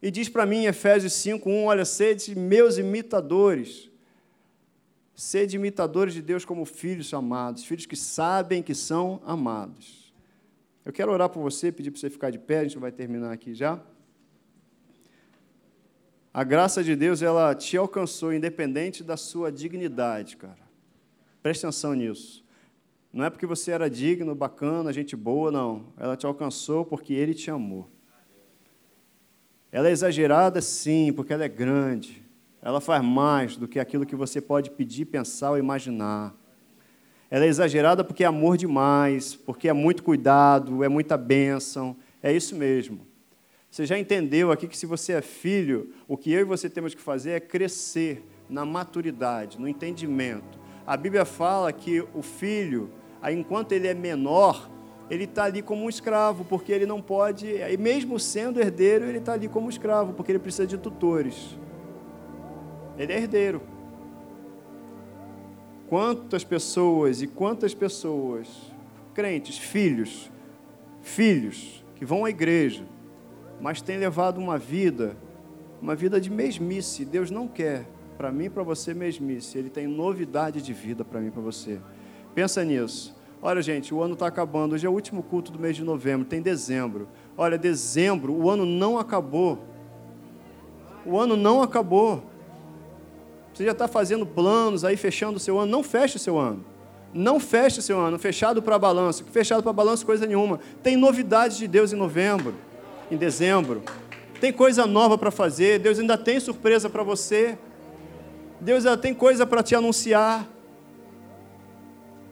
E 0.02 0.12
diz 0.12 0.30
para 0.30 0.46
mim 0.46 0.58
em 0.58 0.66
Efésios 0.66 1.14
5:1, 1.14 1.66
olha, 1.66 1.86
sede 1.86 2.38
meus 2.38 2.78
imitadores. 2.78 3.90
Sede 5.16 5.56
imitadores 5.56 6.14
de 6.14 6.22
Deus 6.22 6.46
como 6.46 6.64
filhos 6.64 7.12
amados, 7.14 7.66
filhos 7.66 7.86
que 7.86 7.96
sabem 7.96 8.62
que 8.62 8.76
são 8.76 9.20
amados. 9.26 10.14
Eu 10.86 10.94
quero 10.94 11.12
orar 11.12 11.28
por 11.28 11.42
você, 11.42 11.72
pedir 11.72 11.90
para 11.90 12.00
você 12.00 12.10
ficar 12.10 12.30
de 12.30 12.38
pé, 12.38 12.60
a 12.60 12.64
gente 12.64 12.78
vai 12.78 12.92
terminar 12.92 13.32
aqui 13.32 13.54
já. 13.54 13.82
A 16.34 16.44
graça 16.44 16.84
de 16.84 16.96
Deus, 16.96 17.22
ela 17.22 17.56
te 17.56 17.78
alcançou 17.78 18.34
independente 18.34 19.04
da 19.04 19.18
sua 19.18 19.52
dignidade, 19.52 20.38
cara. 20.38 20.68
Preste 21.42 21.66
atenção 21.66 21.94
nisso. 21.94 22.46
Não 23.12 23.26
é 23.26 23.30
porque 23.30 23.46
você 23.46 23.72
era 23.72 23.90
digno, 23.90 24.36
bacana, 24.36 24.94
gente 24.94 25.16
boa, 25.16 25.50
não. 25.50 25.86
Ela 25.98 26.16
te 26.16 26.26
alcançou 26.26 26.86
porque 26.86 27.13
Ele 27.13 27.34
te 27.34 27.50
amou. 27.50 27.90
Ela 29.72 29.88
é 29.88 29.92
exagerada, 29.92 30.62
sim, 30.62 31.12
porque 31.12 31.34
ela 31.34 31.46
é 31.46 31.50
grande. 31.50 32.24
Ela 32.62 32.82
faz 32.82 33.02
mais 33.02 33.56
do 33.56 33.68
que 33.68 33.80
aquilo 33.80 34.06
que 34.06 34.16
você 34.16 34.42
pode 34.42 34.70
pedir, 34.72 35.06
pensar 35.06 35.52
ou 35.52 35.58
imaginar. 35.58 36.36
Ela 37.30 37.46
é 37.46 37.48
exagerada 37.48 38.04
porque 38.04 38.24
é 38.24 38.28
amor 38.28 38.58
demais, 38.58 39.36
porque 39.36 39.70
é 39.70 39.74
muito 39.74 40.04
cuidado, 40.04 40.84
é 40.84 40.90
muita 40.90 41.18
bênção. 41.18 41.96
É 42.22 42.32
isso 42.32 42.56
mesmo. 42.56 43.07
Você 43.69 43.86
já 43.86 43.97
entendeu 43.99 44.51
aqui 44.51 44.67
que 44.67 44.77
se 44.77 44.86
você 44.86 45.13
é 45.13 45.21
filho, 45.21 45.93
o 46.08 46.17
que 46.17 46.32
eu 46.32 46.41
e 46.41 46.43
você 46.43 46.69
temos 46.69 46.95
que 46.95 47.01
fazer 47.01 47.32
é 47.32 47.39
crescer 47.39 48.23
na 48.49 48.65
maturidade, 48.65 49.60
no 49.60 49.67
entendimento. 49.67 50.58
A 50.86 50.95
Bíblia 50.95 51.25
fala 51.25 51.71
que 51.73 52.01
o 52.13 52.21
filho, 52.21 52.89
enquanto 53.30 53.73
ele 53.73 53.88
é 53.88 53.93
menor, 53.93 54.69
ele 55.10 55.25
está 55.25 55.43
ali 55.43 55.62
como 55.62 55.84
um 55.84 55.89
escravo, 55.89 56.45
porque 56.45 56.71
ele 56.71 56.86
não 56.86 57.01
pode, 57.01 57.45
e 57.47 57.77
mesmo 57.77 58.19
sendo 58.19 58.60
herdeiro, 58.60 59.06
ele 59.06 59.19
está 59.19 59.34
ali 59.34 59.47
como 59.47 59.69
escravo, 59.69 60.13
porque 60.13 60.32
ele 60.32 60.39
precisa 60.39 60.65
de 60.65 60.77
tutores. 60.77 61.58
Ele 62.97 63.13
é 63.13 63.17
herdeiro. 63.17 63.62
Quantas 65.88 66.43
pessoas 66.43 67.21
e 67.21 67.27
quantas 67.27 67.73
pessoas, 67.73 68.47
crentes, 69.13 69.58
filhos, 69.58 70.32
filhos, 71.01 71.86
que 71.95 72.06
vão 72.06 72.25
à 72.25 72.30
igreja, 72.30 72.84
mas 73.60 73.82
tem 73.82 73.98
levado 73.98 74.38
uma 74.38 74.58
vida, 74.58 75.17
uma 75.82 75.96
vida 75.96 76.20
de 76.22 76.30
mesmice. 76.30 77.04
Deus 77.06 77.32
não 77.32 77.48
quer 77.48 77.88
para 78.17 78.32
mim 78.32 78.46
e 78.46 78.50
para 78.50 78.63
você 78.63 78.93
mesmice. 78.93 79.58
Ele 79.58 79.70
tem 79.70 79.88
novidade 79.88 80.62
de 80.62 80.74
vida 80.74 81.04
para 81.04 81.20
mim 81.20 81.28
e 81.28 81.32
para 81.32 81.41
você. 81.41 81.80
Pensa 82.36 82.63
nisso. 82.63 83.15
Olha, 83.41 83.62
gente, 83.62 83.93
o 83.93 84.02
ano 84.02 84.13
está 84.13 84.28
acabando. 84.28 84.74
Hoje 84.74 84.86
é 84.86 84.89
o 84.89 84.93
último 84.93 85.22
culto 85.24 85.52
do 85.52 85.60
mês 85.60 85.76
de 85.76 85.84
novembro, 85.84 86.26
tem 86.26 86.41
dezembro. 86.41 87.08
Olha, 87.38 87.58
dezembro, 87.58 88.34
o 88.34 88.50
ano 88.50 88.65
não 88.65 88.98
acabou. 88.98 89.60
O 91.06 91.20
ano 91.20 91.36
não 91.36 91.62
acabou. 91.62 92.24
Você 93.54 93.65
já 93.65 93.72
está 93.72 93.88
fazendo 93.88 94.26
planos 94.26 94.84
aí, 94.84 94.98
fechando 94.98 95.38
o 95.38 95.39
seu 95.39 95.58
ano. 95.58 95.72
Não 95.72 95.84
feche 95.84 96.17
o 96.17 96.20
seu 96.20 96.38
ano. 96.38 96.63
Não 97.13 97.39
feche 97.39 97.80
o 97.80 97.82
seu 97.82 98.00
ano. 98.00 98.20
Fechado 98.20 98.62
para 98.62 98.78
balanço. 98.78 99.24
Fechado 99.32 99.63
para 99.63 99.74
balanço, 99.74 100.06
coisa 100.06 100.28
nenhuma. 100.28 100.60
Tem 100.84 100.96
novidades 100.96 101.58
de 101.58 101.67
Deus 101.67 101.93
em 101.93 101.96
novembro 101.96 102.54
em 103.12 103.17
dezembro. 103.17 103.84
Tem 104.39 104.54
coisa 104.54 104.86
nova 104.86 105.17
para 105.17 105.32
fazer, 105.32 105.80
Deus 105.80 106.00
ainda 106.00 106.17
tem 106.17 106.39
surpresa 106.39 106.89
para 106.89 107.04
você. 107.04 107.58
Deus 108.60 108.86
ainda 108.86 108.98
tem 108.98 109.13
coisa 109.13 109.46
para 109.46 109.63
te 109.63 109.76
anunciar. 109.76 110.48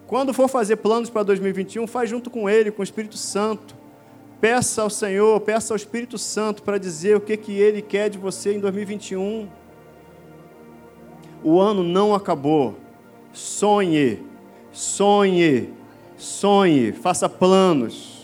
Quando 0.08 0.34
for 0.34 0.48
fazer 0.48 0.78
planos 0.78 1.10
para 1.10 1.24
2021, 1.24 1.88
faz 1.88 2.10
junto 2.10 2.30
com 2.30 2.50
Ele, 2.50 2.72
com 2.72 2.82
o 2.82 2.84
Espírito 2.84 3.18
Santo. 3.18 3.76
Peça 4.40 4.84
ao 4.84 4.90
Senhor, 4.90 5.40
peça 5.42 5.74
ao 5.74 5.76
Espírito 5.76 6.18
Santo 6.18 6.62
para 6.62 6.78
dizer 6.78 7.16
o 7.16 7.22
que, 7.22 7.36
que 7.36 7.54
Ele 7.54 7.82
quer 7.82 8.10
de 8.10 8.18
você 8.18 8.54
em 8.54 8.60
2021. 8.60 9.50
O 11.44 11.60
ano 11.60 11.84
não 11.84 12.14
acabou. 12.14 12.76
Sonhe, 13.34 14.24
sonhe, 14.72 15.74
sonhe, 16.18 16.92
faça 16.92 17.28
planos 17.28 18.15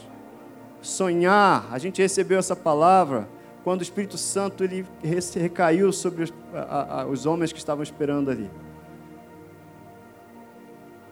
sonhar. 0.82 1.68
A 1.72 1.78
gente 1.78 2.02
recebeu 2.02 2.40
essa 2.40 2.56
palavra 2.56 3.30
quando 3.64 3.82
o 3.82 3.84
Espírito 3.84 4.18
Santo 4.18 4.64
ele 4.64 4.86
recaiu 5.04 5.92
sobre 5.92 6.24
os, 6.24 6.34
a, 6.54 7.02
a, 7.02 7.06
os 7.06 7.26
homens 7.26 7.52
que 7.52 7.60
estavam 7.60 7.84
esperando 7.84 8.32
ali. 8.32 8.50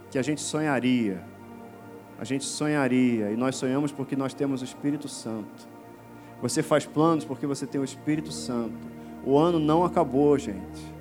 Que 0.10 0.18
a 0.18 0.22
gente 0.24 0.42
sonharia. 0.42 1.22
A 2.20 2.24
gente 2.24 2.44
sonharia. 2.44 3.32
E 3.32 3.38
nós 3.38 3.56
sonhamos 3.56 3.92
porque 3.92 4.16
nós 4.16 4.34
temos 4.34 4.62
o 4.62 4.66
Espírito 4.66 5.08
Santo. 5.08 5.68
Você 6.42 6.64
faz 6.64 6.86
planos 6.86 7.24
porque 7.24 7.46
você 7.46 7.68
tem 7.68 7.80
o 7.80 7.84
Espírito 7.84 8.32
Santo. 8.32 8.88
O 9.24 9.38
ano 9.38 9.60
não 9.60 9.84
acabou, 9.84 10.38
gente. 10.38 10.94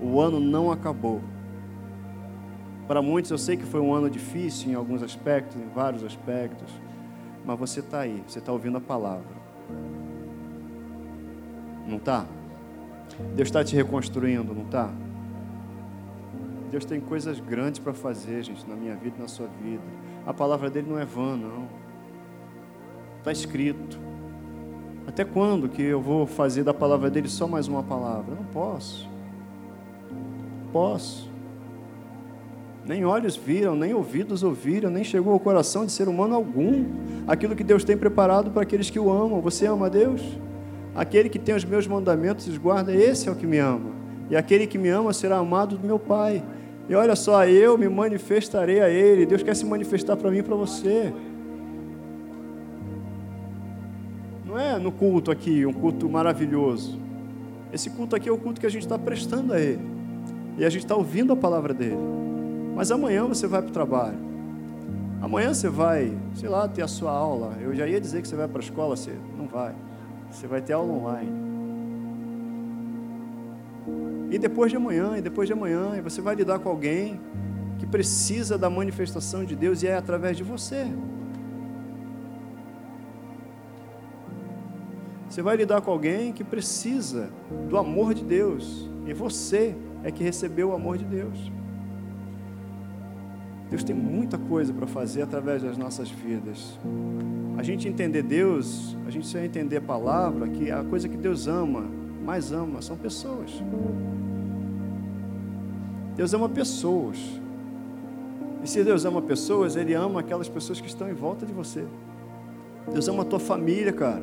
O 0.00 0.20
ano 0.20 0.38
não 0.38 0.70
acabou. 0.70 1.20
Para 2.86 3.02
muitos 3.02 3.30
eu 3.30 3.38
sei 3.38 3.56
que 3.56 3.64
foi 3.64 3.80
um 3.80 3.92
ano 3.92 4.08
difícil 4.08 4.70
em 4.70 4.74
alguns 4.74 5.02
aspectos, 5.02 5.56
em 5.56 5.68
vários 5.74 6.04
aspectos, 6.04 6.72
mas 7.46 7.58
você 7.58 7.78
está 7.78 8.00
aí, 8.00 8.22
você 8.26 8.40
está 8.40 8.50
ouvindo 8.50 8.76
a 8.76 8.80
palavra. 8.80 9.36
Não 11.86 11.98
está? 11.98 12.26
Deus 13.36 13.46
está 13.48 13.62
te 13.62 13.76
reconstruindo, 13.76 14.52
não 14.52 14.64
está? 14.64 14.90
Deus 16.72 16.84
tem 16.84 17.00
coisas 17.00 17.38
grandes 17.38 17.78
para 17.78 17.94
fazer, 17.94 18.42
gente, 18.42 18.68
na 18.68 18.74
minha 18.74 18.96
vida 18.96 19.14
e 19.16 19.20
na 19.22 19.28
sua 19.28 19.46
vida. 19.62 19.84
A 20.26 20.34
palavra 20.34 20.68
dele 20.68 20.90
não 20.90 20.98
é 20.98 21.04
vã, 21.04 21.36
não. 21.36 21.68
Está 23.18 23.30
escrito. 23.30 23.96
Até 25.06 25.24
quando 25.24 25.68
que 25.68 25.82
eu 25.82 26.00
vou 26.00 26.26
fazer 26.26 26.64
da 26.64 26.74
palavra 26.74 27.08
dele 27.08 27.28
só 27.28 27.46
mais 27.46 27.68
uma 27.68 27.84
palavra? 27.84 28.32
Eu 28.34 28.36
não 28.38 28.46
posso. 28.46 29.08
Posso. 30.72 31.30
Nem 32.86 33.04
olhos 33.04 33.36
viram, 33.36 33.74
nem 33.74 33.92
ouvidos 33.92 34.44
ouviram, 34.44 34.88
nem 34.88 35.02
chegou 35.02 35.32
ao 35.32 35.40
coração 35.40 35.84
de 35.84 35.90
ser 35.90 36.08
humano 36.08 36.36
algum 36.36 36.84
aquilo 37.26 37.56
que 37.56 37.64
Deus 37.64 37.82
tem 37.82 37.96
preparado 37.96 38.52
para 38.52 38.62
aqueles 38.62 38.88
que 38.88 38.98
o 38.98 39.10
amam. 39.10 39.40
Você 39.40 39.66
ama 39.66 39.90
Deus? 39.90 40.22
Aquele 40.94 41.28
que 41.28 41.38
tem 41.38 41.54
os 41.54 41.64
meus 41.64 41.86
mandamentos 41.86 42.46
e 42.46 42.50
os 42.50 42.58
guarda, 42.58 42.94
esse 42.94 43.28
é 43.28 43.32
o 43.32 43.34
que 43.34 43.46
me 43.46 43.58
ama. 43.58 43.90
E 44.30 44.36
aquele 44.36 44.68
que 44.68 44.78
me 44.78 44.88
ama 44.88 45.12
será 45.12 45.38
amado 45.38 45.76
do 45.76 45.84
meu 45.84 45.98
Pai. 45.98 46.44
E 46.88 46.94
olha 46.94 47.16
só, 47.16 47.44
eu 47.44 47.76
me 47.76 47.88
manifestarei 47.88 48.80
a 48.80 48.88
Ele. 48.88 49.26
Deus 49.26 49.42
quer 49.42 49.56
se 49.56 49.66
manifestar 49.66 50.16
para 50.16 50.30
mim 50.30 50.38
e 50.38 50.42
para 50.44 50.54
você. 50.54 51.12
Não 54.46 54.56
é 54.56 54.78
no 54.78 54.92
culto 54.92 55.32
aqui, 55.32 55.66
um 55.66 55.72
culto 55.72 56.08
maravilhoso. 56.08 56.98
Esse 57.72 57.90
culto 57.90 58.14
aqui 58.14 58.28
é 58.28 58.32
o 58.32 58.38
culto 58.38 58.60
que 58.60 58.66
a 58.66 58.70
gente 58.70 58.82
está 58.82 58.96
prestando 58.96 59.52
a 59.52 59.60
Ele. 59.60 59.82
E 60.56 60.64
a 60.64 60.70
gente 60.70 60.84
está 60.84 60.94
ouvindo 60.94 61.32
a 61.32 61.36
palavra 61.36 61.74
dele. 61.74 61.98
Mas 62.76 62.90
amanhã 62.90 63.24
você 63.24 63.46
vai 63.46 63.62
para 63.62 63.70
o 63.70 63.72
trabalho. 63.72 64.18
Amanhã 65.22 65.54
você 65.54 65.66
vai, 65.66 66.12
sei 66.34 66.46
lá, 66.46 66.68
ter 66.68 66.82
a 66.82 66.86
sua 66.86 67.10
aula. 67.10 67.56
Eu 67.58 67.74
já 67.74 67.86
ia 67.86 67.98
dizer 67.98 68.20
que 68.20 68.28
você 68.28 68.36
vai 68.36 68.46
para 68.46 68.60
a 68.60 68.62
escola, 68.62 68.94
você 68.94 69.16
não 69.38 69.46
vai. 69.46 69.74
Você 70.30 70.46
vai 70.46 70.60
ter 70.60 70.74
aula 70.74 70.92
online. 70.92 71.32
E 74.30 74.38
depois 74.38 74.70
de 74.70 74.76
amanhã, 74.76 75.16
e 75.16 75.22
depois 75.22 75.46
de 75.48 75.54
amanhã, 75.54 75.96
e 75.96 76.02
você 76.02 76.20
vai 76.20 76.34
lidar 76.34 76.58
com 76.58 76.68
alguém 76.68 77.18
que 77.78 77.86
precisa 77.86 78.58
da 78.58 78.68
manifestação 78.68 79.42
de 79.42 79.56
Deus 79.56 79.82
e 79.82 79.86
é 79.86 79.96
através 79.96 80.36
de 80.36 80.42
você. 80.42 80.86
Você 85.30 85.40
vai 85.40 85.56
lidar 85.56 85.80
com 85.80 85.90
alguém 85.90 86.30
que 86.30 86.44
precisa 86.44 87.30
do 87.70 87.78
amor 87.78 88.12
de 88.12 88.22
Deus 88.22 88.90
e 89.06 89.14
você 89.14 89.74
é 90.04 90.10
que 90.10 90.22
recebeu 90.22 90.68
o 90.70 90.74
amor 90.74 90.98
de 90.98 91.06
Deus. 91.06 91.50
Deus 93.70 93.82
tem 93.82 93.94
muita 93.94 94.38
coisa 94.38 94.72
para 94.72 94.86
fazer 94.86 95.22
através 95.22 95.62
das 95.62 95.76
nossas 95.76 96.08
vidas. 96.08 96.78
A 97.58 97.62
gente 97.62 97.88
entender 97.88 98.22
Deus, 98.22 98.96
a 99.06 99.10
gente 99.10 99.26
só 99.26 99.38
entender 99.38 99.78
a 99.78 99.80
palavra, 99.80 100.46
que 100.48 100.70
a 100.70 100.84
coisa 100.84 101.08
que 101.08 101.16
Deus 101.16 101.48
ama, 101.48 101.84
mais 102.24 102.52
ama, 102.52 102.80
são 102.80 102.96
pessoas. 102.96 103.50
Deus 106.14 106.32
ama 106.32 106.48
pessoas. 106.48 107.18
E 108.62 108.68
se 108.68 108.82
Deus 108.84 109.04
ama 109.04 109.20
pessoas, 109.20 109.74
Ele 109.76 109.94
ama 109.94 110.20
aquelas 110.20 110.48
pessoas 110.48 110.80
que 110.80 110.86
estão 110.86 111.08
em 111.08 111.14
volta 111.14 111.44
de 111.44 111.52
você. 111.52 111.84
Deus 112.92 113.08
ama 113.08 113.22
a 113.22 113.26
tua 113.26 113.40
família, 113.40 113.92
cara. 113.92 114.22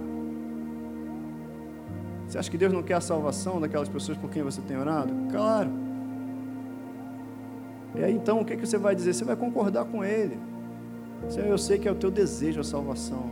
Você 2.28 2.38
acha 2.38 2.50
que 2.50 2.58
Deus 2.58 2.72
não 2.72 2.82
quer 2.82 2.96
a 2.96 3.02
salvação 3.02 3.60
daquelas 3.60 3.89
pessoas 3.89 4.18
por 4.18 4.30
quem 4.30 4.41
você 4.41 4.62
tem 4.62 4.78
orado? 4.78 5.14
Claro. 5.30 5.83
E 7.96 8.04
aí 8.04 8.14
então 8.14 8.41
o 8.41 8.46
que, 8.46 8.56
que 8.56 8.66
você 8.66 8.78
vai 8.78 8.96
dizer? 8.96 9.14
Você 9.14 9.24
vai 9.24 9.36
concordar 9.36 9.86
com 9.86 10.04
ele. 10.04 10.39
Eu 11.38 11.58
sei 11.58 11.78
que 11.78 11.88
é 11.88 11.91
o 11.91 11.96
teu 11.96 12.12
desejo 12.12 12.60
a 12.60 12.64
salvação. 12.64 13.32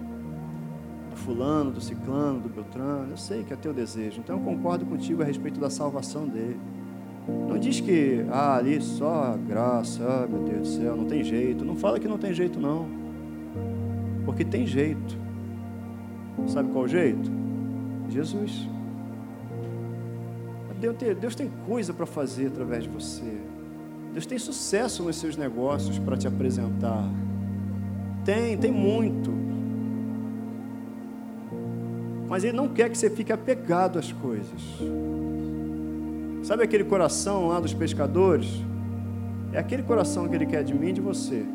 Do 1.10 1.16
fulano, 1.18 1.72
do 1.72 1.82
ciclano, 1.82 2.40
do 2.40 2.50
beltrano. 2.50 3.12
Eu 3.12 3.18
sei 3.18 3.44
que 3.44 3.54
é 3.54 3.56
teu 3.56 3.74
desejo. 3.74 4.20
Então 4.20 4.38
eu 4.38 4.44
concordo 4.44 4.86
contigo 4.86 5.22
a 5.22 5.26
respeito 5.26 5.60
da 5.60 5.70
salvação 5.70 6.28
dele. 6.28 6.60
Não 7.28 7.58
diz 7.58 7.80
que, 7.80 8.26
ah, 8.32 8.56
ali 8.56 8.82
só 8.82 9.38
graça, 9.48 10.04
ah, 10.04 10.28
meu 10.28 10.44
Deus 10.44 10.62
do 10.62 10.82
céu, 10.82 10.96
não 10.96 11.06
tem 11.06 11.24
jeito. 11.24 11.64
Não 11.66 11.76
fala 11.76 12.00
que 12.00 12.08
não 12.08 12.18
tem 12.18 12.34
jeito, 12.34 12.60
não. 12.60 12.88
Porque 14.26 14.46
tem 14.46 14.66
jeito. 14.66 15.18
Sabe 16.48 16.72
qual 16.72 16.86
o 16.86 16.88
jeito? 16.88 17.30
Jesus. 18.10 18.68
Deus 21.20 21.36
tem 21.36 21.52
coisa 21.68 21.94
para 21.94 22.08
fazer 22.08 22.48
através 22.48 22.84
de 22.84 22.90
você. 22.90 23.51
Deus 24.14 24.26
tem 24.26 24.38
sucesso 24.38 25.04
nos 25.04 25.16
seus 25.16 25.38
negócios 25.38 25.98
para 25.98 26.18
te 26.18 26.28
apresentar. 26.28 27.04
Tem, 28.26 28.58
tem 28.58 28.72
muito. 28.72 29.32
Mas 32.28 32.44
Ele 32.44 32.56
não 32.56 32.68
quer 32.68 32.90
que 32.90 32.98
você 32.98 33.10
fique 33.10 33.32
apegado 33.32 33.98
às 33.98 34.12
coisas. 34.12 34.62
Sabe 36.44 36.64
aquele 36.64 36.84
coração 36.84 37.48
lá 37.48 37.60
dos 37.60 37.74
pescadores? 37.74 38.48
É 39.54 39.60
aquele 39.60 39.84
coração 39.84 40.28
que 40.28 40.36
Ele 40.36 40.46
quer 40.46 40.64
de 40.64 40.74
mim 40.74 40.90
e 40.90 40.94
de 40.94 41.02
você. 41.02 41.46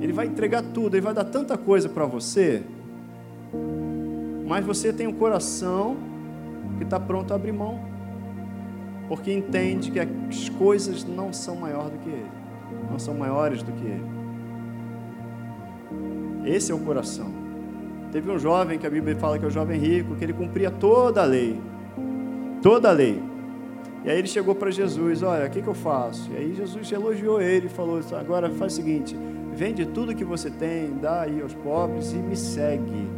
Ele 0.00 0.12
vai 0.12 0.26
entregar 0.26 0.62
tudo, 0.62 0.94
Ele 0.94 1.02
vai 1.02 1.14
dar 1.14 1.24
tanta 1.24 1.56
coisa 1.58 1.88
para 1.88 2.06
você, 2.06 2.62
mas 4.46 4.64
você 4.64 4.92
tem 4.92 5.06
um 5.06 5.12
coração 5.12 5.96
que 6.78 6.84
está 6.84 6.98
pronto 6.98 7.32
a 7.32 7.36
abrir 7.36 7.52
mão 7.52 7.78
porque 9.10 9.32
entende 9.32 9.90
que 9.90 9.98
as 9.98 10.48
coisas 10.50 11.04
não 11.04 11.32
são 11.32 11.56
maiores 11.56 11.90
do 11.90 11.98
que 11.98 12.08
ele, 12.10 12.30
não 12.88 12.96
são 12.96 13.12
maiores 13.12 13.60
do 13.60 13.72
que 13.72 13.84
ele. 13.84 14.04
Esse 16.44 16.70
é 16.70 16.74
o 16.76 16.78
coração. 16.78 17.26
Teve 18.12 18.30
um 18.30 18.38
jovem 18.38 18.78
que 18.78 18.86
a 18.86 18.90
Bíblia 18.90 19.16
fala 19.16 19.36
que 19.36 19.44
é 19.44 19.48
o 19.48 19.50
jovem 19.50 19.80
rico, 19.80 20.14
que 20.14 20.22
ele 20.22 20.32
cumpria 20.32 20.70
toda 20.70 21.22
a 21.22 21.24
lei, 21.24 21.60
toda 22.62 22.88
a 22.88 22.92
lei. 22.92 23.20
E 24.04 24.10
aí 24.10 24.16
ele 24.16 24.28
chegou 24.28 24.54
para 24.54 24.70
Jesus, 24.70 25.24
olha, 25.24 25.44
o 25.44 25.50
que, 25.50 25.60
que 25.60 25.68
eu 25.68 25.74
faço? 25.74 26.30
E 26.30 26.36
aí 26.36 26.54
Jesus 26.54 26.92
elogiou 26.92 27.42
ele 27.42 27.66
e 27.66 27.68
falou, 27.68 27.98
agora 28.12 28.48
faz 28.50 28.74
o 28.74 28.76
seguinte, 28.76 29.16
vende 29.52 29.86
tudo 29.86 30.14
que 30.14 30.24
você 30.24 30.52
tem, 30.52 30.96
dá 31.02 31.22
aí 31.22 31.42
aos 31.42 31.52
pobres 31.52 32.12
e 32.12 32.16
me 32.16 32.36
segue. 32.36 33.10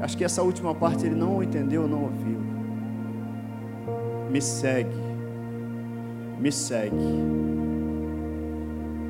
Acho 0.00 0.18
que 0.18 0.24
essa 0.24 0.42
última 0.42 0.74
parte 0.74 1.06
ele 1.06 1.14
não 1.14 1.40
entendeu, 1.40 1.86
não 1.86 2.02
ouviu. 2.02 2.40
Me 4.28 4.42
segue 4.42 5.09
me 6.40 6.50
segue. 6.50 6.96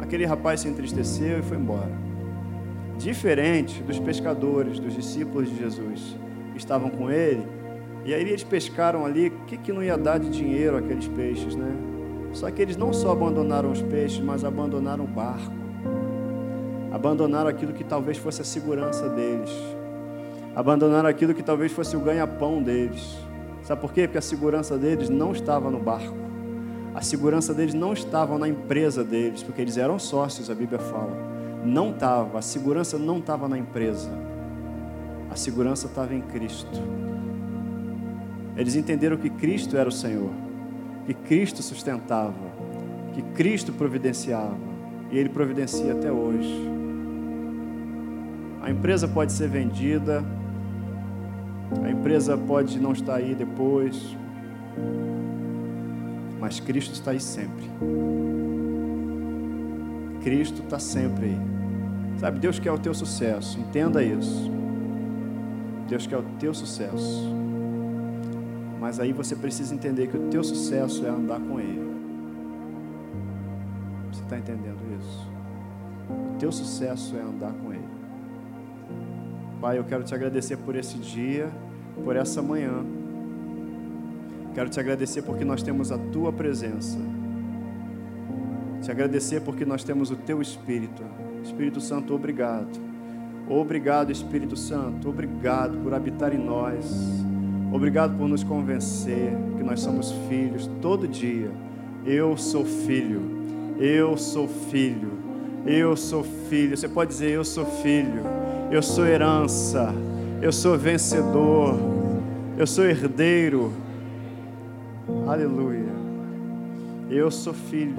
Aquele 0.00 0.26
rapaz 0.26 0.60
se 0.60 0.68
entristeceu 0.68 1.38
e 1.38 1.42
foi 1.42 1.56
embora. 1.56 1.92
Diferente 2.98 3.82
dos 3.82 3.98
pescadores, 3.98 4.80
dos 4.80 4.94
discípulos 4.94 5.48
de 5.48 5.56
Jesus, 5.56 6.16
que 6.52 6.58
estavam 6.58 6.90
com 6.90 7.10
ele, 7.10 7.46
e 8.04 8.12
aí 8.12 8.22
eles 8.22 8.42
pescaram 8.42 9.06
ali, 9.06 9.28
o 9.28 9.44
que, 9.46 9.56
que 9.56 9.72
não 9.72 9.82
ia 9.82 9.96
dar 9.96 10.18
de 10.18 10.28
dinheiro 10.28 10.76
aqueles 10.76 11.06
peixes, 11.06 11.54
né? 11.54 11.72
Só 12.32 12.50
que 12.50 12.60
eles 12.60 12.76
não 12.76 12.92
só 12.92 13.12
abandonaram 13.12 13.70
os 13.70 13.82
peixes, 13.82 14.20
mas 14.20 14.44
abandonaram 14.44 15.04
o 15.04 15.08
barco. 15.08 15.52
Abandonaram 16.92 17.48
aquilo 17.48 17.72
que 17.72 17.84
talvez 17.84 18.18
fosse 18.18 18.42
a 18.42 18.44
segurança 18.44 19.08
deles. 19.08 19.50
Abandonaram 20.54 21.08
aquilo 21.08 21.34
que 21.34 21.42
talvez 21.42 21.70
fosse 21.70 21.96
o 21.96 22.00
ganha-pão 22.00 22.62
deles. 22.62 23.16
Sabe 23.62 23.80
por 23.80 23.92
quê? 23.92 24.02
Porque 24.08 24.18
a 24.18 24.22
segurança 24.22 24.76
deles 24.76 25.08
não 25.08 25.32
estava 25.32 25.70
no 25.70 25.78
barco. 25.78 26.29
A 26.95 27.01
segurança 27.03 27.55
deles 27.55 27.72
não 27.72 27.93
estava 27.93 28.36
na 28.36 28.49
empresa 28.49 29.05
deles, 29.05 29.43
porque 29.43 29.62
eles 29.62 29.76
eram 29.76 29.99
sócios, 29.99 30.51
a 30.51 30.55
Bíblia 30.55 30.78
fala. 30.78 31.16
Não 31.64 31.91
estava, 31.91 32.38
a 32.38 32.43
segurança 32.43 32.99
não 32.99 33.18
estava 33.18 33.49
na 33.49 33.57
empresa. 33.57 34.11
A 35.30 35.36
segurança 35.36 35.86
estava 35.86 36.14
em 36.14 36.20
Cristo. 36.20 36.82
Eles 38.57 38.74
entenderam 38.74 39.16
que 39.16 39.30
Cristo 39.30 39.76
era 39.76 39.88
o 39.88 39.93
Senhor, 39.93 40.30
que 41.07 41.14
Cristo 41.14 41.62
sustentava, 41.62 42.34
que 43.14 43.22
Cristo 43.34 43.72
providenciava, 43.72 44.59
e 45.11 45.18
Ele 45.18 45.28
providencia 45.28 45.93
até 45.93 46.11
hoje. 46.11 46.68
A 48.61 48.70
empresa 48.70 49.07
pode 49.07 49.32
ser 49.32 49.49
vendida, 49.49 50.24
a 51.82 51.91
empresa 51.91 52.36
pode 52.36 52.80
não 52.80 52.93
estar 52.93 53.14
aí 53.14 53.34
depois, 53.34 54.16
mas 56.41 56.59
Cristo 56.59 56.95
está 56.95 57.11
aí 57.11 57.20
sempre. 57.20 57.70
Cristo 60.22 60.62
está 60.62 60.78
sempre 60.78 61.26
aí. 61.26 61.41
Sabe, 62.18 62.38
Deus 62.38 62.59
quer 62.59 62.72
o 62.72 62.78
teu 62.78 62.95
sucesso, 62.95 63.59
entenda 63.59 64.03
isso. 64.03 64.51
Deus 65.88 66.07
quer 66.07 66.18
o 66.18 66.22
teu 66.38 66.55
sucesso. 66.55 67.28
Mas 68.80 68.99
aí 68.99 69.12
você 69.12 69.36
precisa 69.36 69.74
entender 69.74 70.09
que 70.09 70.16
o 70.16 70.28
teu 70.28 70.43
sucesso 70.43 71.05
é 71.07 71.11
andar 71.11 71.41
com 71.41 71.61
Ele. 71.61 71.91
Você 74.11 74.22
está 74.22 74.38
entendendo 74.38 74.80
isso? 74.99 75.30
O 76.09 76.38
teu 76.38 76.51
sucesso 76.51 77.16
é 77.16 77.20
andar 77.20 77.53
com 77.53 77.72
Ele. 77.72 77.88
Pai, 79.61 79.78
eu 79.78 79.84
quero 79.84 80.03
te 80.03 80.14
agradecer 80.14 80.57
por 80.57 80.74
esse 80.74 80.97
dia, 80.97 81.51
por 82.03 82.16
essa 82.16 82.41
manhã. 82.41 82.84
Quero 84.55 84.68
te 84.68 84.80
agradecer 84.80 85.22
porque 85.22 85.44
nós 85.44 85.62
temos 85.62 85.92
a 85.92 85.98
tua 85.98 86.32
presença. 86.32 86.98
Te 88.82 88.90
agradecer 88.90 89.40
porque 89.40 89.64
nós 89.64 89.84
temos 89.84 90.11
o 90.11 90.16
teu 90.16 90.40
Espírito. 90.40 91.03
Espírito 91.42 91.80
Santo, 91.80 92.14
obrigado. 92.14 92.80
Obrigado, 93.48 94.12
Espírito 94.12 94.57
Santo. 94.57 95.09
Obrigado 95.09 95.78
por 95.78 95.92
habitar 95.92 96.34
em 96.34 96.38
nós. 96.38 96.86
Obrigado 97.72 98.16
por 98.16 98.28
nos 98.28 98.42
convencer 98.42 99.32
que 99.57 99.62
nós 99.62 99.80
somos 99.80 100.12
filhos 100.28 100.68
todo 100.80 101.07
dia. 101.07 101.51
Eu 102.05 102.36
sou 102.36 102.64
filho. 102.64 103.20
Eu 103.78 104.16
sou 104.16 104.48
filho. 104.48 105.12
Eu 105.66 105.96
sou 105.96 106.24
filho. 106.48 106.76
Você 106.76 106.88
pode 106.88 107.11
dizer: 107.11 107.30
Eu 107.30 107.44
sou 107.44 107.66
filho. 107.66 108.22
Eu 108.70 108.82
sou 108.82 109.07
herança. 109.07 109.94
Eu 110.40 110.53
sou 110.53 110.78
vencedor. 110.78 111.74
Eu 112.57 112.66
sou 112.66 112.84
herdeiro. 112.84 113.72
Aleluia. 115.26 115.90
Eu 117.11 117.30
sou 117.30 117.53
filho. 117.53 117.94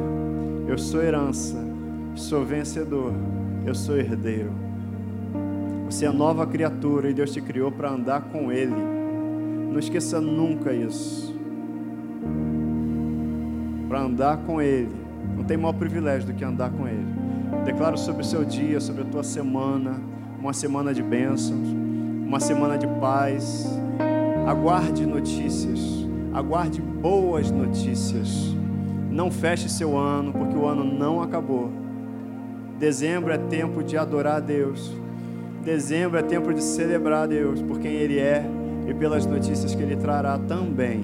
Eu 0.68 0.78
sou 0.78 1.02
herança. 1.02 1.58
Sou 2.16 2.46
vencedor. 2.46 3.14
Eu 3.66 3.76
sou 3.76 3.98
herdeiro. 3.98 4.52
Você 5.86 6.06
é 6.06 6.12
nova 6.12 6.48
criatura 6.48 7.10
e 7.10 7.14
Deus 7.14 7.34
te 7.34 7.42
criou 7.42 7.72
para 7.72 7.90
andar 7.92 8.22
com 8.22 8.52
Ele. 8.52 8.76
Não 9.72 9.78
esqueça 9.78 10.22
nunca 10.22 10.74
isso. 10.74 11.36
Para 13.90 14.02
andar 14.02 14.38
com 14.38 14.62
Ele. 14.62 14.92
Não 15.36 15.44
tem 15.44 15.58
maior 15.58 15.74
privilégio 15.74 16.28
do 16.28 16.34
que 16.34 16.46
andar 16.46 16.72
com 16.72 16.88
Ele. 16.88 17.06
Declaro 17.66 17.98
sobre 17.98 18.22
o 18.22 18.26
seu 18.26 18.46
dia, 18.46 18.80
sobre 18.80 19.02
a 19.02 19.06
tua 19.06 19.24
semana, 19.24 20.00
uma 20.40 20.54
semana 20.54 20.94
de 20.94 21.04
bênçãos, 21.04 21.68
uma 22.26 22.40
semana 22.40 22.78
de 22.78 22.88
paz. 22.88 23.68
Aguarde 24.48 25.06
notícias, 25.06 25.80
aguarde 26.34 26.82
boas 27.02 27.50
notícias. 27.50 28.56
Não 29.10 29.32
feche 29.32 29.68
seu 29.68 29.98
ano, 29.98 30.32
porque 30.32 30.56
o 30.56 30.68
ano 30.68 30.86
não 30.86 31.22
acabou. 31.22 31.72
Dezembro 32.80 33.34
é 33.34 33.38
tempo 33.38 33.84
de 33.84 33.98
adorar 33.98 34.36
a 34.36 34.40
Deus. 34.40 34.94
Dezembro 35.66 36.20
é 36.20 36.22
tempo 36.22 36.54
de 36.54 36.62
celebrar 36.62 37.24
a 37.24 37.28
Deus 37.28 37.62
por 37.62 37.80
quem 37.80 37.92
Ele 37.92 38.20
é 38.20 38.46
e 38.88 38.94
pelas 38.94 39.26
notícias 39.26 39.74
que 39.74 39.82
Ele 39.82 39.96
trará 39.96 40.38
também, 40.38 41.04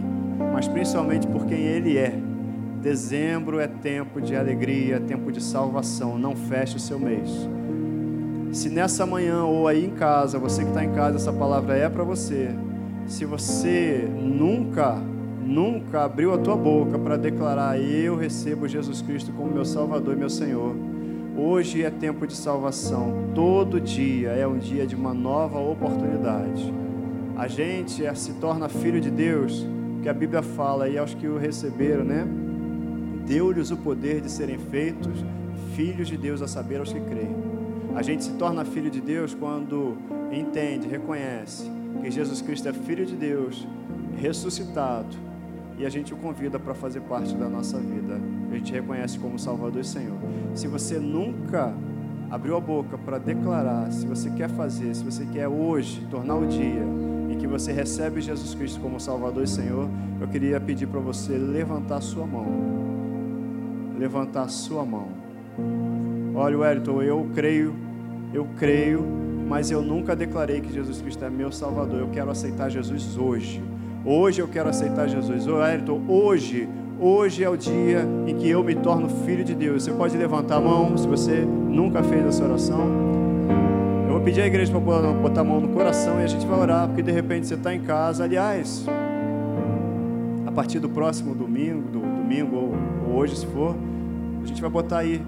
mas 0.53 0.67
principalmente 0.67 1.25
por 1.27 1.45
quem 1.45 1.59
Ele 1.59 1.97
é. 1.97 2.13
Dezembro 2.81 3.59
é 3.59 3.67
tempo 3.67 4.21
de 4.21 4.35
alegria, 4.35 4.99
tempo 4.99 5.31
de 5.31 5.41
salvação. 5.41 6.17
Não 6.17 6.35
feche 6.35 6.77
o 6.77 6.79
seu 6.79 6.99
mês. 6.99 7.29
Se 8.51 8.69
nessa 8.69 9.05
manhã 9.05 9.43
ou 9.43 9.67
aí 9.67 9.83
em 9.83 9.89
casa, 9.89 10.37
você 10.37 10.61
que 10.61 10.69
está 10.69 10.83
em 10.83 10.91
casa, 10.91 11.17
essa 11.17 11.33
palavra 11.33 11.75
é 11.75 11.89
para 11.89 12.03
você. 12.03 12.51
Se 13.07 13.25
você 13.25 14.07
nunca, 14.15 15.01
nunca 15.47 16.03
abriu 16.03 16.33
a 16.33 16.37
tua 16.37 16.55
boca 16.55 16.99
para 16.99 17.17
declarar: 17.17 17.79
Eu 17.79 18.15
recebo 18.15 18.67
Jesus 18.67 19.01
Cristo 19.01 19.31
como 19.31 19.51
meu 19.51 19.65
Salvador 19.65 20.13
e 20.13 20.17
meu 20.17 20.29
Senhor. 20.29 20.75
Hoje 21.37 21.83
é 21.83 21.89
tempo 21.89 22.27
de 22.27 22.35
salvação. 22.35 23.29
Todo 23.33 23.79
dia 23.79 24.29
é 24.31 24.45
um 24.45 24.57
dia 24.57 24.85
de 24.85 24.95
uma 24.95 25.13
nova 25.13 25.59
oportunidade. 25.59 26.73
A 27.37 27.47
gente 27.47 28.05
é, 28.05 28.13
se 28.13 28.33
torna 28.33 28.67
filho 28.67 28.99
de 28.99 29.11
Deus, 29.11 29.65
que 30.01 30.09
a 30.09 30.13
Bíblia 30.13 30.41
fala, 30.41 30.89
e 30.89 30.97
aos 30.97 31.13
que 31.13 31.27
o 31.27 31.37
receberam, 31.37 32.03
né? 32.03 32.27
Deu-lhes 33.27 33.71
o 33.71 33.77
poder 33.77 34.21
de 34.21 34.31
serem 34.31 34.57
feitos 34.57 35.23
filhos 35.75 36.07
de 36.07 36.17
Deus, 36.17 36.41
a 36.41 36.47
saber, 36.47 36.79
aos 36.79 36.91
que 36.91 36.99
creem. 36.99 37.35
A 37.95 38.01
gente 38.01 38.23
se 38.23 38.31
torna 38.33 38.65
filho 38.65 38.89
de 38.89 38.99
Deus 38.99 39.35
quando 39.35 39.95
entende, 40.31 40.87
reconhece 40.87 41.69
que 42.01 42.09
Jesus 42.09 42.41
Cristo 42.41 42.69
é 42.69 42.73
filho 42.73 43.05
de 43.05 43.15
Deus, 43.15 43.67
ressuscitado, 44.17 45.26
e 45.77 45.85
a 45.85 45.89
gente 45.89 46.13
o 46.13 46.17
convida 46.17 46.57
para 46.57 46.73
fazer 46.73 47.01
parte 47.01 47.35
da 47.35 47.47
nossa 47.47 47.77
vida. 47.77 48.19
A 48.51 48.55
gente 48.55 48.73
reconhece 48.73 49.19
como 49.19 49.37
Salvador 49.37 49.81
e 49.81 49.85
Senhor. 49.85 50.17
Se 50.55 50.67
você 50.67 50.97
nunca 50.97 51.73
abriu 52.31 52.57
a 52.57 52.59
boca 52.59 52.97
para 52.97 53.17
declarar, 53.17 53.91
se 53.91 54.05
você 54.05 54.29
quer 54.31 54.49
fazer, 54.49 54.93
se 54.95 55.03
você 55.03 55.25
quer 55.25 55.47
hoje 55.47 56.05
tornar 56.09 56.35
o 56.35 56.47
dia 56.47 56.83
em 57.29 57.37
que 57.37 57.45
você 57.45 57.71
recebe 57.71 58.21
Jesus 58.21 58.55
Cristo 58.55 58.79
como 58.79 58.99
Salvador 58.99 59.43
e 59.43 59.47
Senhor, 59.47 59.87
eu 60.19 60.27
queria 60.27 60.59
pedir 60.59 60.87
para 60.87 60.99
você 60.99 61.37
levantar 61.37 62.01
sua 62.01 62.25
mão. 62.25 62.47
Levantar 63.99 64.47
sua 64.49 64.83
mão. 64.83 65.09
Olha, 66.33 66.57
Wellington, 66.57 67.01
eu 67.03 67.29
creio, 67.33 67.75
eu 68.33 68.47
creio, 68.57 69.03
mas 69.47 69.69
eu 69.69 69.81
nunca 69.81 70.15
declarei 70.15 70.59
que 70.59 70.73
Jesus 70.73 71.01
Cristo 71.01 71.23
é 71.23 71.29
meu 71.29 71.51
Salvador. 71.51 71.99
Eu 71.99 72.09
quero 72.09 72.31
aceitar 72.31 72.69
Jesus 72.69 73.17
hoje. 73.17 73.61
Hoje 74.09 74.41
eu 74.41 74.47
quero 74.47 74.69
aceitar 74.69 75.09
Jesus. 75.09 75.45
Ô, 75.47 75.57
Wellington, 75.57 76.01
hoje 76.07 76.69
Hoje 76.99 77.43
é 77.43 77.49
o 77.49 77.55
dia 77.55 78.07
em 78.25 78.35
que 78.35 78.49
eu 78.49 78.63
me 78.63 78.73
torno 78.73 79.07
filho 79.07 79.43
de 79.43 79.53
Deus. 79.53 79.83
Você 79.83 79.91
pode 79.91 80.17
levantar 80.17 80.55
a 80.55 80.59
mão 80.59 80.97
se 80.97 81.07
você 81.07 81.45
nunca 81.45 82.01
fez 82.01 82.25
essa 82.25 82.43
oração. 82.43 82.87
Eu 84.07 84.13
vou 84.13 84.21
pedir 84.21 84.41
à 84.41 84.47
igreja 84.47 84.71
para 84.71 85.11
botar 85.13 85.41
a 85.41 85.43
mão 85.43 85.59
no 85.59 85.67
coração 85.67 86.19
e 86.19 86.23
a 86.23 86.27
gente 86.27 86.43
vai 86.47 86.59
orar, 86.59 86.87
porque 86.87 87.03
de 87.03 87.11
repente 87.11 87.45
você 87.45 87.53
está 87.53 87.71
em 87.75 87.81
casa. 87.81 88.23
Aliás, 88.23 88.83
a 90.47 90.51
partir 90.51 90.79
do 90.79 90.89
próximo 90.89 91.35
domingo, 91.35 91.87
do 91.87 91.99
domingo 91.99 92.55
ou, 92.55 92.75
ou 93.07 93.15
hoje, 93.17 93.35
se 93.35 93.45
for, 93.45 93.75
a 94.43 94.47
gente 94.47 94.59
vai 94.59 94.71
botar 94.71 94.97
aí 94.97 95.21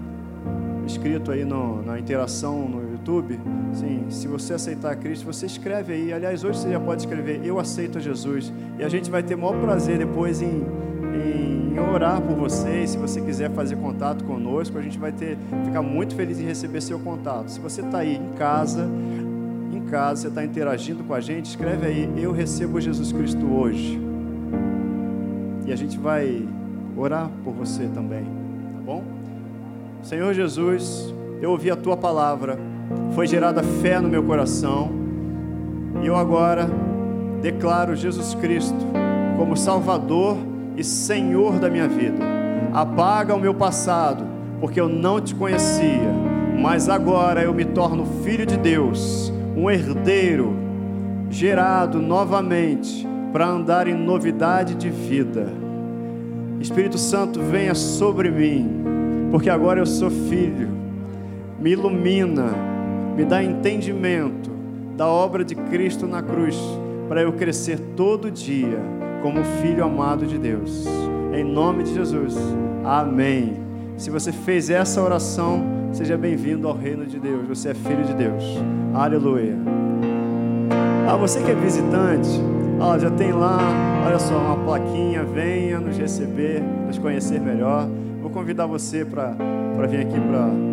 escrito 0.84 1.30
aí 1.30 1.44
no, 1.44 1.82
na 1.82 2.00
interação 2.00 2.68
no 2.68 2.89
YouTube. 3.00 3.40
Sim, 3.72 4.06
se 4.10 4.28
você 4.28 4.54
aceitar 4.54 4.94
Cristo, 4.96 5.24
você 5.24 5.46
escreve 5.46 5.92
aí. 5.92 6.12
Aliás, 6.12 6.44
hoje 6.44 6.58
você 6.58 6.70
já 6.70 6.80
pode 6.80 7.02
escrever: 7.02 7.40
Eu 7.44 7.58
aceito 7.58 7.98
Jesus. 7.98 8.52
E 8.78 8.84
a 8.84 8.88
gente 8.88 9.10
vai 9.10 9.22
ter 9.22 9.34
o 9.34 9.38
maior 9.38 9.60
prazer 9.60 9.98
depois 9.98 10.40
em 10.40 10.64
em 11.70 11.78
orar 11.78 12.20
por 12.20 12.36
você. 12.36 12.82
E 12.82 12.88
se 12.88 12.98
você 12.98 13.20
quiser 13.20 13.50
fazer 13.50 13.76
contato 13.76 14.24
conosco, 14.24 14.76
a 14.78 14.82
gente 14.82 14.98
vai 14.98 15.12
ter, 15.12 15.36
ficar 15.64 15.82
muito 15.82 16.14
feliz 16.14 16.38
em 16.40 16.44
receber 16.44 16.80
seu 16.80 16.98
contato. 16.98 17.48
Se 17.48 17.60
você 17.60 17.80
está 17.80 17.98
aí 17.98 18.16
em 18.16 18.32
casa, 18.36 18.88
em 19.72 19.80
casa, 19.82 20.22
você 20.22 20.28
está 20.28 20.44
interagindo 20.44 21.04
com 21.04 21.14
a 21.14 21.20
gente, 21.20 21.46
escreve 21.46 21.86
aí, 21.86 22.12
eu 22.16 22.32
recebo 22.32 22.80
Jesus 22.80 23.12
Cristo 23.12 23.46
hoje. 23.52 24.00
E 25.66 25.72
a 25.72 25.76
gente 25.76 25.98
vai 25.98 26.46
orar 26.96 27.30
por 27.44 27.52
você 27.52 27.86
também, 27.94 28.24
tá 28.24 28.82
bom? 28.84 29.04
Senhor 30.02 30.32
Jesus, 30.34 31.14
eu 31.40 31.50
ouvi 31.50 31.70
a 31.70 31.76
tua 31.76 31.96
palavra, 31.96 32.58
foi 33.14 33.26
gerada 33.26 33.62
fé 33.62 34.00
no 34.00 34.08
meu 34.08 34.22
coração, 34.22 34.90
e 36.02 36.06
eu 36.06 36.16
agora 36.16 36.68
declaro 37.42 37.96
Jesus 37.96 38.34
Cristo 38.34 38.86
como 39.36 39.56
Salvador 39.56 40.36
e 40.76 40.84
Senhor 40.84 41.58
da 41.58 41.68
minha 41.68 41.88
vida. 41.88 42.22
Apaga 42.72 43.34
o 43.34 43.40
meu 43.40 43.54
passado, 43.54 44.24
porque 44.60 44.80
eu 44.80 44.88
não 44.88 45.20
te 45.20 45.34
conhecia, 45.34 46.12
mas 46.58 46.88
agora 46.88 47.42
eu 47.42 47.52
me 47.52 47.64
torno 47.64 48.04
filho 48.22 48.46
de 48.46 48.56
Deus, 48.56 49.32
um 49.56 49.70
herdeiro, 49.70 50.54
gerado 51.30 52.00
novamente 52.00 53.06
para 53.32 53.46
andar 53.46 53.86
em 53.86 53.94
novidade 53.94 54.74
de 54.74 54.90
vida. 54.90 55.46
Espírito 56.60 56.98
Santo, 56.98 57.40
venha 57.40 57.74
sobre 57.74 58.30
mim, 58.30 58.68
porque 59.30 59.48
agora 59.48 59.80
eu 59.80 59.86
sou 59.86 60.10
filho. 60.10 60.68
Me 61.58 61.70
ilumina, 61.70 62.69
me 63.16 63.24
dá 63.24 63.42
entendimento 63.42 64.50
da 64.96 65.06
obra 65.06 65.44
de 65.44 65.54
Cristo 65.54 66.06
na 66.06 66.22
cruz, 66.22 66.56
para 67.08 67.22
eu 67.22 67.32
crescer 67.32 67.78
todo 67.96 68.30
dia 68.30 68.78
como 69.22 69.42
filho 69.62 69.84
amado 69.84 70.26
de 70.26 70.38
Deus. 70.38 70.86
Em 71.32 71.44
nome 71.44 71.84
de 71.84 71.94
Jesus. 71.94 72.36
Amém. 72.84 73.56
Se 73.96 74.10
você 74.10 74.32
fez 74.32 74.70
essa 74.70 75.02
oração, 75.02 75.62
seja 75.92 76.16
bem-vindo 76.16 76.68
ao 76.68 76.74
reino 76.74 77.06
de 77.06 77.18
Deus. 77.18 77.46
Você 77.48 77.70
é 77.70 77.74
filho 77.74 78.04
de 78.04 78.14
Deus. 78.14 78.44
Aleluia. 78.94 79.56
Ah, 81.08 81.16
você 81.16 81.42
que 81.42 81.50
é 81.50 81.54
visitante, 81.54 82.28
ah, 82.80 82.98
já 82.98 83.10
tem 83.10 83.32
lá, 83.32 83.58
olha 84.06 84.18
só, 84.18 84.38
uma 84.38 84.56
plaquinha, 84.56 85.24
venha 85.24 85.80
nos 85.80 85.98
receber, 85.98 86.62
nos 86.86 86.98
conhecer 86.98 87.40
melhor. 87.40 87.88
Vou 88.22 88.30
convidar 88.30 88.66
você 88.66 89.04
para 89.04 89.32
vir 89.88 90.00
aqui 90.00 90.20
para 90.20 90.69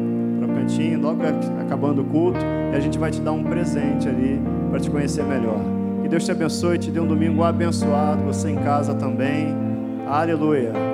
o 0.48 0.56
cantinho, 0.56 1.00
logo 1.00 1.22
acabando 1.60 2.02
o 2.02 2.06
culto, 2.06 2.40
e 2.74 2.76
a 2.76 2.80
gente 2.80 2.98
vai 2.98 3.12
te 3.12 3.22
dar 3.22 3.32
um 3.32 3.44
presente 3.44 4.08
ali 4.08 4.42
para 4.70 4.80
te 4.80 4.90
conhecer 4.90 5.24
melhor. 5.24 5.60
Que 6.02 6.08
Deus 6.08 6.24
te 6.26 6.32
abençoe, 6.32 6.78
te 6.78 6.90
dê 6.90 7.00
um 7.00 7.08
domingo 7.08 7.44
abençoado, 7.44 8.24
você 8.24 8.50
em 8.50 8.58
casa 8.58 8.94
também. 8.94 9.54
Aleluia. 10.08 10.87